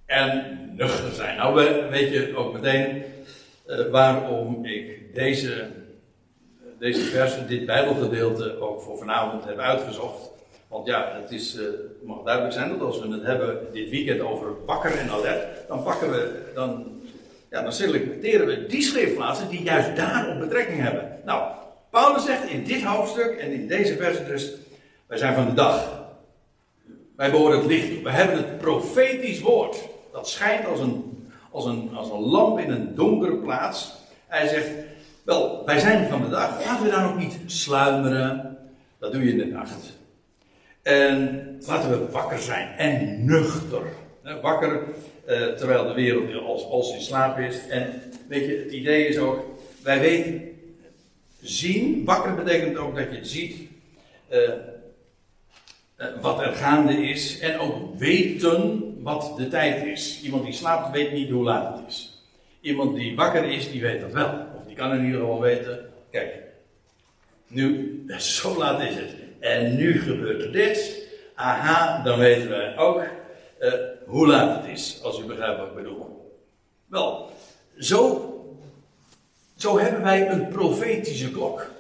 en 0.06 0.60
nuchter 0.76 1.12
zijn. 1.12 1.38
Nou, 1.38 1.54
weet 1.90 2.14
je 2.14 2.36
ook 2.36 2.54
meteen 2.54 3.04
uh, 3.68 3.88
waarom 3.92 4.66
ik 4.66 5.16
deze, 5.16 5.68
deze 6.80 7.02
versen, 7.02 7.48
dit 7.48 7.66
Bijbelgedeelte 7.66 8.60
ook 8.60 8.82
voor 8.82 8.98
vanavond 8.98 9.46
heb 9.46 9.58
uitgezocht. 9.58 10.32
Want 10.68 10.88
ja, 10.88 11.20
het 11.22 11.32
is, 11.32 11.56
uh, 11.56 11.64
mag 12.04 12.24
duidelijk 12.24 12.54
zijn 12.54 12.70
dat 12.70 12.82
als 12.82 13.02
we 13.02 13.12
het 13.12 13.24
hebben 13.24 13.68
dit 13.74 13.90
weekend 13.90 14.22
over 14.22 14.66
wakker 14.66 14.98
en 14.98 15.10
alert, 15.10 15.68
dan 15.68 15.84
pakken 15.84 16.12
we, 16.12 16.52
dan, 16.54 16.95
ja, 17.50 17.62
dan 17.62 17.74
selecteren 17.74 18.48
we 18.48 18.66
die 18.66 18.82
schriftplaatsen 18.82 19.50
die 19.50 19.64
juist 19.64 19.96
daarop 19.96 20.40
betrekking 20.40 20.82
hebben. 20.82 21.20
Nou, 21.26 21.52
Paulus 21.90 22.26
zegt 22.26 22.50
in 22.50 22.64
dit 22.64 22.84
hoofdstuk 22.84 23.38
en 23.38 23.52
in 23.52 23.68
deze 23.68 23.96
versen 23.96 24.28
dus, 24.28 24.52
wij 25.08 25.18
zijn 25.18 25.36
van 25.36 25.46
de 25.46 25.54
dag. 25.54 26.04
Wij 27.16 27.32
behoren 27.32 27.58
het 27.58 27.68
licht 27.68 27.94
toe. 27.94 28.04
We 28.04 28.12
hebben 28.12 28.38
het 28.38 28.58
profetisch 28.58 29.42
woord. 29.42 29.78
Dat 30.12 30.30
schijnt 30.30 30.66
als 30.66 30.80
een, 30.80 31.28
als, 31.52 31.66
een, 31.66 31.90
als 31.96 32.10
een 32.10 32.20
lamp 32.20 32.60
in 32.60 32.72
een 32.72 32.96
donkere 32.96 33.36
plaats. 33.36 33.94
Hij 34.28 34.48
zegt, 34.48 34.70
wel, 35.24 35.66
wij 35.66 35.80
zijn 35.80 36.10
van 36.10 36.22
de 36.22 36.30
dag. 36.30 36.66
Laten 36.66 36.84
we 36.84 36.92
daar 36.92 37.10
ook 37.10 37.18
niet 37.18 37.38
sluimeren. 37.46 38.58
Dat 39.00 39.12
doe 39.12 39.24
je 39.24 39.32
in 39.32 39.38
de 39.38 39.46
nacht. 39.46 39.98
En 40.82 41.58
laten 41.68 41.90
we 41.90 42.12
wakker 42.12 42.40
zijn 42.40 42.78
en 42.78 43.26
nuchter. 43.26 43.82
Wakker 44.42 44.84
eh, 45.26 45.48
terwijl 45.48 45.88
de 45.88 45.94
wereld 45.94 46.44
als, 46.44 46.64
als 46.64 46.94
in 46.94 47.02
slaap 47.02 47.40
is. 47.40 47.68
En 47.68 48.02
weet 48.28 48.46
je, 48.46 48.58
het 48.64 48.72
idee 48.72 49.08
is 49.08 49.18
ook, 49.18 49.46
wij 49.84 50.00
weten, 50.00 50.56
zien, 51.42 52.06
wakker 52.06 52.36
betekent 52.36 52.78
ook 52.78 52.96
dat 52.96 53.12
je 53.12 53.26
ziet 53.26 53.56
uh, 54.32 54.40
uh, 55.98 56.08
wat 56.22 56.40
er 56.40 56.54
gaande 56.54 56.94
is. 56.94 57.40
En 57.40 57.60
ook 57.60 57.96
weten 57.98 58.94
wat 59.04 59.34
de 59.38 59.48
tijd 59.48 59.86
is. 59.86 60.22
Iemand 60.24 60.44
die 60.44 60.54
slaapt 60.54 60.92
weet 60.92 61.12
niet 61.12 61.30
hoe 61.30 61.44
laat 61.44 61.78
het 61.78 61.88
is. 61.88 62.24
Iemand 62.62 62.96
die 62.96 63.16
wakker 63.16 63.44
is, 63.44 63.72
die 63.72 63.82
weet 63.82 64.02
dat 64.02 64.12
wel. 64.12 64.48
Of 64.56 64.66
die 64.66 64.76
kan 64.76 64.94
in 64.94 65.06
ieder 65.06 65.20
geval 65.20 65.42
weten, 65.42 65.90
kijk, 66.12 66.34
nu, 67.48 68.04
zo 68.18 68.58
laat 68.58 68.82
is 68.82 68.96
het. 68.96 69.16
En 69.40 69.76
nu 69.76 70.02
gebeurt 70.02 70.44
er 70.44 70.52
dit. 70.52 71.04
Aha, 71.36 72.04
dan 72.04 72.20
weten 72.20 72.50
wij 72.50 72.78
ook 72.78 73.04
hoe 74.06 74.28
laat 74.28 74.62
het 74.62 74.72
is, 74.72 75.00
als 75.04 75.20
u 75.20 75.24
begrijpt 75.24 75.60
wat 75.60 75.68
ik 75.68 75.76
bedoel. 75.76 76.34
Wel, 76.86 77.30
zo, 77.78 78.30
zo 79.56 79.80
hebben 79.80 80.04
wij 80.04 80.30
een 80.30 80.48
profetische 80.48 81.32
klok. 81.32 81.74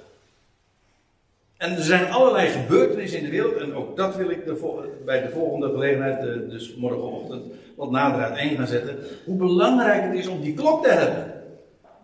En 1.57 1.75
er 1.75 1.83
zijn 1.83 2.11
allerlei 2.11 2.49
gebeurtenissen 2.49 3.19
in 3.19 3.25
de 3.25 3.31
wereld, 3.31 3.55
en 3.55 3.75
ook 3.75 3.97
dat 3.97 4.15
wil 4.15 4.29
ik 4.29 4.45
de, 4.45 4.89
bij 5.05 5.21
de 5.21 5.29
volgende 5.29 5.69
gelegenheid, 5.69 6.19
eh, 6.19 6.49
dus 6.49 6.75
morgenochtend, 6.75 7.53
wat 7.75 7.91
nader 7.91 8.23
uiteen 8.23 8.57
gaan 8.57 8.67
zetten. 8.67 8.97
Hoe 9.25 9.35
belangrijk 9.35 10.03
het 10.03 10.13
is 10.13 10.27
om 10.27 10.41
die 10.41 10.53
klok 10.53 10.83
te 10.83 10.91
hebben. 10.91 11.33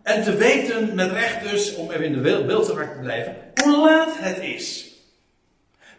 En 0.03 0.23
te 0.23 0.35
weten 0.35 0.95
met 0.95 1.11
recht 1.11 1.49
dus, 1.49 1.75
om 1.75 1.91
even 1.91 2.05
in 2.05 2.13
de 2.13 2.43
beeldstraat 2.45 2.93
te 2.93 2.99
blijven, 3.01 3.35
hoe 3.63 3.77
laat 3.77 4.17
het 4.19 4.39
is. 4.39 4.90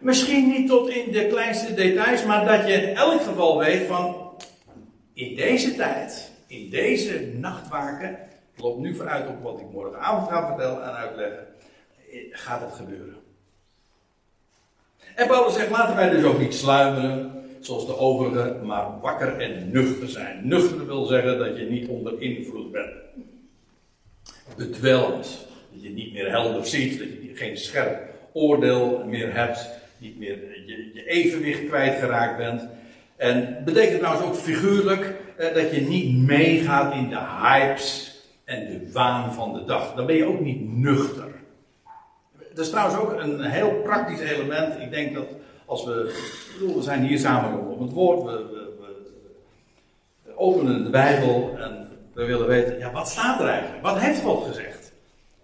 Misschien 0.03 0.49
niet 0.49 0.69
tot 0.69 0.89
in 0.89 1.13
de 1.13 1.27
kleinste 1.27 1.75
details, 1.75 2.25
maar 2.25 2.47
dat 2.47 2.67
je 2.67 2.73
in 2.73 2.97
elk 2.97 3.23
geval 3.23 3.59
weet 3.59 3.87
van, 3.87 4.31
in 5.13 5.37
deze 5.37 5.75
tijd, 5.75 6.31
in 6.47 6.71
deze 6.71 7.33
nachtwaken, 7.35 8.19
ik 8.55 8.63
loop 8.63 8.79
nu 8.79 8.97
vooruit 8.97 9.29
op 9.29 9.43
wat 9.43 9.61
ik 9.61 9.71
morgenavond 9.73 10.29
ga 10.29 10.47
vertellen 10.47 10.83
en 10.83 10.95
uitleggen, 10.95 11.47
eh, 12.11 12.19
gaat 12.31 12.61
het 12.61 12.73
gebeuren. 12.73 13.17
En 15.15 15.27
Paulus 15.27 15.55
zegt, 15.55 15.71
laten 15.71 15.97
wij 15.97 16.11
dus 16.11 16.25
ook 16.25 16.39
niet 16.39 16.55
sluimeren, 16.55 17.45
zoals 17.61 17.87
de 17.87 17.97
overigen, 17.97 18.67
maar 18.67 19.01
wakker 19.01 19.41
en 19.41 19.71
nuchter 19.71 20.09
zijn. 20.09 20.49
Nuchter 20.49 20.87
wil 20.87 21.05
zeggen 21.05 21.39
dat 21.39 21.57
je 21.57 21.65
niet 21.65 21.89
onder 21.89 22.21
invloed 22.21 22.73
bent. 22.73 22.93
Bedwelmd, 24.57 25.47
dat 25.73 25.83
je 25.83 25.91
niet 25.91 26.13
meer 26.13 26.31
helder 26.31 26.67
ziet, 26.67 26.99
dat 26.99 27.09
je 27.09 27.31
geen 27.35 27.57
scherp 27.57 28.11
oordeel 28.33 29.05
meer 29.07 29.35
hebt, 29.35 29.81
niet 30.03 30.19
meer 30.19 30.39
je, 30.67 30.91
je 30.95 31.07
evenwicht 31.07 31.67
kwijtgeraakt 31.67 32.37
bent. 32.37 32.69
En 33.17 33.63
betekent 33.65 33.99
trouwens 33.99 34.27
ook 34.27 34.37
figuurlijk 34.37 35.15
eh, 35.37 35.55
dat 35.55 35.75
je 35.75 35.81
niet 35.81 36.17
meegaat 36.17 36.95
in 36.95 37.09
de 37.09 37.21
hypes 37.43 38.17
en 38.45 38.67
de 38.67 38.93
waan 38.93 39.33
van 39.33 39.53
de 39.53 39.65
dag. 39.65 39.95
Dan 39.95 40.07
ben 40.07 40.17
je 40.17 40.25
ook 40.25 40.41
niet 40.41 40.77
nuchter 40.77 41.33
dat 42.55 42.65
is 42.65 42.71
trouwens 42.71 42.99
ook 42.99 43.21
een 43.21 43.41
heel 43.41 43.81
praktisch 43.83 44.21
element. 44.21 44.81
Ik 44.81 44.91
denk 44.91 45.15
dat 45.15 45.27
als 45.67 45.85
we. 45.85 46.31
We 46.75 46.83
zijn 46.83 47.03
hier 47.03 47.19
samen 47.19 47.69
op 47.69 47.81
het 47.81 47.93
woord. 47.93 48.23
We, 48.23 48.31
we, 48.31 48.73
we, 50.23 50.37
openen 50.37 50.85
de 50.85 50.91
Bijbel 50.91 51.57
en 51.59 51.89
we 52.13 52.25
willen 52.25 52.47
weten. 52.47 52.79
Ja, 52.79 52.93
wat 52.93 53.09
staat 53.09 53.41
er 53.41 53.49
eigenlijk? 53.49 53.83
Wat 53.83 53.99
heeft 53.99 54.21
God 54.21 54.47
gezegd? 54.47 54.82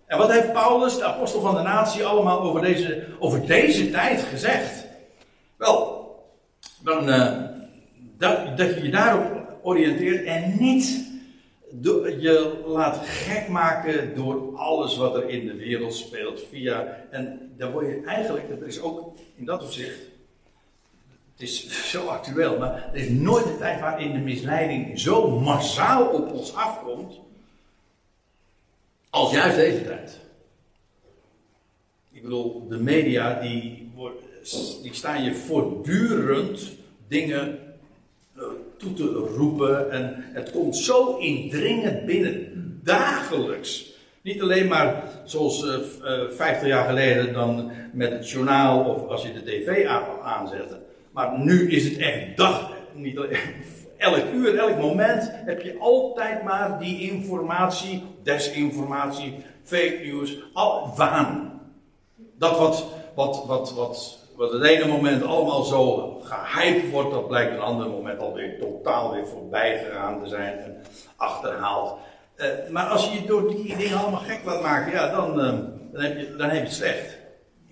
En 0.09 0.19
wat 0.19 0.33
heeft 0.33 0.53
Paulus, 0.53 0.97
de 0.97 1.05
apostel 1.05 1.41
van 1.41 1.55
de 1.55 1.63
natie, 1.63 2.05
allemaal 2.05 2.41
over 2.41 2.61
deze, 2.61 3.07
over 3.19 3.47
deze 3.47 3.91
tijd 3.91 4.21
gezegd? 4.21 4.87
Wel, 5.57 6.07
dan, 6.83 7.09
uh, 7.09 7.33
dat, 8.17 8.57
dat 8.57 8.75
je 8.75 8.83
je 8.83 8.91
daarop 8.91 9.59
oriënteert 9.63 10.25
en 10.25 10.57
niet 10.59 11.07
je 11.83 12.63
laat 12.67 13.01
gek 13.07 13.49
maken 13.49 14.15
door 14.15 14.57
alles 14.57 14.97
wat 14.97 15.15
er 15.15 15.29
in 15.29 15.47
de 15.47 15.57
wereld 15.57 15.95
speelt. 15.95 16.41
Via, 16.51 16.97
en 17.11 17.53
dan 17.57 17.71
word 17.73 17.87
je 17.87 18.03
eigenlijk, 18.07 18.49
dat 18.49 18.69
is 18.69 18.81
ook 18.81 19.17
in 19.35 19.45
dat 19.45 19.63
opzicht, 19.63 19.99
het 21.33 21.49
is 21.49 21.91
zo 21.91 22.07
actueel, 22.07 22.59
maar 22.59 22.91
er 22.93 23.01
is 23.01 23.09
nooit 23.09 23.45
een 23.45 23.59
tijd 23.59 23.81
waarin 23.81 24.13
de 24.13 24.19
misleiding 24.19 25.01
zo 25.01 25.31
massaal 25.31 26.07
op 26.07 26.33
ons 26.33 26.55
afkomt, 26.55 27.21
als 29.19 29.33
juist 29.33 29.57
deze 29.57 29.85
tijd. 29.85 30.19
Ik 32.12 32.23
bedoel, 32.23 32.69
de 32.69 32.79
media 32.79 33.41
die, 33.41 33.93
die 34.83 34.95
staan 34.95 35.25
je 35.25 35.35
voortdurend 35.35 36.73
dingen 37.09 37.59
eh, 38.37 38.43
toe 38.77 38.93
te 38.93 39.05
roepen. 39.37 39.91
En 39.91 40.14
het 40.16 40.51
komt 40.51 40.77
zo 40.77 41.16
indringend 41.16 42.07
binnen, 42.07 42.81
dagelijks. 42.85 43.93
Niet 44.23 44.43
alleen 44.43 44.69
maar 44.69 45.03
zoals 45.25 45.64
uh, 45.64 45.75
uh, 46.05 46.31
50 46.31 46.69
jaar 46.69 46.89
geleden 46.89 47.33
dan 47.33 47.71
met 47.93 48.11
het 48.12 48.31
journaal 48.31 48.85
of 48.85 49.09
als 49.09 49.23
je 49.23 49.33
de 49.33 49.43
tv 49.43 49.87
aanzette. 50.23 50.79
Maar 51.11 51.39
nu 51.39 51.71
is 51.71 51.85
het 51.85 51.97
echt 51.97 52.37
dag, 52.37 52.73
niet 52.95 53.19
alleen, 53.19 53.39
elk 53.99 54.25
uur, 54.33 54.59
elk 54.59 54.77
moment 54.77 55.31
heb 55.33 55.63
je 55.63 55.79
altijd 55.79 56.43
maar 56.43 56.79
die 56.79 57.11
informatie, 57.11 58.05
desinformatie, 58.23 59.45
fake 59.63 60.01
news, 60.05 60.39
al, 60.53 60.93
waan. 60.97 61.61
Dat 62.39 62.59
wat, 62.59 62.87
wat, 63.15 63.45
wat, 63.47 63.73
wat 63.73 64.19
wat 64.39 64.53
het 64.53 64.63
ene 64.63 64.87
moment 64.87 65.25
allemaal 65.25 65.63
zo 65.63 66.13
gehyped 66.23 66.91
wordt, 66.91 67.11
dat 67.11 67.29
blijkt 67.29 67.53
een 67.53 67.61
ander 67.61 67.89
moment 67.89 68.21
alweer 68.21 68.59
totaal 68.59 69.13
weer 69.13 69.27
voorbij 69.27 69.85
gegaan 69.85 70.23
te 70.23 70.29
zijn 70.29 70.59
en 70.59 70.83
achterhaald. 71.17 71.97
Uh, 72.37 72.47
maar 72.71 72.87
als 72.87 73.05
je 73.05 73.21
je 73.21 73.27
door 73.27 73.49
die 73.49 73.77
dingen 73.77 73.99
allemaal 73.99 74.21
gek 74.21 74.41
laat 74.45 74.63
maken, 74.63 74.93
ja, 74.93 75.11
dan, 75.11 75.31
uh, 75.31 75.53
dan, 75.93 76.03
heb, 76.03 76.19
je, 76.19 76.37
dan 76.37 76.49
heb 76.49 76.57
je 76.57 76.63
het 76.63 76.73
slecht. 76.73 77.19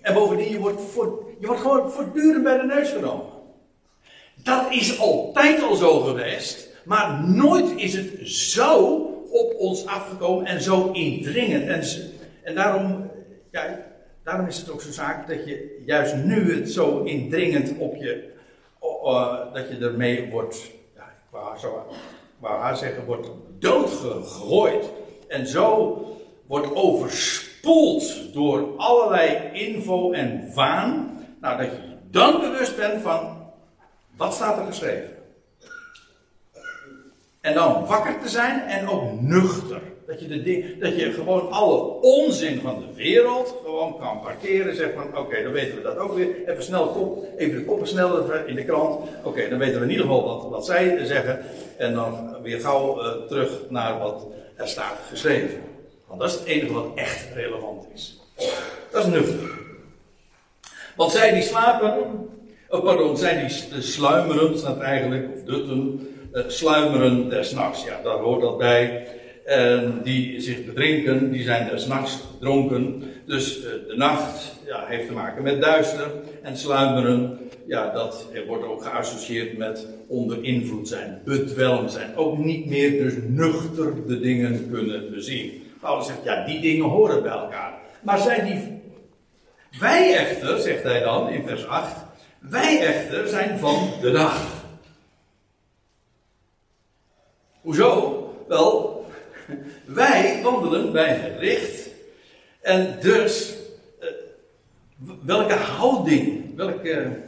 En 0.01 0.13
bovendien, 0.13 0.51
je 0.51 0.59
wordt, 0.59 0.81
voor, 0.81 1.23
je 1.39 1.47
wordt 1.47 1.61
gewoon 1.61 1.91
voortdurend 1.91 2.43
bij 2.43 2.57
de 2.57 2.65
neus 2.65 2.89
genomen. 2.89 3.25
Dat 4.47 4.71
is 4.71 4.99
altijd 4.99 5.63
al 5.63 5.75
zo 5.75 5.99
geweest, 5.99 6.67
maar 6.85 7.23
nooit 7.23 7.73
is 7.75 7.93
het 7.93 8.27
zo 8.27 8.85
op 9.31 9.53
ons 9.57 9.85
afgekomen 9.85 10.45
en 10.45 10.61
zo 10.61 10.91
indringend. 10.91 11.67
En, 11.67 11.83
en 12.43 12.55
daarom, 12.55 13.11
ja, 13.51 13.87
Daarom 14.27 14.47
is 14.47 14.57
het 14.57 14.69
ook 14.69 14.81
zo 14.81 14.91
zaak 14.91 15.27
dat 15.27 15.45
je 15.45 15.83
juist 15.85 16.15
nu 16.15 16.55
het 16.55 16.71
zo 16.71 16.99
indringend 17.03 17.77
op 17.77 17.95
je, 17.95 18.29
dat 19.53 19.69
je 19.69 19.77
ermee 19.81 20.29
wordt, 20.29 20.71
ja, 20.95 21.03
ik 21.53 21.59
zo, 21.59 21.85
wou 22.39 22.59
haar 22.59 22.77
zeggen, 22.77 23.05
wordt 23.05 23.29
doodgegooid. 23.59 24.89
En 25.27 25.47
zo 25.47 25.97
wordt 26.47 26.75
overspoeld 26.75 28.33
door 28.33 28.77
allerlei 28.77 29.49
info 29.53 30.11
en 30.11 30.51
waan. 30.53 31.19
Nou, 31.41 31.57
dat 31.57 31.67
je 31.67 31.97
dan 32.11 32.39
bewust 32.39 32.77
bent 32.77 33.01
van, 33.01 33.36
wat 34.17 34.33
staat 34.33 34.57
er 34.57 34.65
geschreven? 34.65 35.15
En 37.41 37.53
dan 37.53 37.85
wakker 37.85 38.21
te 38.21 38.29
zijn 38.29 38.61
en 38.61 38.89
ook 38.89 39.21
nuchter. 39.21 39.81
Dat 40.07 40.19
je, 40.19 40.27
de 40.27 40.43
ding, 40.43 40.79
dat 40.79 40.95
je 40.95 41.11
gewoon 41.11 41.51
alle 41.51 41.77
onzin 42.01 42.61
van 42.61 42.79
de 42.79 42.95
wereld 42.95 43.55
gewoon 43.63 43.99
kan 43.99 44.21
parkeren. 44.21 44.75
Zeg 44.75 44.93
van, 44.93 45.17
oké, 45.17 45.43
dan 45.43 45.51
weten 45.51 45.75
we 45.75 45.81
dat 45.81 45.97
ook 45.97 46.13
weer. 46.13 46.49
Even 46.49 46.63
snel 46.63 46.87
kop, 46.87 47.25
even 47.37 47.57
de 47.57 47.65
koppen 47.65 47.87
sneller 47.87 48.47
in 48.47 48.55
de 48.55 48.65
krant. 48.65 49.09
Oké, 49.23 49.49
dan 49.49 49.59
weten 49.59 49.79
we 49.79 49.85
in 49.85 49.91
ieder 49.91 50.05
geval 50.05 50.23
wat, 50.23 50.49
wat 50.49 50.65
zij 50.65 51.05
zeggen. 51.05 51.39
En 51.77 51.93
dan 51.93 52.41
weer 52.41 52.59
gauw 52.59 53.03
uh, 53.03 53.11
terug 53.27 53.51
naar 53.69 53.99
wat 53.99 54.27
er 54.55 54.67
staat 54.67 54.97
geschreven. 55.09 55.61
Want 56.07 56.19
dat 56.19 56.29
is 56.29 56.35
het 56.35 56.45
enige 56.45 56.73
wat 56.73 56.91
echt 56.95 57.33
relevant 57.33 57.87
is. 57.93 58.21
Dat 58.91 59.05
is 59.05 59.11
nuchter. 59.11 59.49
Want 60.95 61.11
zij 61.11 61.33
die 61.33 61.41
slapen, 61.43 62.29
oh 62.69 62.83
pardon, 62.83 63.17
zij 63.17 63.47
die 63.47 63.81
sluimeren, 63.81 64.57
staat 64.57 64.79
eigenlijk, 64.79 65.27
of 65.35 65.43
dutten, 65.43 66.07
uh, 66.33 66.43
sluimeren 66.47 67.29
des 67.29 67.51
nachts. 67.51 67.85
Ja, 67.85 67.99
daar 68.03 68.17
hoort 68.17 68.41
dat 68.41 68.57
bij. 68.57 69.07
En 69.45 69.99
die 70.03 70.41
zich 70.41 70.65
bedrinken, 70.65 71.31
die 71.31 71.43
zijn 71.43 71.69
er 71.69 71.79
s'nachts 71.79 72.19
dronken. 72.39 73.03
Dus 73.25 73.57
uh, 73.57 73.63
de 73.63 73.93
nacht 73.95 74.55
ja, 74.65 74.85
heeft 74.85 75.07
te 75.07 75.13
maken 75.13 75.43
met 75.43 75.61
duister. 75.61 76.11
En 76.41 76.57
sluimeren, 76.57 77.39
ja, 77.67 77.91
dat 77.93 78.27
wordt 78.47 78.65
ook 78.65 78.83
geassocieerd 78.83 79.57
met 79.57 79.87
onder 80.07 80.43
invloed 80.43 80.87
zijn, 80.87 81.21
bedwelmd 81.25 81.91
zijn. 81.91 82.15
Ook 82.15 82.37
niet 82.37 82.65
meer 82.65 82.91
dus 83.03 83.13
nuchter 83.27 84.07
de 84.07 84.19
dingen 84.19 84.69
kunnen 84.71 85.11
bezien. 85.11 85.63
Paulus 85.81 86.05
zegt, 86.05 86.23
ja, 86.23 86.45
die 86.45 86.59
dingen 86.59 86.85
horen 86.85 87.23
bij 87.23 87.31
elkaar. 87.31 87.73
Maar 88.01 88.19
zijn 88.19 88.45
die. 88.45 88.81
Wij 89.79 90.15
echter, 90.15 90.59
zegt 90.59 90.83
hij 90.83 90.99
dan 90.99 91.29
in 91.29 91.47
vers 91.47 91.67
8. 91.67 92.06
Wij 92.49 92.81
echter 92.81 93.27
zijn 93.27 93.59
van 93.59 93.91
de 94.01 94.11
dag. 94.11 94.65
Hoezo? 97.61 98.45
Wel, 98.47 99.05
wij 99.85 100.39
wandelen 100.43 100.91
bij 100.91 101.13
het 101.13 101.39
licht. 101.39 101.89
En 102.61 102.97
dus, 103.01 103.55
eh, 103.99 104.07
welke 105.23 105.53
houding, 105.53 106.55
welke 106.55 107.21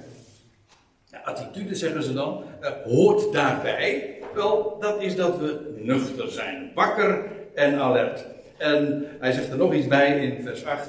attitude 1.24 1.76
zeggen 1.76 2.04
ze 2.04 2.14
dan, 2.14 2.44
uh, 2.62 2.70
hoort 2.84 3.34
daarbij? 3.34 4.18
Wel, 4.34 4.78
dat 4.80 5.02
is 5.02 5.16
dat 5.16 5.38
we 5.38 5.76
nuchter 5.78 6.32
zijn, 6.32 6.72
wakker 6.76 7.26
en 7.56 7.80
alert. 7.80 8.26
En 8.58 9.08
hij 9.20 9.32
zegt 9.32 9.50
er 9.50 9.58
nog 9.58 9.74
iets 9.74 9.88
bij 9.88 10.20
in 10.20 10.44
vers 10.44 10.66
8. 10.66 10.88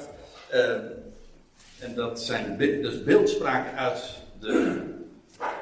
Uh, 0.53 0.59
eh, 0.59 0.81
en 1.79 1.95
dat 1.95 2.21
zijn 2.21 2.57
dus 2.57 3.03
beeldspraak 3.03 3.77
uit 3.77 4.20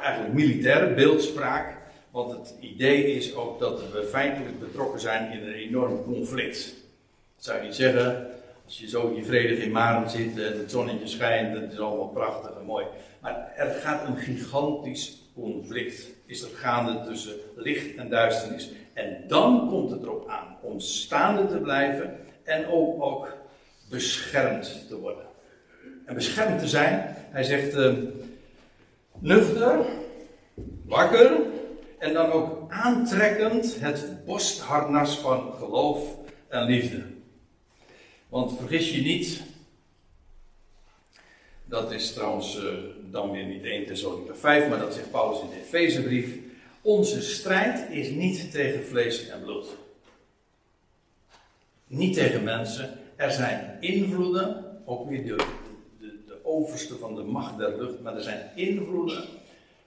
eigenlijk 0.02 0.34
militaire 0.34 0.94
beeldspraak. 0.94 1.78
Want 2.12 2.32
het 2.32 2.54
idee 2.60 3.16
is 3.16 3.36
ook 3.36 3.60
dat 3.60 3.92
we 3.92 4.04
feitelijk 4.04 4.60
betrokken 4.60 5.00
zijn 5.00 5.32
in 5.32 5.48
een 5.48 5.54
enorm 5.54 6.04
conflict. 6.04 6.74
Dat 7.36 7.46
zou 7.46 7.58
je 7.58 7.64
niet 7.64 7.76
zeggen, 7.76 8.28
als 8.66 8.80
je 8.80 8.90
zo 8.90 9.14
hier 9.14 9.24
vredig 9.24 9.60
in 9.60 9.72
Maren 9.72 10.10
zit 10.10 10.40
en 10.40 10.58
het 10.58 10.72
zonnetje 10.72 11.08
schijnt, 11.08 11.56
het 11.56 11.72
is 11.72 11.80
allemaal 11.80 12.08
prachtig 12.08 12.52
en 12.60 12.66
mooi. 12.66 12.86
Maar 13.22 13.54
er 13.56 13.72
gaat 13.72 14.08
een 14.08 14.18
gigantisch 14.18 15.18
conflict, 15.34 16.08
is 16.26 16.42
er 16.42 16.50
gaande 16.56 17.04
tussen 17.08 17.34
licht 17.56 17.96
en 17.96 18.10
duisternis. 18.10 18.70
En 18.94 19.24
dan 19.28 19.68
komt 19.70 19.92
het 19.92 20.04
erop 20.04 20.30
aan 20.30 20.58
om 20.62 20.80
staande 20.80 21.48
te 21.48 21.58
blijven 21.58 22.18
en 22.44 22.68
ook, 22.68 23.04
ook 23.04 23.28
beschermd 23.90 24.86
te 24.88 24.98
worden. 25.00 25.26
En 26.06 26.16
beschermd 26.16 26.60
te 26.60 26.68
zijn, 26.68 27.16
hij 27.32 27.44
zegt 27.44 27.76
uh, 27.76 27.94
nuchter, 29.20 29.86
wakker, 30.86 31.42
en 32.00 32.14
dan 32.14 32.32
ook 32.32 32.72
aantrekkend 32.72 33.80
het 33.80 34.26
borstharnas 34.26 35.18
van 35.18 35.54
geloof 35.54 36.18
en 36.48 36.64
liefde. 36.64 37.04
Want 38.30 38.58
vergis 38.58 38.92
je 38.92 39.02
niet, 39.02 39.42
dat 41.66 41.92
is 41.92 42.14
trouwens 42.14 42.58
uh, 42.58 42.64
dan 43.12 43.32
weer 43.32 43.46
niet 43.46 43.64
1 43.64 43.86
Thessalonica 43.86 44.36
5, 44.36 44.70
maar 44.70 44.80
dat 44.80 44.94
zegt 44.94 45.12
Paulus 45.12 45.42
in 45.42 45.50
de 45.50 45.62
Efezebrief. 45.62 46.38
Onze 46.82 47.22
strijd 47.22 47.90
is 47.90 48.10
niet 48.10 48.52
tegen 48.52 48.86
vlees 48.86 49.28
en 49.28 49.42
bloed. 49.42 49.66
Niet 51.88 52.14
tegen 52.14 52.44
mensen. 52.44 53.00
Er 53.16 53.32
zijn 53.32 53.78
invloeden, 53.80 54.82
ook 54.86 55.10
weer 55.10 55.26
de 55.26 55.46
overste 56.50 56.98
van 56.98 57.16
de 57.16 57.24
macht 57.24 57.58
der 57.58 57.78
lucht, 57.78 58.02
maar 58.02 58.16
er 58.16 58.24
zijn 58.24 58.52
invloeden 58.56 59.24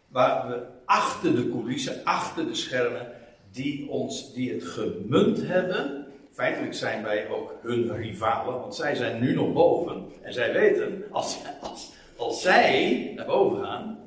waar 0.09 0.49
we 0.49 0.63
achter 0.85 1.35
de 1.37 1.51
coulissen, 1.51 2.05
achter 2.05 2.47
de 2.47 2.55
schermen, 2.55 3.07
die, 3.51 3.91
ons, 3.91 4.35
die 4.35 4.53
het 4.53 4.65
gemunt 4.65 5.47
hebben. 5.47 6.07
Feitelijk 6.33 6.75
zijn 6.75 7.03
wij 7.03 7.29
ook 7.29 7.55
hun 7.63 7.97
rivalen, 7.97 8.61
want 8.61 8.75
zij 8.75 8.95
zijn 8.95 9.21
nu 9.21 9.35
nog 9.35 9.53
boven. 9.53 10.05
En 10.23 10.33
zij 10.33 10.53
weten, 10.53 11.05
als, 11.11 11.39
als, 11.61 11.93
als 12.17 12.43
zij 12.43 13.13
naar 13.17 13.27
boven 13.27 13.65
gaan, 13.65 13.99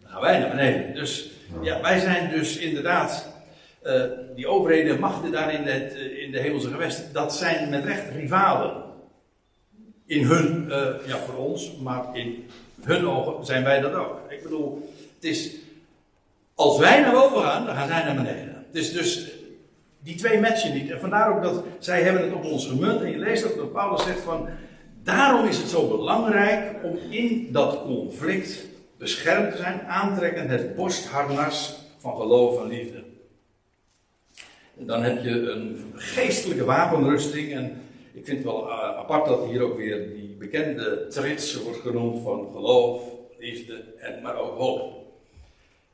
dan 0.00 0.10
gaan 0.10 0.20
wij 0.20 0.38
naar 0.38 0.50
beneden. 0.50 0.94
Dus 0.94 1.30
ja, 1.62 1.80
wij 1.80 1.98
zijn 1.98 2.30
dus 2.30 2.56
inderdaad, 2.56 3.34
uh, 3.82 4.02
die 4.34 4.46
overheden, 4.46 5.00
machten 5.00 5.32
daar 5.32 5.54
in, 5.54 5.62
het, 5.62 5.94
uh, 5.96 6.22
in 6.22 6.32
de 6.32 6.40
hemelse 6.40 6.68
gewesten, 6.68 7.12
dat 7.12 7.34
zijn 7.34 7.70
met 7.70 7.84
recht 7.84 8.10
rivalen. 8.10 8.89
In 10.10 10.24
hun, 10.24 10.66
uh, 10.68 11.06
ja 11.06 11.18
voor 11.18 11.34
ons, 11.34 11.72
maar 11.82 12.16
in 12.16 12.46
hun 12.80 13.06
ogen 13.06 13.46
zijn 13.46 13.64
wij 13.64 13.80
dat 13.80 13.94
ook. 13.94 14.20
Ik 14.28 14.42
bedoel, 14.42 14.92
het 15.14 15.24
is, 15.24 15.54
als 16.54 16.78
wij 16.78 17.00
naar 17.00 17.12
boven 17.12 17.42
gaan, 17.42 17.66
dan 17.66 17.74
gaan 17.74 17.88
zij 17.88 18.04
naar 18.04 18.14
beneden. 18.14 18.64
Is 18.72 18.92
dus, 18.92 19.30
Die 20.02 20.14
twee 20.14 20.40
matchen 20.40 20.74
niet. 20.74 20.90
En 20.90 21.00
vandaar 21.00 21.36
ook 21.36 21.42
dat 21.42 21.64
zij 21.78 22.02
hebben 22.02 22.22
het 22.22 22.32
op 22.32 22.44
ons 22.44 22.66
gemunt. 22.66 23.00
En 23.00 23.10
je 23.10 23.18
leest 23.18 23.44
ook 23.44 23.56
dat 23.56 23.72
Paulus 23.72 24.02
zegt 24.02 24.20
van, 24.20 24.48
daarom 25.02 25.46
is 25.48 25.56
het 25.56 25.68
zo 25.68 25.88
belangrijk 25.88 26.84
om 26.84 26.98
in 27.10 27.48
dat 27.52 27.82
conflict 27.82 28.66
beschermd 28.98 29.50
te 29.50 29.56
zijn, 29.56 29.80
aantrekken 29.80 30.48
het 30.48 30.76
borstharnas 30.76 31.78
van 31.98 32.16
geloof 32.16 32.62
en 32.62 32.68
liefde. 32.68 33.02
En 34.78 34.86
dan 34.86 35.02
heb 35.02 35.24
je 35.24 35.50
een 35.50 35.92
geestelijke 35.94 36.64
wapenrusting. 36.64 37.52
En 37.52 37.82
ik 38.12 38.24
vind 38.24 38.36
het 38.36 38.46
wel 38.46 38.66
uh, 38.66 38.72
apart 38.72 39.26
dat 39.26 39.44
hier 39.44 39.62
ook 39.62 39.76
weer 39.76 40.12
die 40.14 40.36
bekende 40.38 41.06
trits 41.06 41.54
wordt 41.54 41.80
genoemd 41.80 42.22
van 42.22 42.48
geloof, 42.52 43.02
liefde 43.38 43.84
en 43.98 44.22
maar 44.22 44.36
ook 44.36 44.58
hoop. 44.58 44.98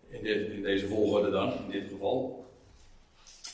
In, 0.09 0.53
in 0.53 0.63
deze 0.63 0.87
volgorde 0.89 1.31
dan, 1.31 1.53
in 1.53 1.71
dit 1.71 1.89
geval. 1.91 2.45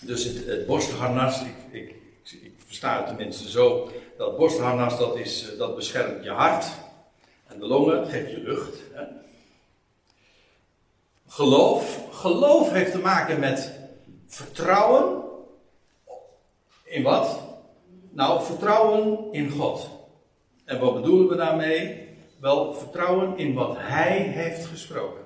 Dus 0.01 0.25
het, 0.25 0.47
het 0.47 0.67
borstharnas, 0.67 1.43
ik, 1.43 1.55
ik, 1.71 1.95
ik, 2.43 2.53
versta 2.67 2.97
het 2.97 3.07
tenminste 3.07 3.51
zo, 3.51 3.91
dat 4.17 4.37
borstharnas 4.37 4.99
dat, 4.99 5.17
is, 5.17 5.51
eh, 5.51 5.59
dat 5.59 5.77
beschermt 5.77 6.25
je 6.25 6.31
hart 6.31 6.67
en 7.47 7.59
de 7.59 7.67
longen, 7.67 8.07
geeft 8.07 8.31
je 8.31 8.41
lucht. 8.41 8.79
Hè. 8.93 9.05
Geloof, 11.29 12.09
geloof 12.11 12.71
heeft 12.71 12.93
te 12.93 12.99
maken 12.99 13.41
met 13.41 13.73
vertrouwen. 14.27 15.23
In 16.85 17.03
wat? 17.03 17.52
Nou, 18.15 18.45
vertrouwen 18.45 19.19
in 19.31 19.51
God. 19.51 19.89
En 20.65 20.79
wat 20.79 20.95
bedoelen 20.95 21.29
we 21.29 21.37
daarmee? 21.37 22.09
Wel, 22.41 22.75
vertrouwen 22.75 23.39
in 23.39 23.55
wat 23.55 23.77
Hij 23.79 24.19
heeft 24.19 24.67
gesproken. 24.67 25.23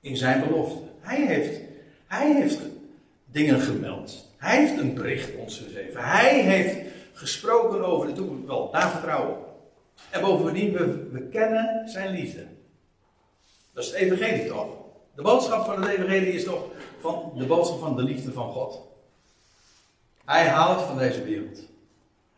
In 0.00 0.16
zijn 0.16 0.48
belofte. 0.48 0.78
Hij 1.00 1.26
heeft, 1.26 1.60
hij 2.06 2.34
heeft 2.34 2.58
dingen 3.24 3.60
gemeld. 3.60 4.26
Hij 4.36 4.58
heeft 4.58 4.80
een 4.80 4.94
bericht 4.94 5.36
ons 5.36 5.58
gegeven. 5.58 6.04
Hij 6.04 6.40
heeft 6.40 6.76
gesproken 7.12 7.84
over 7.84 8.06
de 8.06 8.12
toekomst. 8.12 8.46
Wel, 8.46 8.70
daar 8.70 8.90
vertrouwen 8.90 9.36
En 10.10 10.20
bovendien, 10.20 10.72
we, 10.72 11.28
kennen 11.32 11.88
zijn 11.88 12.10
liefde. 12.10 12.46
Dat 13.72 13.84
is 13.84 13.90
het 13.90 13.98
evangelie 14.00 14.48
toch? 14.48 14.68
De 15.14 15.22
boodschap 15.22 15.64
van 15.64 15.82
het 15.82 15.90
evangelie 15.90 16.32
is 16.32 16.44
toch 16.44 16.64
van 17.00 17.32
de 17.36 17.44
boodschap 17.44 17.78
van 17.78 17.96
de 17.96 18.02
liefde 18.02 18.32
van 18.32 18.52
God. 18.52 18.80
Hij 20.24 20.48
houdt 20.48 20.82
van 20.82 20.98
deze 20.98 21.22
wereld. 21.22 21.58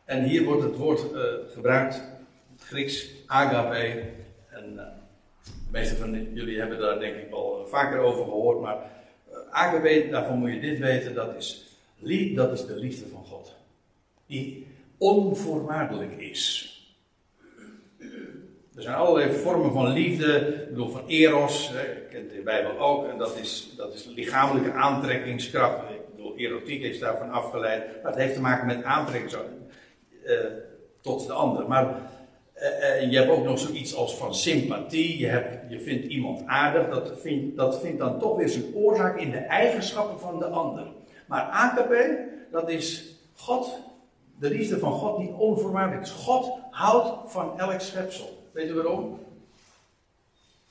En 0.09 0.22
hier 0.22 0.44
wordt 0.44 0.62
het 0.62 0.76
woord 0.76 1.12
uh, 1.14 1.22
gebruikt, 1.52 1.94
het 2.52 2.62
Grieks 2.62 3.09
agape. 3.26 4.02
En 4.48 4.72
uh, 4.72 4.82
de 5.44 5.70
meeste 5.70 5.96
van 5.96 6.32
jullie 6.32 6.59
hebben 6.59 6.78
daar 6.78 6.98
denk 6.98 7.16
ik 7.16 7.30
wel 7.30 7.66
vaker 7.70 7.98
over 7.98 8.24
gehoord, 8.24 8.61
maar 8.61 8.76
uh, 9.30 9.36
agape, 9.50 10.09
daarvan 10.11 10.38
moet 10.38 10.52
je 10.52 10.61
dit 10.61 10.78
weten, 10.78 11.14
dat 11.14 11.34
is, 11.36 11.78
dat 12.34 12.52
is 12.52 12.66
de 12.66 12.76
liefde 12.76 13.09
van 13.09 13.24
God. 13.24 13.56
Die 14.26 14.66
onvoorwaardelijk 14.98 16.16
is. 16.16 16.72
Er 18.76 18.82
zijn 18.82 18.96
allerlei 18.96 19.32
vormen 19.32 19.72
van 19.72 19.92
liefde. 19.92 20.36
Ik 20.36 20.68
bedoel, 20.68 20.88
van 20.88 21.06
eros, 21.06 21.70
hè, 21.72 21.84
kent 22.11 22.30
de 22.30 22.40
Bijbel 22.40 22.78
ook. 22.78 23.09
En 23.09 23.18
dat 23.18 23.38
is, 23.38 23.72
dat 23.76 23.94
is 23.94 24.04
lichamelijke 24.14 24.72
aantrekkingskracht. 24.72 25.90
Ik 25.90 26.16
bedoel, 26.16 26.36
erotiek 26.36 26.82
is 26.82 26.98
daarvan 26.98 27.30
afgeleid. 27.30 28.02
Maar 28.02 28.12
het 28.12 28.20
heeft 28.20 28.34
te 28.34 28.40
maken 28.40 28.66
met 28.66 28.84
aantrekkingskracht 28.84 29.48
uh, 30.29 30.35
tot 31.01 31.26
de 31.26 31.33
ander. 31.33 31.68
Maar 31.68 32.01
uh, 32.57 33.11
je 33.11 33.16
hebt 33.16 33.31
ook 33.31 33.45
nog 33.45 33.59
zoiets 33.59 33.95
als 33.95 34.16
van 34.16 34.35
sympathie. 34.35 35.18
Je, 35.18 35.26
hebt, 35.26 35.70
je 35.70 35.81
vindt 35.81 36.07
iemand 36.07 36.47
aardig. 36.47 36.89
Dat 36.89 37.20
vindt, 37.20 37.57
dat 37.57 37.81
vindt 37.81 37.99
dan 37.99 38.18
toch 38.18 38.37
weer 38.37 38.49
zijn 38.49 38.74
oorzaak 38.74 39.18
in 39.18 39.31
de 39.31 39.39
eigenschappen 39.39 40.20
van 40.20 40.39
de 40.39 40.47
ander. 40.47 40.87
Maar 41.26 41.43
agape, 41.43 42.29
dat 42.51 42.70
is 42.70 43.14
God, 43.35 43.79
de 44.39 44.51
liefde 44.51 44.79
van 44.79 44.93
God 44.93 45.18
die 45.18 45.35
onvoorwaardelijk 45.35 46.07
is. 46.07 46.11
God 46.11 46.59
houdt 46.70 47.33
van 47.33 47.59
elk 47.59 47.81
schepsel. 47.81 48.47
Weet 48.53 48.70
u 48.70 48.74
waarom? 48.74 49.18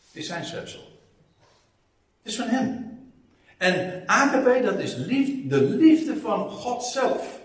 Het 0.07 0.15
is 0.15 0.27
zijn 0.27 0.45
schepsel. 0.45 0.81
Het 2.21 2.31
is 2.31 2.35
van 2.35 2.47
hem. 2.47 2.85
En 3.57 4.03
agape, 4.05 4.61
dat 4.63 4.79
is 4.79 4.95
liefde, 4.95 5.47
de 5.47 5.61
liefde 5.61 6.17
van 6.17 6.49
God 6.49 6.83
zelf. 6.83 7.39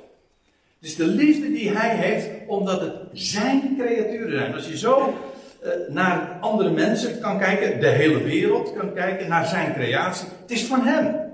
Het 0.83 0.91
is 0.91 0.97
de 0.97 1.07
liefde 1.07 1.53
die 1.53 1.71
hij 1.71 1.97
heeft, 1.97 2.29
omdat 2.47 2.81
het 2.81 2.95
zijn 3.13 3.75
creaturen 3.79 4.39
zijn. 4.39 4.55
Als 4.55 4.69
je 4.69 4.79
zo 4.79 5.19
uh, 5.65 5.71
naar 5.89 6.39
andere 6.41 6.71
mensen 6.71 7.21
kan 7.21 7.39
kijken, 7.39 7.81
de 7.81 7.89
hele 7.89 8.23
wereld 8.23 8.73
kan 8.73 8.95
kijken, 8.95 9.29
naar 9.29 9.47
zijn 9.47 9.73
creatie, 9.73 10.29
het 10.41 10.51
is 10.51 10.65
van 10.65 10.81
hem. 10.81 11.33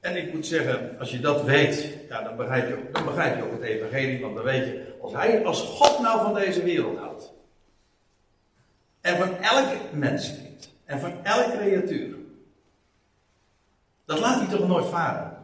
En 0.00 0.16
ik 0.16 0.34
moet 0.34 0.46
zeggen, 0.46 0.98
als 0.98 1.10
je 1.10 1.20
dat 1.20 1.44
weet, 1.44 1.94
ja, 2.08 2.22
dan, 2.22 2.36
begrijp 2.36 2.68
je, 2.68 2.78
dan 2.92 3.04
begrijp 3.04 3.36
je 3.36 3.44
ook 3.44 3.52
het 3.52 3.62
evangelie, 3.62 4.20
want 4.20 4.34
dan 4.34 4.44
weet 4.44 4.66
je, 4.66 4.94
als, 5.00 5.12
hij, 5.12 5.44
als 5.44 5.60
God 5.60 6.00
nou 6.00 6.20
van 6.20 6.34
deze 6.34 6.62
wereld 6.62 6.98
houdt, 6.98 7.32
en 9.00 9.16
van 9.16 9.36
elk 9.36 9.66
mensenkind, 9.92 10.72
en 10.84 11.00
van 11.00 11.24
elke 11.24 11.56
creatuur, 11.56 12.16
dat 14.04 14.20
laat 14.20 14.40
hij 14.40 14.56
toch 14.56 14.68
nooit 14.68 14.86
varen. 14.86 15.35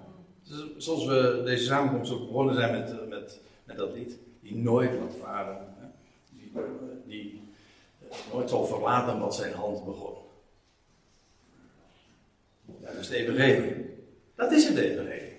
Zoals 0.77 1.07
we 1.07 1.43
deze 1.45 1.65
samenkomst 1.65 2.13
ook 2.13 2.27
begonnen 2.27 2.55
zijn 2.55 2.73
met, 2.73 3.09
met, 3.09 3.41
met 3.65 3.77
dat 3.77 3.93
lied, 3.93 4.17
die 4.41 4.57
nooit 4.57 4.91
laat 5.01 5.15
varen, 5.21 5.75
die, 6.31 6.53
die 7.07 7.43
eh, 8.11 8.17
nooit 8.33 8.49
zal 8.49 8.67
verlaten 8.67 9.19
wat 9.19 9.35
zijn 9.35 9.55
hand 9.55 9.85
begon. 9.85 10.15
Ja, 12.81 12.87
dat 12.87 13.01
is 13.01 13.09
het 13.09 13.17
evangelie. 13.17 13.95
Dat 14.35 14.53
is 14.53 14.69
het 14.69 14.77
evangelie. 14.77 15.35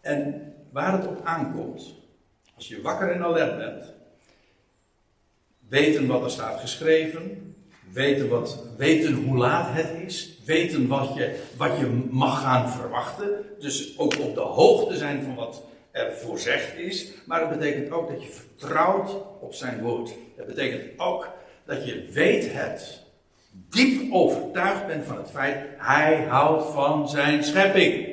En 0.00 0.54
waar 0.70 0.92
het 0.92 1.06
op 1.06 1.24
aankomt, 1.24 1.94
als 2.54 2.68
je 2.68 2.80
wakker 2.80 3.10
en 3.10 3.22
alert 3.22 3.56
bent, 3.56 3.84
weten 5.68 6.06
wat 6.06 6.22
er 6.22 6.30
staat 6.30 6.60
geschreven, 6.60 7.49
weten, 7.92 8.28
wat, 8.28 8.58
weten 8.76 9.14
hoe 9.14 9.36
laat 9.36 9.74
het 9.74 9.90
is, 10.06 10.38
weten 10.44 10.86
wat 10.86 11.14
je, 11.14 11.40
wat 11.56 11.78
je 11.78 12.06
mag 12.10 12.42
gaan 12.42 12.70
verwachten, 12.70 13.28
dus 13.58 13.98
ook 13.98 14.18
op 14.20 14.34
de 14.34 14.40
hoogte 14.40 14.96
zijn 14.96 15.22
van 15.22 15.34
wat 15.34 15.62
er 15.90 16.12
voorzegd 16.12 16.76
is, 16.76 17.12
maar 17.26 17.40
het 17.40 17.58
betekent 17.58 17.90
ook 17.90 18.08
dat 18.08 18.22
je 18.22 18.28
vertrouwt 18.28 19.10
op 19.40 19.54
zijn 19.54 19.80
woord. 19.82 20.10
Het 20.36 20.46
betekent 20.46 20.82
ook 20.96 21.28
dat 21.64 21.86
je 21.86 22.08
weet 22.12 22.52
het 22.52 23.00
diep 23.52 24.12
overtuigd 24.12 24.86
bent 24.86 25.04
van 25.04 25.16
het 25.16 25.30
feit, 25.30 25.66
hij 25.76 26.24
houdt 26.28 26.72
van 26.72 27.08
zijn 27.08 27.44
schepping. 27.44 28.08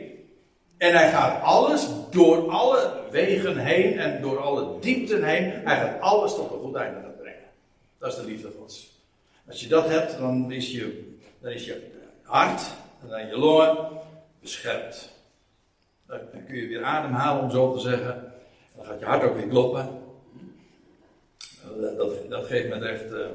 En 0.78 0.94
hij 0.94 1.10
gaat 1.10 1.42
alles 1.44 1.88
door 2.12 2.50
alle 2.50 2.94
wegen 3.12 3.58
heen 3.58 4.00
en 4.00 4.22
door 4.22 4.40
alle 4.40 4.80
diepten 4.80 5.24
heen, 5.24 5.52
hij 5.64 5.76
gaat 5.76 6.02
alles 6.02 6.36
tot 6.36 6.52
een 6.52 6.60
goed 6.60 6.76
einde 6.76 7.00
brengen. 7.20 7.50
Dat 8.00 8.12
is 8.12 8.16
de 8.16 8.26
liefde 8.26 8.52
Gods. 8.60 8.97
Als 9.48 9.62
je 9.62 9.68
dat 9.68 9.90
hebt, 9.90 10.18
dan 10.18 10.52
is 10.52 10.72
je, 10.72 11.16
dan 11.40 11.52
is 11.52 11.66
je 11.66 11.92
hart 12.22 12.62
en 13.02 13.08
dan 13.08 13.28
je 13.28 13.38
longen 13.38 13.78
beschermd. 14.42 15.16
Dan, 16.08 16.20
kun 16.48 16.56
je 16.56 16.68
weer 16.68 16.84
ademhalen, 16.84 17.44
om 17.44 17.52
zo 17.52 17.74
te 17.74 17.80
zeggen. 17.80 18.34
Dan 18.76 18.86
gaat 18.86 19.00
je 19.00 19.06
hart 19.06 19.24
ook 19.24 19.36
weer 19.36 19.48
kloppen. 19.48 19.90
Dat, 21.98 22.30
dat 22.30 22.46
geeft 22.46 22.68
me 22.68 22.76
echt. 22.76 23.12
Uh, 23.12 23.28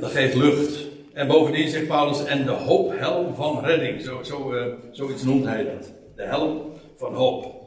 dat 0.00 0.10
geeft 0.10 0.34
lucht. 0.34 0.86
En 1.12 1.26
bovendien 1.26 1.68
zegt 1.68 1.86
Paulus, 1.86 2.24
en 2.24 2.44
de 2.44 2.50
hoophelm 2.50 3.34
van 3.34 3.64
redding. 3.64 4.02
Zo, 4.02 4.22
zo, 4.22 4.54
uh, 4.54 4.74
zoiets 4.90 5.22
noemt 5.22 5.44
hij 5.44 5.64
dat. 5.64 5.92
De 6.16 6.22
helm 6.22 6.72
van 6.96 7.14
hoop. 7.14 7.62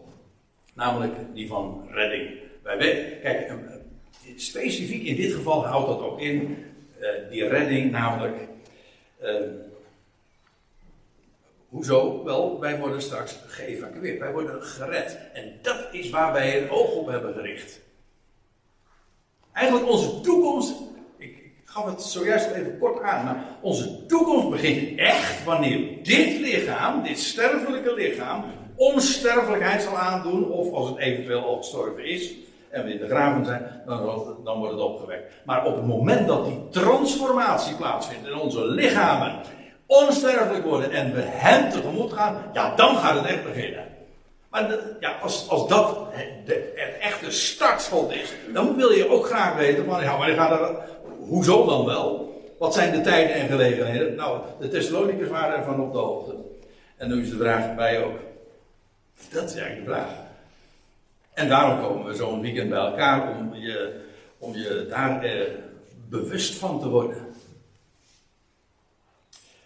Namelijk 0.73 1.13
die 1.33 1.47
van 1.47 1.87
redding. 1.91 2.29
Wij 2.63 2.77
weten, 2.77 3.21
kijk, 3.21 3.51
specifiek 4.35 5.03
in 5.03 5.15
dit 5.15 5.33
geval 5.33 5.65
houdt 5.65 5.87
dat 5.87 5.99
ook 5.99 6.19
in. 6.19 6.65
Uh, 6.99 7.07
die 7.29 7.47
redding, 7.47 7.91
namelijk. 7.91 8.37
hoezo? 11.69 12.23
Wel, 12.23 12.59
wij 12.59 12.79
worden 12.79 13.01
straks 13.01 13.39
geëvacueerd. 13.47 14.19
Wij 14.19 14.31
worden 14.31 14.63
gered. 14.63 15.17
En 15.33 15.59
dat 15.61 15.87
is 15.91 16.09
waar 16.09 16.33
wij 16.33 16.51
het 16.51 16.69
oog 16.69 16.91
op 16.91 17.07
hebben 17.07 17.33
gericht. 17.33 17.79
Eigenlijk 19.53 19.89
onze 19.89 20.21
toekomst 20.21 20.73
gaf 21.71 21.85
het 21.85 22.01
zojuist 22.01 22.49
even 22.49 22.77
kort 22.77 23.01
aan. 23.01 23.25
Maar 23.25 23.57
onze 23.61 24.05
toekomst 24.05 24.49
begint 24.49 24.99
echt 24.99 25.43
wanneer 25.43 26.03
dit 26.03 26.39
lichaam, 26.39 27.03
dit 27.03 27.19
sterfelijke 27.19 27.93
lichaam, 27.93 28.43
onsterfelijkheid 28.75 29.81
zal 29.81 29.97
aandoen. 29.97 30.51
Of 30.51 30.73
als 30.73 30.89
het 30.89 30.97
eventueel 30.97 31.43
al 31.43 31.57
gestorven 31.57 32.05
is 32.05 32.33
en 32.71 32.85
de 32.85 33.07
graven 33.07 33.45
zijn, 33.45 33.81
dan, 33.85 34.05
dan 34.43 34.57
wordt 34.57 34.73
het 34.73 34.83
opgewekt. 34.83 35.33
Maar 35.45 35.65
op 35.65 35.75
het 35.75 35.85
moment 35.85 36.27
dat 36.27 36.45
die 36.45 36.67
transformatie 36.69 37.75
plaatsvindt 37.75 38.27
en 38.27 38.35
onze 38.35 38.65
lichamen 38.65 39.35
onsterfelijk 39.85 40.63
worden 40.63 40.91
en 40.91 41.13
we 41.13 41.21
hem 41.21 41.69
tegemoet 41.69 42.13
gaan, 42.13 42.35
ja, 42.53 42.75
dan 42.75 42.95
gaat 42.95 43.15
het 43.15 43.25
echt 43.25 43.43
beginnen. 43.43 43.85
Maar 44.49 44.77
ja, 44.99 45.15
als, 45.21 45.49
als 45.49 45.67
dat 45.67 45.97
de, 46.45 46.53
echte 47.01 47.31
startschot 47.31 48.11
is, 48.11 48.33
dan 48.53 48.75
wil 48.75 48.91
je 48.91 49.09
ook 49.09 49.25
graag 49.25 49.55
weten 49.55 49.85
van, 49.85 50.01
ja, 50.01 50.17
wanneer 50.17 50.35
gaat 50.35 50.59
dat, 50.59 50.71
hoezo 51.19 51.65
dan 51.65 51.85
wel? 51.85 52.29
Wat 52.59 52.73
zijn 52.73 52.91
de 52.91 53.01
tijden 53.01 53.35
en 53.35 53.47
gelegenheden? 53.47 54.15
Nou, 54.15 54.39
de 54.59 54.67
Thessalonicers 54.67 55.29
waren 55.29 55.57
ervan 55.57 55.81
op 55.81 55.91
de 55.91 55.97
hoogte. 55.97 56.35
En 56.97 57.07
nu 57.07 57.21
is 57.21 57.29
de 57.29 57.37
vraag 57.37 57.75
bij 57.75 58.03
ook. 58.03 58.19
Dat 59.31 59.43
is 59.43 59.55
eigenlijk 59.55 59.85
de 59.85 59.91
vraag. 59.91 60.30
En 61.41 61.49
daarom 61.49 61.81
komen 61.81 62.05
we 62.05 62.15
zo'n 62.15 62.41
weekend 62.41 62.69
bij 62.69 62.79
elkaar 62.79 63.37
om 63.37 63.55
je, 63.55 64.01
om 64.37 64.53
je 64.53 64.85
daar 64.89 65.23
eh, 65.23 65.41
bewust 66.09 66.53
van 66.53 66.79
te 66.79 66.89
worden. 66.89 67.27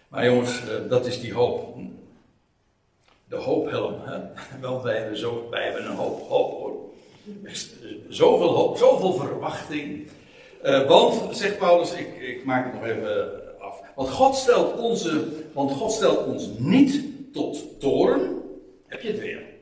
Maar 0.07 0.25
jongens, 0.25 0.61
eh, 0.61 0.89
dat 0.89 1.05
is 1.05 1.21
die 1.21 1.33
hoop. 1.33 1.77
De 3.27 3.35
hoophelm. 3.35 3.95
Hè? 4.01 4.19
Wij 4.83 4.97
hebben, 4.97 5.17
zo, 5.17 5.47
wij 5.49 5.63
hebben 5.63 5.85
een 5.85 5.95
hoop 5.95 6.27
hoop 6.27 6.51
hoor. 6.51 6.73
Zoveel 8.09 8.53
hoop, 8.53 8.77
zoveel 8.77 9.13
verwachting. 9.13 10.07
Want, 10.87 11.37
zegt 11.37 11.57
Paulus, 11.57 11.93
ik, 11.93 12.21
ik 12.21 12.45
maak 12.45 12.65
het 12.65 12.73
nog 12.73 12.85
even 12.85 13.31
af. 13.59 13.81
Want 13.95 14.09
God 14.09 14.35
stelt, 14.35 14.77
onze, 14.77 15.27
want 15.53 15.71
God 15.71 15.91
stelt 15.91 16.25
ons 16.25 16.47
niet 16.57 17.03
tot 17.33 17.79
toren. 17.79 18.41
Heb 18.87 19.01
je 19.01 19.07
het 19.07 19.19
weer? 19.19 19.54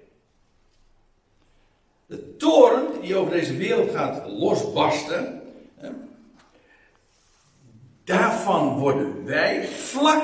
Toren 2.43 3.01
die 3.01 3.15
over 3.15 3.31
deze 3.31 3.57
wereld 3.57 3.91
gaat 3.91 4.27
losbarsten. 4.27 5.41
Daarvan 8.03 8.77
worden 8.79 9.25
wij, 9.25 9.67
vlak 9.67 10.23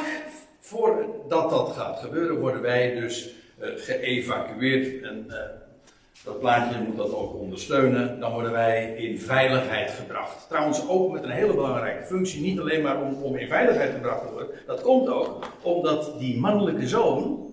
voordat 0.59 1.49
dat 1.49 1.71
gaat 1.75 1.99
gebeuren, 1.99 2.39
worden 2.39 2.61
wij 2.61 2.95
dus 2.95 3.29
uh, 3.59 3.67
geëvacueerd. 3.75 5.03
En 5.03 5.25
uh, 5.27 5.35
dat 6.23 6.39
plaatje 6.39 6.81
moet 6.81 6.97
dat 6.97 7.13
ook 7.13 7.33
ondersteunen. 7.33 8.19
Dan 8.19 8.31
worden 8.31 8.51
wij 8.51 8.95
in 8.95 9.19
veiligheid 9.19 9.91
gebracht. 9.91 10.47
Trouwens 10.47 10.87
ook 10.87 11.11
met 11.11 11.23
een 11.23 11.29
hele 11.29 11.53
belangrijke 11.53 12.05
functie. 12.05 12.41
Niet 12.41 12.59
alleen 12.59 12.81
maar 12.81 13.01
om, 13.01 13.23
om 13.23 13.35
in 13.35 13.47
veiligheid 13.47 13.93
gebracht 13.93 14.21
te 14.21 14.31
worden. 14.31 14.49
Dat 14.65 14.81
komt 14.81 15.07
ook 15.07 15.47
omdat 15.61 16.19
die 16.19 16.39
mannelijke 16.39 16.87
zoon, 16.87 17.49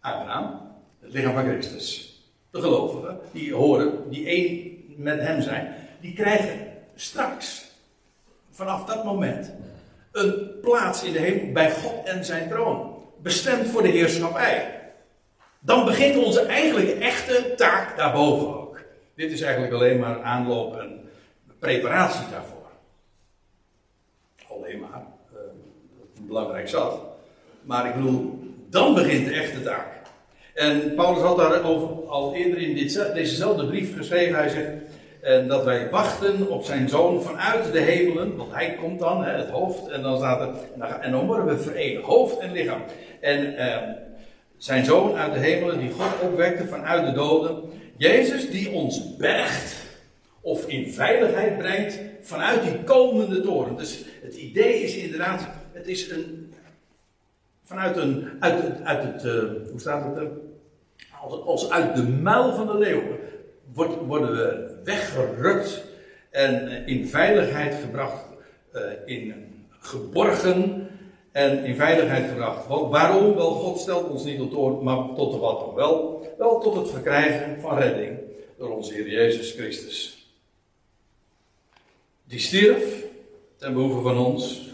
Abraham, 0.00 0.60
het 1.00 1.12
lichaam 1.12 1.34
van 1.34 1.44
Christus, 1.44 2.11
de 2.52 2.60
gelovigen, 2.60 3.18
die 3.32 3.54
horen, 3.54 4.10
die 4.10 4.26
één 4.26 4.84
met 4.96 5.20
hem 5.20 5.42
zijn, 5.42 5.74
die 6.00 6.14
krijgen 6.14 6.72
straks, 6.94 7.70
vanaf 8.50 8.84
dat 8.84 9.04
moment, 9.04 9.50
een 10.12 10.50
plaats 10.62 11.02
in 11.02 11.12
de 11.12 11.18
hemel 11.18 11.52
bij 11.52 11.72
God 11.72 12.04
en 12.04 12.24
zijn 12.24 12.48
troon. 12.48 13.02
Bestemd 13.22 13.66
voor 13.66 13.82
de 13.82 13.88
heerschappij. 13.88 14.80
Dan 15.60 15.84
begint 15.84 16.24
onze 16.24 16.40
eigenlijke 16.40 16.94
echte 16.94 17.54
taak 17.56 17.96
daarboven 17.96 18.60
ook. 18.60 18.80
Dit 19.14 19.30
is 19.30 19.40
eigenlijk 19.40 19.74
alleen 19.74 19.98
maar 19.98 20.22
aanloop 20.22 20.76
en 20.76 21.10
preparatie 21.58 22.30
daarvoor. 22.30 22.70
Alleen 24.48 24.80
maar. 24.80 25.02
Uh, 25.32 25.38
belangrijk 26.20 26.68
zat. 26.68 27.00
Maar 27.62 27.86
ik 27.86 27.94
bedoel, 27.94 28.38
dan 28.68 28.94
begint 28.94 29.26
de 29.26 29.32
echte 29.32 29.62
taak. 29.62 30.01
En 30.54 30.94
Paulus 30.94 31.22
had 31.22 31.36
daarover 31.36 32.08
al 32.08 32.34
eerder 32.34 32.58
in 32.58 32.74
dezezelfde 33.14 33.66
brief 33.66 33.96
geschreven. 33.96 34.34
Hij 34.34 34.48
zegt 34.48 34.70
en 35.22 35.48
dat 35.48 35.64
wij 35.64 35.90
wachten 35.90 36.50
op 36.50 36.64
zijn 36.64 36.88
zoon 36.88 37.22
vanuit 37.22 37.72
de 37.72 37.80
hemelen. 37.80 38.36
Want 38.36 38.52
hij 38.52 38.74
komt 38.80 38.98
dan, 38.98 39.24
hè, 39.24 39.32
het 39.32 39.48
hoofd. 39.48 39.88
En 39.88 40.02
dan 40.02 40.16
staat 40.16 40.40
er. 40.40 40.54
En 41.00 41.10
dan 41.10 41.26
worden 41.26 41.46
we 41.46 41.58
verenigd, 41.58 42.04
hoofd 42.04 42.38
en 42.38 42.52
lichaam. 42.52 42.82
En 43.20 43.56
eh, 43.56 43.78
zijn 44.56 44.84
zoon 44.84 45.16
uit 45.16 45.32
de 45.32 45.38
hemelen, 45.38 45.78
die 45.78 45.90
God 45.90 46.20
opwekte 46.30 46.66
vanuit 46.66 47.06
de 47.06 47.12
doden. 47.12 47.62
Jezus 47.96 48.50
die 48.50 48.70
ons 48.70 49.16
bergt. 49.16 49.74
Of 50.40 50.66
in 50.66 50.92
veiligheid 50.92 51.58
brengt 51.58 52.00
vanuit 52.20 52.62
die 52.62 52.84
komende 52.84 53.40
toren. 53.40 53.76
Dus 53.76 54.04
het 54.22 54.34
idee 54.34 54.82
is 54.82 54.96
inderdaad. 54.96 55.48
Het 55.72 55.88
is 55.88 56.10
een. 56.10 56.41
Vanuit 57.72 57.96
een. 57.96 58.28
Uit. 58.40 58.82
Uit 58.84 59.02
het 59.02 59.24
uh, 59.24 59.32
hoe 59.70 59.80
staat 59.80 60.04
het 60.04 60.16
er? 60.16 60.30
Als, 61.20 61.42
als 61.44 61.70
uit 61.70 61.96
de 61.96 62.02
muil 62.02 62.54
van 62.54 62.66
de 62.66 62.78
leeuw 62.78 63.02
worden 64.06 64.32
we 64.32 64.80
weggerukt 64.84 65.84
en 66.30 66.68
eh, 66.68 66.86
in 66.86 67.06
veiligheid 67.06 67.74
gebracht, 67.74 68.24
in 69.06 69.34
geborgen 69.68 70.88
en 71.32 71.64
in 71.64 71.76
veiligheid 71.76 72.28
gebracht. 72.28 72.66
Waarom? 72.66 73.34
Wel, 73.34 73.50
God 73.50 73.80
stelt 73.80 74.10
ons 74.10 74.24
niet 74.24 74.50
tot, 74.50 74.82
maar 74.82 75.14
tot 75.14 75.38
wat 75.38 75.60
dan 75.60 75.74
wel? 75.74 76.26
Wel 76.38 76.60
tot 76.60 76.76
het 76.76 76.90
verkrijgen 76.90 77.60
van 77.60 77.78
redding 77.78 78.18
door 78.58 78.76
onze 78.76 78.92
Heer 78.94 79.10
Jezus 79.10 79.52
Christus. 79.52 80.26
Die 82.24 82.38
stierf 82.38 83.04
ten 83.56 83.72
behoeve 83.72 84.00
van 84.00 84.18
ons, 84.18 84.71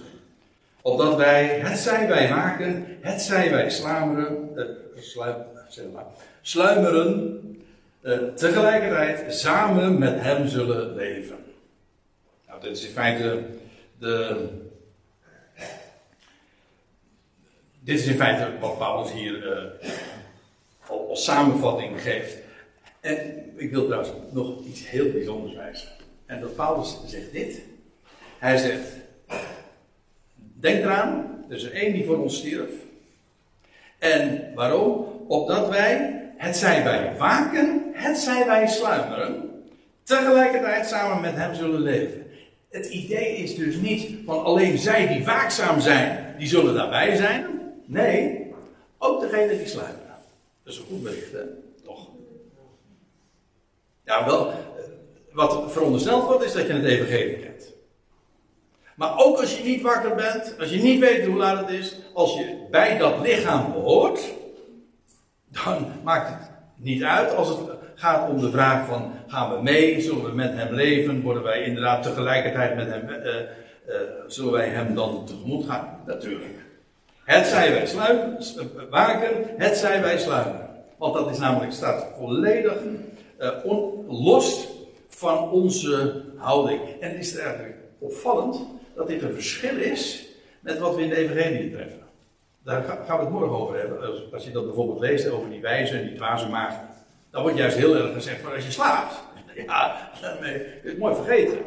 opdat 0.89 1.17
wij, 1.17 1.47
het 1.47 1.79
zij 1.79 2.09
wij 2.09 2.29
maken, 2.29 2.99
het 3.01 3.21
zij 3.23 3.51
wij 3.51 3.71
sluimeren, 3.71 4.57
eh, 4.57 4.65
sluim, 5.01 5.37
sluimeren 6.41 7.43
uh, 8.03 8.19
tegelijkertijd 8.35 9.35
samen 9.35 9.99
met 9.99 10.21
hem 10.21 10.49
zullen 10.49 10.95
leven. 10.95 11.37
Nou, 12.47 12.61
dit 12.61 12.77
is 12.77 12.85
in 12.85 12.91
feite 12.91 13.45
de. 13.99 14.47
Dit 17.81 17.99
is 17.99 18.07
in 18.07 18.17
feite 18.17 18.59
wat 18.61 18.79
Paulus 18.79 19.13
hier 19.13 19.47
uh, 19.47 20.99
als 21.09 21.25
samenvatting 21.25 22.01
geeft. 22.03 22.37
En 23.01 23.45
ik 23.57 23.71
wil 23.71 23.85
trouwens 23.85 24.13
nog 24.31 24.65
iets 24.65 24.89
heel 24.89 25.11
bijzonders 25.11 25.55
wijzen. 25.55 25.89
En 26.27 26.41
dat 26.41 26.57
Paulus 26.57 26.97
zegt 27.07 27.33
dit. 27.33 27.61
Hij 28.39 28.57
zegt: 28.57 28.93
Denk 30.61 30.85
eraan, 30.85 31.45
er 31.49 31.57
is 31.57 31.65
er 31.65 31.73
één 31.73 31.93
die 31.93 32.05
voor 32.05 32.19
ons 32.19 32.37
stierf. 32.37 32.71
En 33.99 34.53
waarom? 34.55 35.07
Opdat 35.29 35.69
wij 35.69 36.23
het 36.37 36.57
zij 36.57 36.85
wij 36.85 37.17
waken, 37.19 37.83
het 37.93 38.19
zij 38.19 38.47
wij 38.47 38.67
sluimeren, 38.67 39.63
tegelijkertijd 40.03 40.87
samen 40.87 41.21
met 41.21 41.35
hem 41.35 41.55
zullen 41.55 41.81
leven. 41.81 42.27
Het 42.71 42.87
idee 42.87 43.37
is 43.37 43.55
dus 43.55 43.77
niet 43.77 44.15
van 44.25 44.45
alleen 44.45 44.79
zij 44.79 45.07
die 45.07 45.25
waakzaam 45.25 45.81
zijn, 45.81 46.35
die 46.39 46.49
zullen 46.49 46.75
daarbij 46.75 47.17
zijn. 47.17 47.47
Nee, 47.85 48.47
ook 48.99 49.21
degene 49.21 49.59
die 49.59 49.67
sluimeren. 49.67 50.17
Dat 50.65 50.73
is 50.73 50.79
een 50.79 50.87
goed 50.89 51.03
bericht, 51.03 51.33
hè? 51.33 51.43
Toch? 51.85 52.09
Ja, 54.05 54.27
wel, 54.27 54.53
wat 55.33 55.73
verondersteld 55.73 56.25
wordt 56.25 56.45
is 56.45 56.53
dat 56.53 56.67
je 56.67 56.73
het 56.73 56.85
evangelie 56.85 57.37
kent. 57.37 57.77
Maar 58.99 59.19
ook 59.19 59.41
als 59.41 59.59
je 59.59 59.65
niet 59.65 59.83
wakker 59.83 60.15
bent, 60.15 60.55
als 60.59 60.71
je 60.71 60.83
niet 60.83 61.01
weet 61.01 61.27
hoe 61.27 61.37
laat 61.37 61.59
het 61.59 61.69
is, 61.69 61.97
als 62.15 62.35
je 62.35 62.67
bij 62.71 62.99
dat 62.99 63.21
lichaam 63.23 63.73
behoort, 63.73 64.21
dan 65.49 65.87
maakt 66.05 66.29
het 66.29 66.51
niet 66.77 67.03
uit 67.03 67.35
als 67.35 67.49
het 67.49 67.59
gaat 67.95 68.31
om 68.31 68.41
de 68.41 68.51
vraag 68.51 68.87
van 68.87 69.13
gaan 69.27 69.57
we 69.57 69.63
mee, 69.63 70.01
zullen 70.01 70.25
we 70.25 70.33
met 70.33 70.53
hem 70.53 70.75
leven, 70.75 71.23
worden 71.23 71.43
wij 71.43 71.63
inderdaad 71.63 72.03
tegelijkertijd 72.03 72.77
met 72.77 72.89
hem, 72.89 73.09
uh, 73.09 73.35
uh, 73.35 73.95
zullen 74.27 74.53
wij 74.53 74.69
hem 74.69 74.95
dan 74.95 75.27
tegemoet 75.27 75.67
gaan? 75.67 76.01
Natuurlijk. 76.07 76.59
Het 77.25 77.47
zij 77.47 77.73
wij 77.73 77.87
sluiten, 77.87 78.39
waken, 78.91 79.31
het 79.57 79.77
zij 79.77 80.03
wij 80.03 80.19
sluiten. 80.19 80.71
Want 80.97 81.15
dat 81.15 81.31
is 81.31 81.39
namelijk, 81.39 81.73
staat 81.73 82.07
volledig 82.19 82.77
los 84.09 84.69
van 85.09 85.51
onze 85.51 86.23
houding. 86.37 86.81
En 87.01 87.11
het 87.11 87.19
is 87.19 87.37
eigenlijk 87.37 87.77
opvallend 87.99 88.77
dat 88.99 89.07
dit 89.07 89.23
een 89.23 89.35
verschil 89.35 89.77
is 89.77 90.27
met 90.61 90.79
wat 90.79 90.95
we 90.95 91.03
in 91.03 91.09
de 91.09 91.17
Evangelie 91.17 91.71
treffen. 91.71 92.03
Daar 92.65 92.83
gaan 92.83 93.19
we 93.19 93.25
het 93.25 93.33
morgen 93.33 93.59
over 93.59 93.79
hebben. 93.79 94.33
Als 94.33 94.45
je 94.45 94.51
dat 94.51 94.65
bijvoorbeeld 94.65 95.01
leest 95.01 95.29
over 95.29 95.51
die 95.51 95.61
wijze 95.61 95.99
en 95.99 96.07
die 96.07 96.17
dwaze 96.17 96.49
maagd. 96.49 96.77
Dan 97.31 97.43
wordt 97.43 97.57
juist 97.57 97.77
heel 97.77 97.97
erg 97.97 98.13
gezegd 98.13 98.41
van 98.41 98.55
als 98.55 98.65
je 98.65 98.71
slaapt. 98.71 99.15
Ja, 99.67 100.11
dan 100.21 100.37
je 100.51 100.81
het 100.83 100.99
mooi 100.99 101.15
vergeten. 101.15 101.59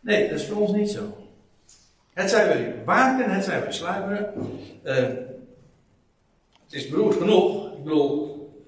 Nee, 0.00 0.28
dat 0.28 0.38
is 0.38 0.46
voor 0.46 0.60
ons 0.60 0.72
niet 0.72 0.90
zo. 0.90 1.16
Het 2.12 2.30
zijn 2.30 2.46
wij 2.46 2.74
waken, 2.84 3.30
het 3.30 3.44
zijn 3.44 3.60
wij 3.60 3.72
sluimeren. 3.72 4.34
Uh, 4.84 4.94
het 6.64 6.70
is 6.70 6.88
beroerd 6.88 7.16
genoeg. 7.16 7.72
Ik 7.72 7.82
bedoel, 7.84 8.64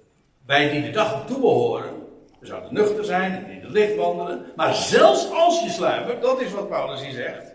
wij 0.46 0.70
die 0.70 0.82
de 0.82 0.90
dag 0.90 1.26
toebehoren, 1.26 1.92
we 2.40 2.46
zouden 2.46 2.74
nuchter 2.74 3.04
zijn 3.04 3.32
en 3.32 3.50
in 3.50 3.60
het 3.60 3.70
licht 3.70 3.96
wandelen. 3.96 4.46
Maar 4.56 4.74
zelfs 4.74 5.30
als 5.30 5.62
je 5.62 5.70
sluimert, 5.70 6.22
dat 6.22 6.40
is 6.40 6.52
wat 6.52 6.68
Paulus 6.68 7.02
hier 7.02 7.12
zegt. 7.12 7.51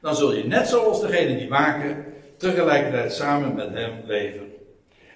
Dan 0.00 0.16
zul 0.16 0.34
je 0.34 0.44
net 0.44 0.68
zoals 0.68 1.00
degene 1.00 1.38
die 1.38 1.48
waken, 1.48 2.04
tegelijkertijd 2.36 3.12
samen 3.12 3.54
met 3.54 3.72
hem 3.72 3.92
leven. 4.06 4.52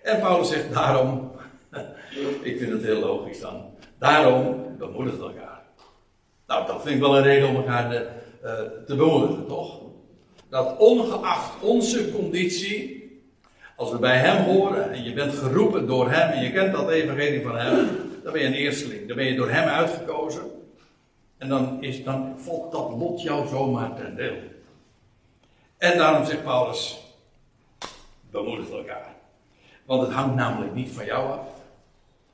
En 0.03 0.21
Paulus 0.21 0.49
zegt 0.49 0.73
daarom, 0.73 1.33
ik 2.43 2.59
vind 2.59 2.73
het 2.73 2.83
heel 2.83 3.01
logisch 3.01 3.41
dan, 3.41 3.65
daarom 3.99 4.77
bemoedigt 4.79 5.21
elkaar. 5.21 5.63
Nou, 6.47 6.67
dat 6.67 6.83
vind 6.83 6.95
ik 6.95 7.01
wel 7.01 7.17
een 7.17 7.23
reden 7.23 7.49
om 7.49 7.57
elkaar 7.57 7.91
de, 7.91 8.09
uh, 8.45 8.51
te 8.87 8.97
bemoedigen, 8.97 9.47
toch? 9.47 9.81
Dat 10.49 10.77
ongeacht 10.79 11.63
onze 11.63 12.13
conditie, 12.13 13.01
als 13.77 13.91
we 13.91 13.99
bij 13.99 14.17
hem 14.17 14.45
horen 14.45 14.93
en 14.93 15.03
je 15.03 15.13
bent 15.13 15.35
geroepen 15.35 15.87
door 15.87 16.11
hem 16.11 16.31
en 16.31 16.43
je 16.43 16.53
kent 16.53 16.73
dat 16.73 16.91
evangelie 16.91 17.43
van 17.43 17.57
hem, 17.57 17.89
dan 18.23 18.33
ben 18.33 18.43
je 18.43 18.47
een 18.47 18.55
eersteling, 18.55 19.09
dan 19.09 19.17
ben 19.17 19.27
je 19.27 19.37
door 19.37 19.51
hem 19.51 19.69
uitgekozen. 19.69 20.43
En 21.39 21.49
dan, 21.49 21.83
is, 21.83 22.05
dan 22.05 22.35
valt 22.37 22.73
dat 22.73 22.91
lot 22.91 23.23
jou 23.23 23.49
zomaar 23.49 23.95
ten 23.95 24.17
deel. 24.17 24.37
En 25.81 25.99
daarom 25.99 26.25
zegt 26.27 26.43
Paulus, 26.43 27.01
bemoedigt 28.31 28.71
elkaar. 28.71 29.15
Want 29.85 30.03
het 30.03 30.13
hangt 30.13 30.35
namelijk 30.35 30.75
niet 30.75 30.91
van 30.91 31.05
jou 31.05 31.31
af. 31.31 31.47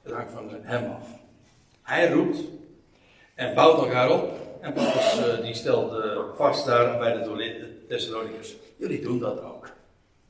Het 0.02 0.12
hangt 0.12 0.32
van 0.32 0.50
hem 0.62 0.90
af. 0.90 1.06
Hij 1.82 2.10
roept 2.10 2.38
en 3.34 3.54
bouwt 3.54 3.78
elkaar 3.78 4.10
op. 4.10 4.30
En 4.60 4.72
Paulus 4.72 5.18
uh, 5.18 5.44
die 5.44 5.54
stelt 5.54 6.04
uh, 6.04 6.18
vast 6.36 6.66
daar 6.66 6.98
bij 6.98 7.12
de 7.12 7.84
Thessalonicus. 7.88 8.56
Jullie 8.76 9.00
doen 9.00 9.18
dat 9.18 9.42
ook. 9.42 9.70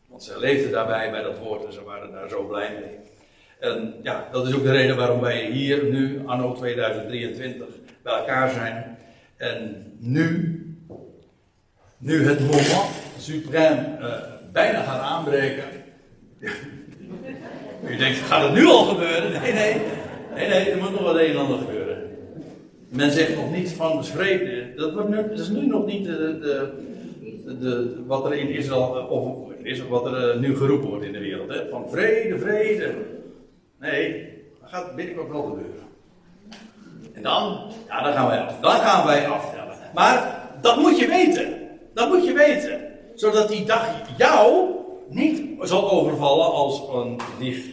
Want 0.09 0.23
ze 0.23 0.39
leefden 0.39 0.73
daarbij 0.73 1.11
bij 1.11 1.23
dat 1.23 1.39
woord 1.39 1.65
en 1.65 1.73
ze 1.73 1.85
waren 1.85 2.13
daar 2.13 2.29
zo 2.29 2.43
blij 2.43 2.73
mee. 2.73 2.99
En 3.59 3.95
ja, 4.03 4.29
dat 4.33 4.47
is 4.47 4.55
ook 4.55 4.63
de 4.63 4.73
reden 4.73 4.97
waarom 4.97 5.21
wij 5.21 5.51
hier 5.51 5.85
nu, 5.85 6.23
anno 6.27 6.53
2023, 6.53 7.67
bij 8.03 8.19
elkaar 8.19 8.51
zijn. 8.51 8.99
En 9.37 9.87
nu, 9.99 10.61
nu 11.99 12.29
het 12.29 12.41
moment 12.41 13.05
suprême 13.19 13.99
uh, 14.01 14.13
bijna 14.53 14.83
gaat 14.83 15.01
aanbreken. 15.01 15.65
U 17.89 17.97
denkt, 17.97 18.19
gaat 18.19 18.43
het 18.43 18.53
nu 18.53 18.67
al 18.67 18.85
gebeuren? 18.85 19.41
Nee, 19.43 19.53
nee. 19.53 19.77
Nee, 20.35 20.49
nee, 20.49 20.71
er 20.71 20.79
moet 20.79 20.91
nog 20.91 21.03
wat 21.03 21.17
een 21.17 21.31
en 21.31 21.37
ander 21.37 21.59
gebeuren. 21.59 22.03
Men 22.89 23.11
zegt 23.11 23.37
nog 23.37 23.53
niet 23.53 23.73
van 23.73 24.05
vrede. 24.05 24.75
Dat, 24.77 24.93
wordt 24.93 25.09
nu, 25.09 25.19
is 25.19 25.49
nu 25.49 25.67
nog 25.67 25.87
niet 25.87 26.05
de, 26.05 26.39
de, 26.39 27.59
de, 27.59 28.03
wat 28.07 28.25
er 28.25 28.35
in 28.35 28.49
Israël, 28.49 29.07
of 29.09 29.47
is 29.63 29.87
wat 29.89 30.07
er 30.07 30.31
eh, 30.31 30.39
nu 30.39 30.57
geroepen 30.57 30.89
wordt 30.89 31.05
in 31.05 31.13
de 31.13 31.19
wereld. 31.19 31.49
Hè? 31.49 31.69
Van 31.69 31.85
vrede, 31.91 32.39
vrede. 32.39 32.95
Nee, 33.81 34.29
dat 34.61 34.71
gaat 34.71 34.95
binnenkort 34.95 35.31
wel 35.31 35.43
gebeuren. 35.43 35.85
En 37.13 37.23
dan, 37.23 37.71
ja, 37.89 38.03
dan 38.03 38.13
gaan 38.13 38.29
wij 38.29 38.39
af. 38.39 38.61
Dan 38.61 38.71
gaan 38.71 39.07
wij 39.07 39.29
aftellen. 39.29 39.77
Maar 39.95 40.41
dat 40.61 40.77
moet 40.77 40.99
je 40.99 41.07
weten. 41.07 41.55
Dat 41.95 42.09
moet 42.09 42.25
je 42.27 42.33
weten. 42.33 42.81
Zodat 43.17 43.49
die 43.49 43.65
dag 43.65 43.89
jou 44.17 44.67
niet 45.09 45.43
zal 45.61 45.91
overvallen 45.91 46.53
als 46.53 46.83
een 46.93 47.21
dief 47.39 47.67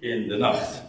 in 0.00 0.28
de 0.28 0.36
nacht. 0.36 0.82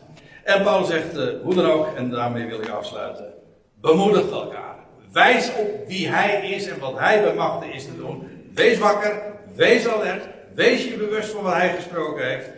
En 0.43 0.63
Paulus 0.63 0.87
zegt, 0.87 1.17
uh, 1.17 1.23
hoe 1.43 1.53
dan 1.53 1.65
ook, 1.65 1.87
en 1.95 2.09
daarmee 2.09 2.45
wil 2.45 2.61
ik 2.61 2.69
afsluiten. 2.69 3.33
Bemoedig 3.81 4.31
elkaar. 4.31 4.75
Wijs 5.11 5.51
op 5.55 5.87
wie 5.87 6.07
hij 6.09 6.49
is 6.49 6.67
en 6.67 6.79
wat 6.79 6.99
hij 6.99 7.23
bemachtigd 7.23 7.75
is 7.75 7.85
te 7.85 7.97
doen. 7.97 8.27
Wees 8.53 8.77
wakker, 8.77 9.21
wees 9.55 9.87
alert, 9.87 10.23
wees 10.53 10.83
je 10.83 10.97
bewust 10.97 11.29
van 11.29 11.43
wat 11.43 11.53
hij 11.53 11.75
gesproken 11.75 12.27
heeft. 12.27 12.49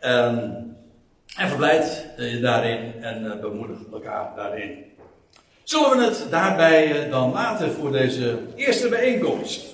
Um, 0.00 0.76
en 1.36 1.48
verblijd 1.48 2.06
je 2.16 2.40
daarin 2.40 2.92
en 3.02 3.24
uh, 3.24 3.40
bemoedig 3.40 3.78
elkaar 3.92 4.32
daarin. 4.36 4.84
Zullen 5.62 5.98
we 5.98 6.04
het 6.04 6.26
daarbij 6.30 7.08
dan 7.10 7.32
laten 7.32 7.72
voor 7.72 7.92
deze 7.92 8.38
eerste 8.56 8.88
bijeenkomst? 8.88 9.71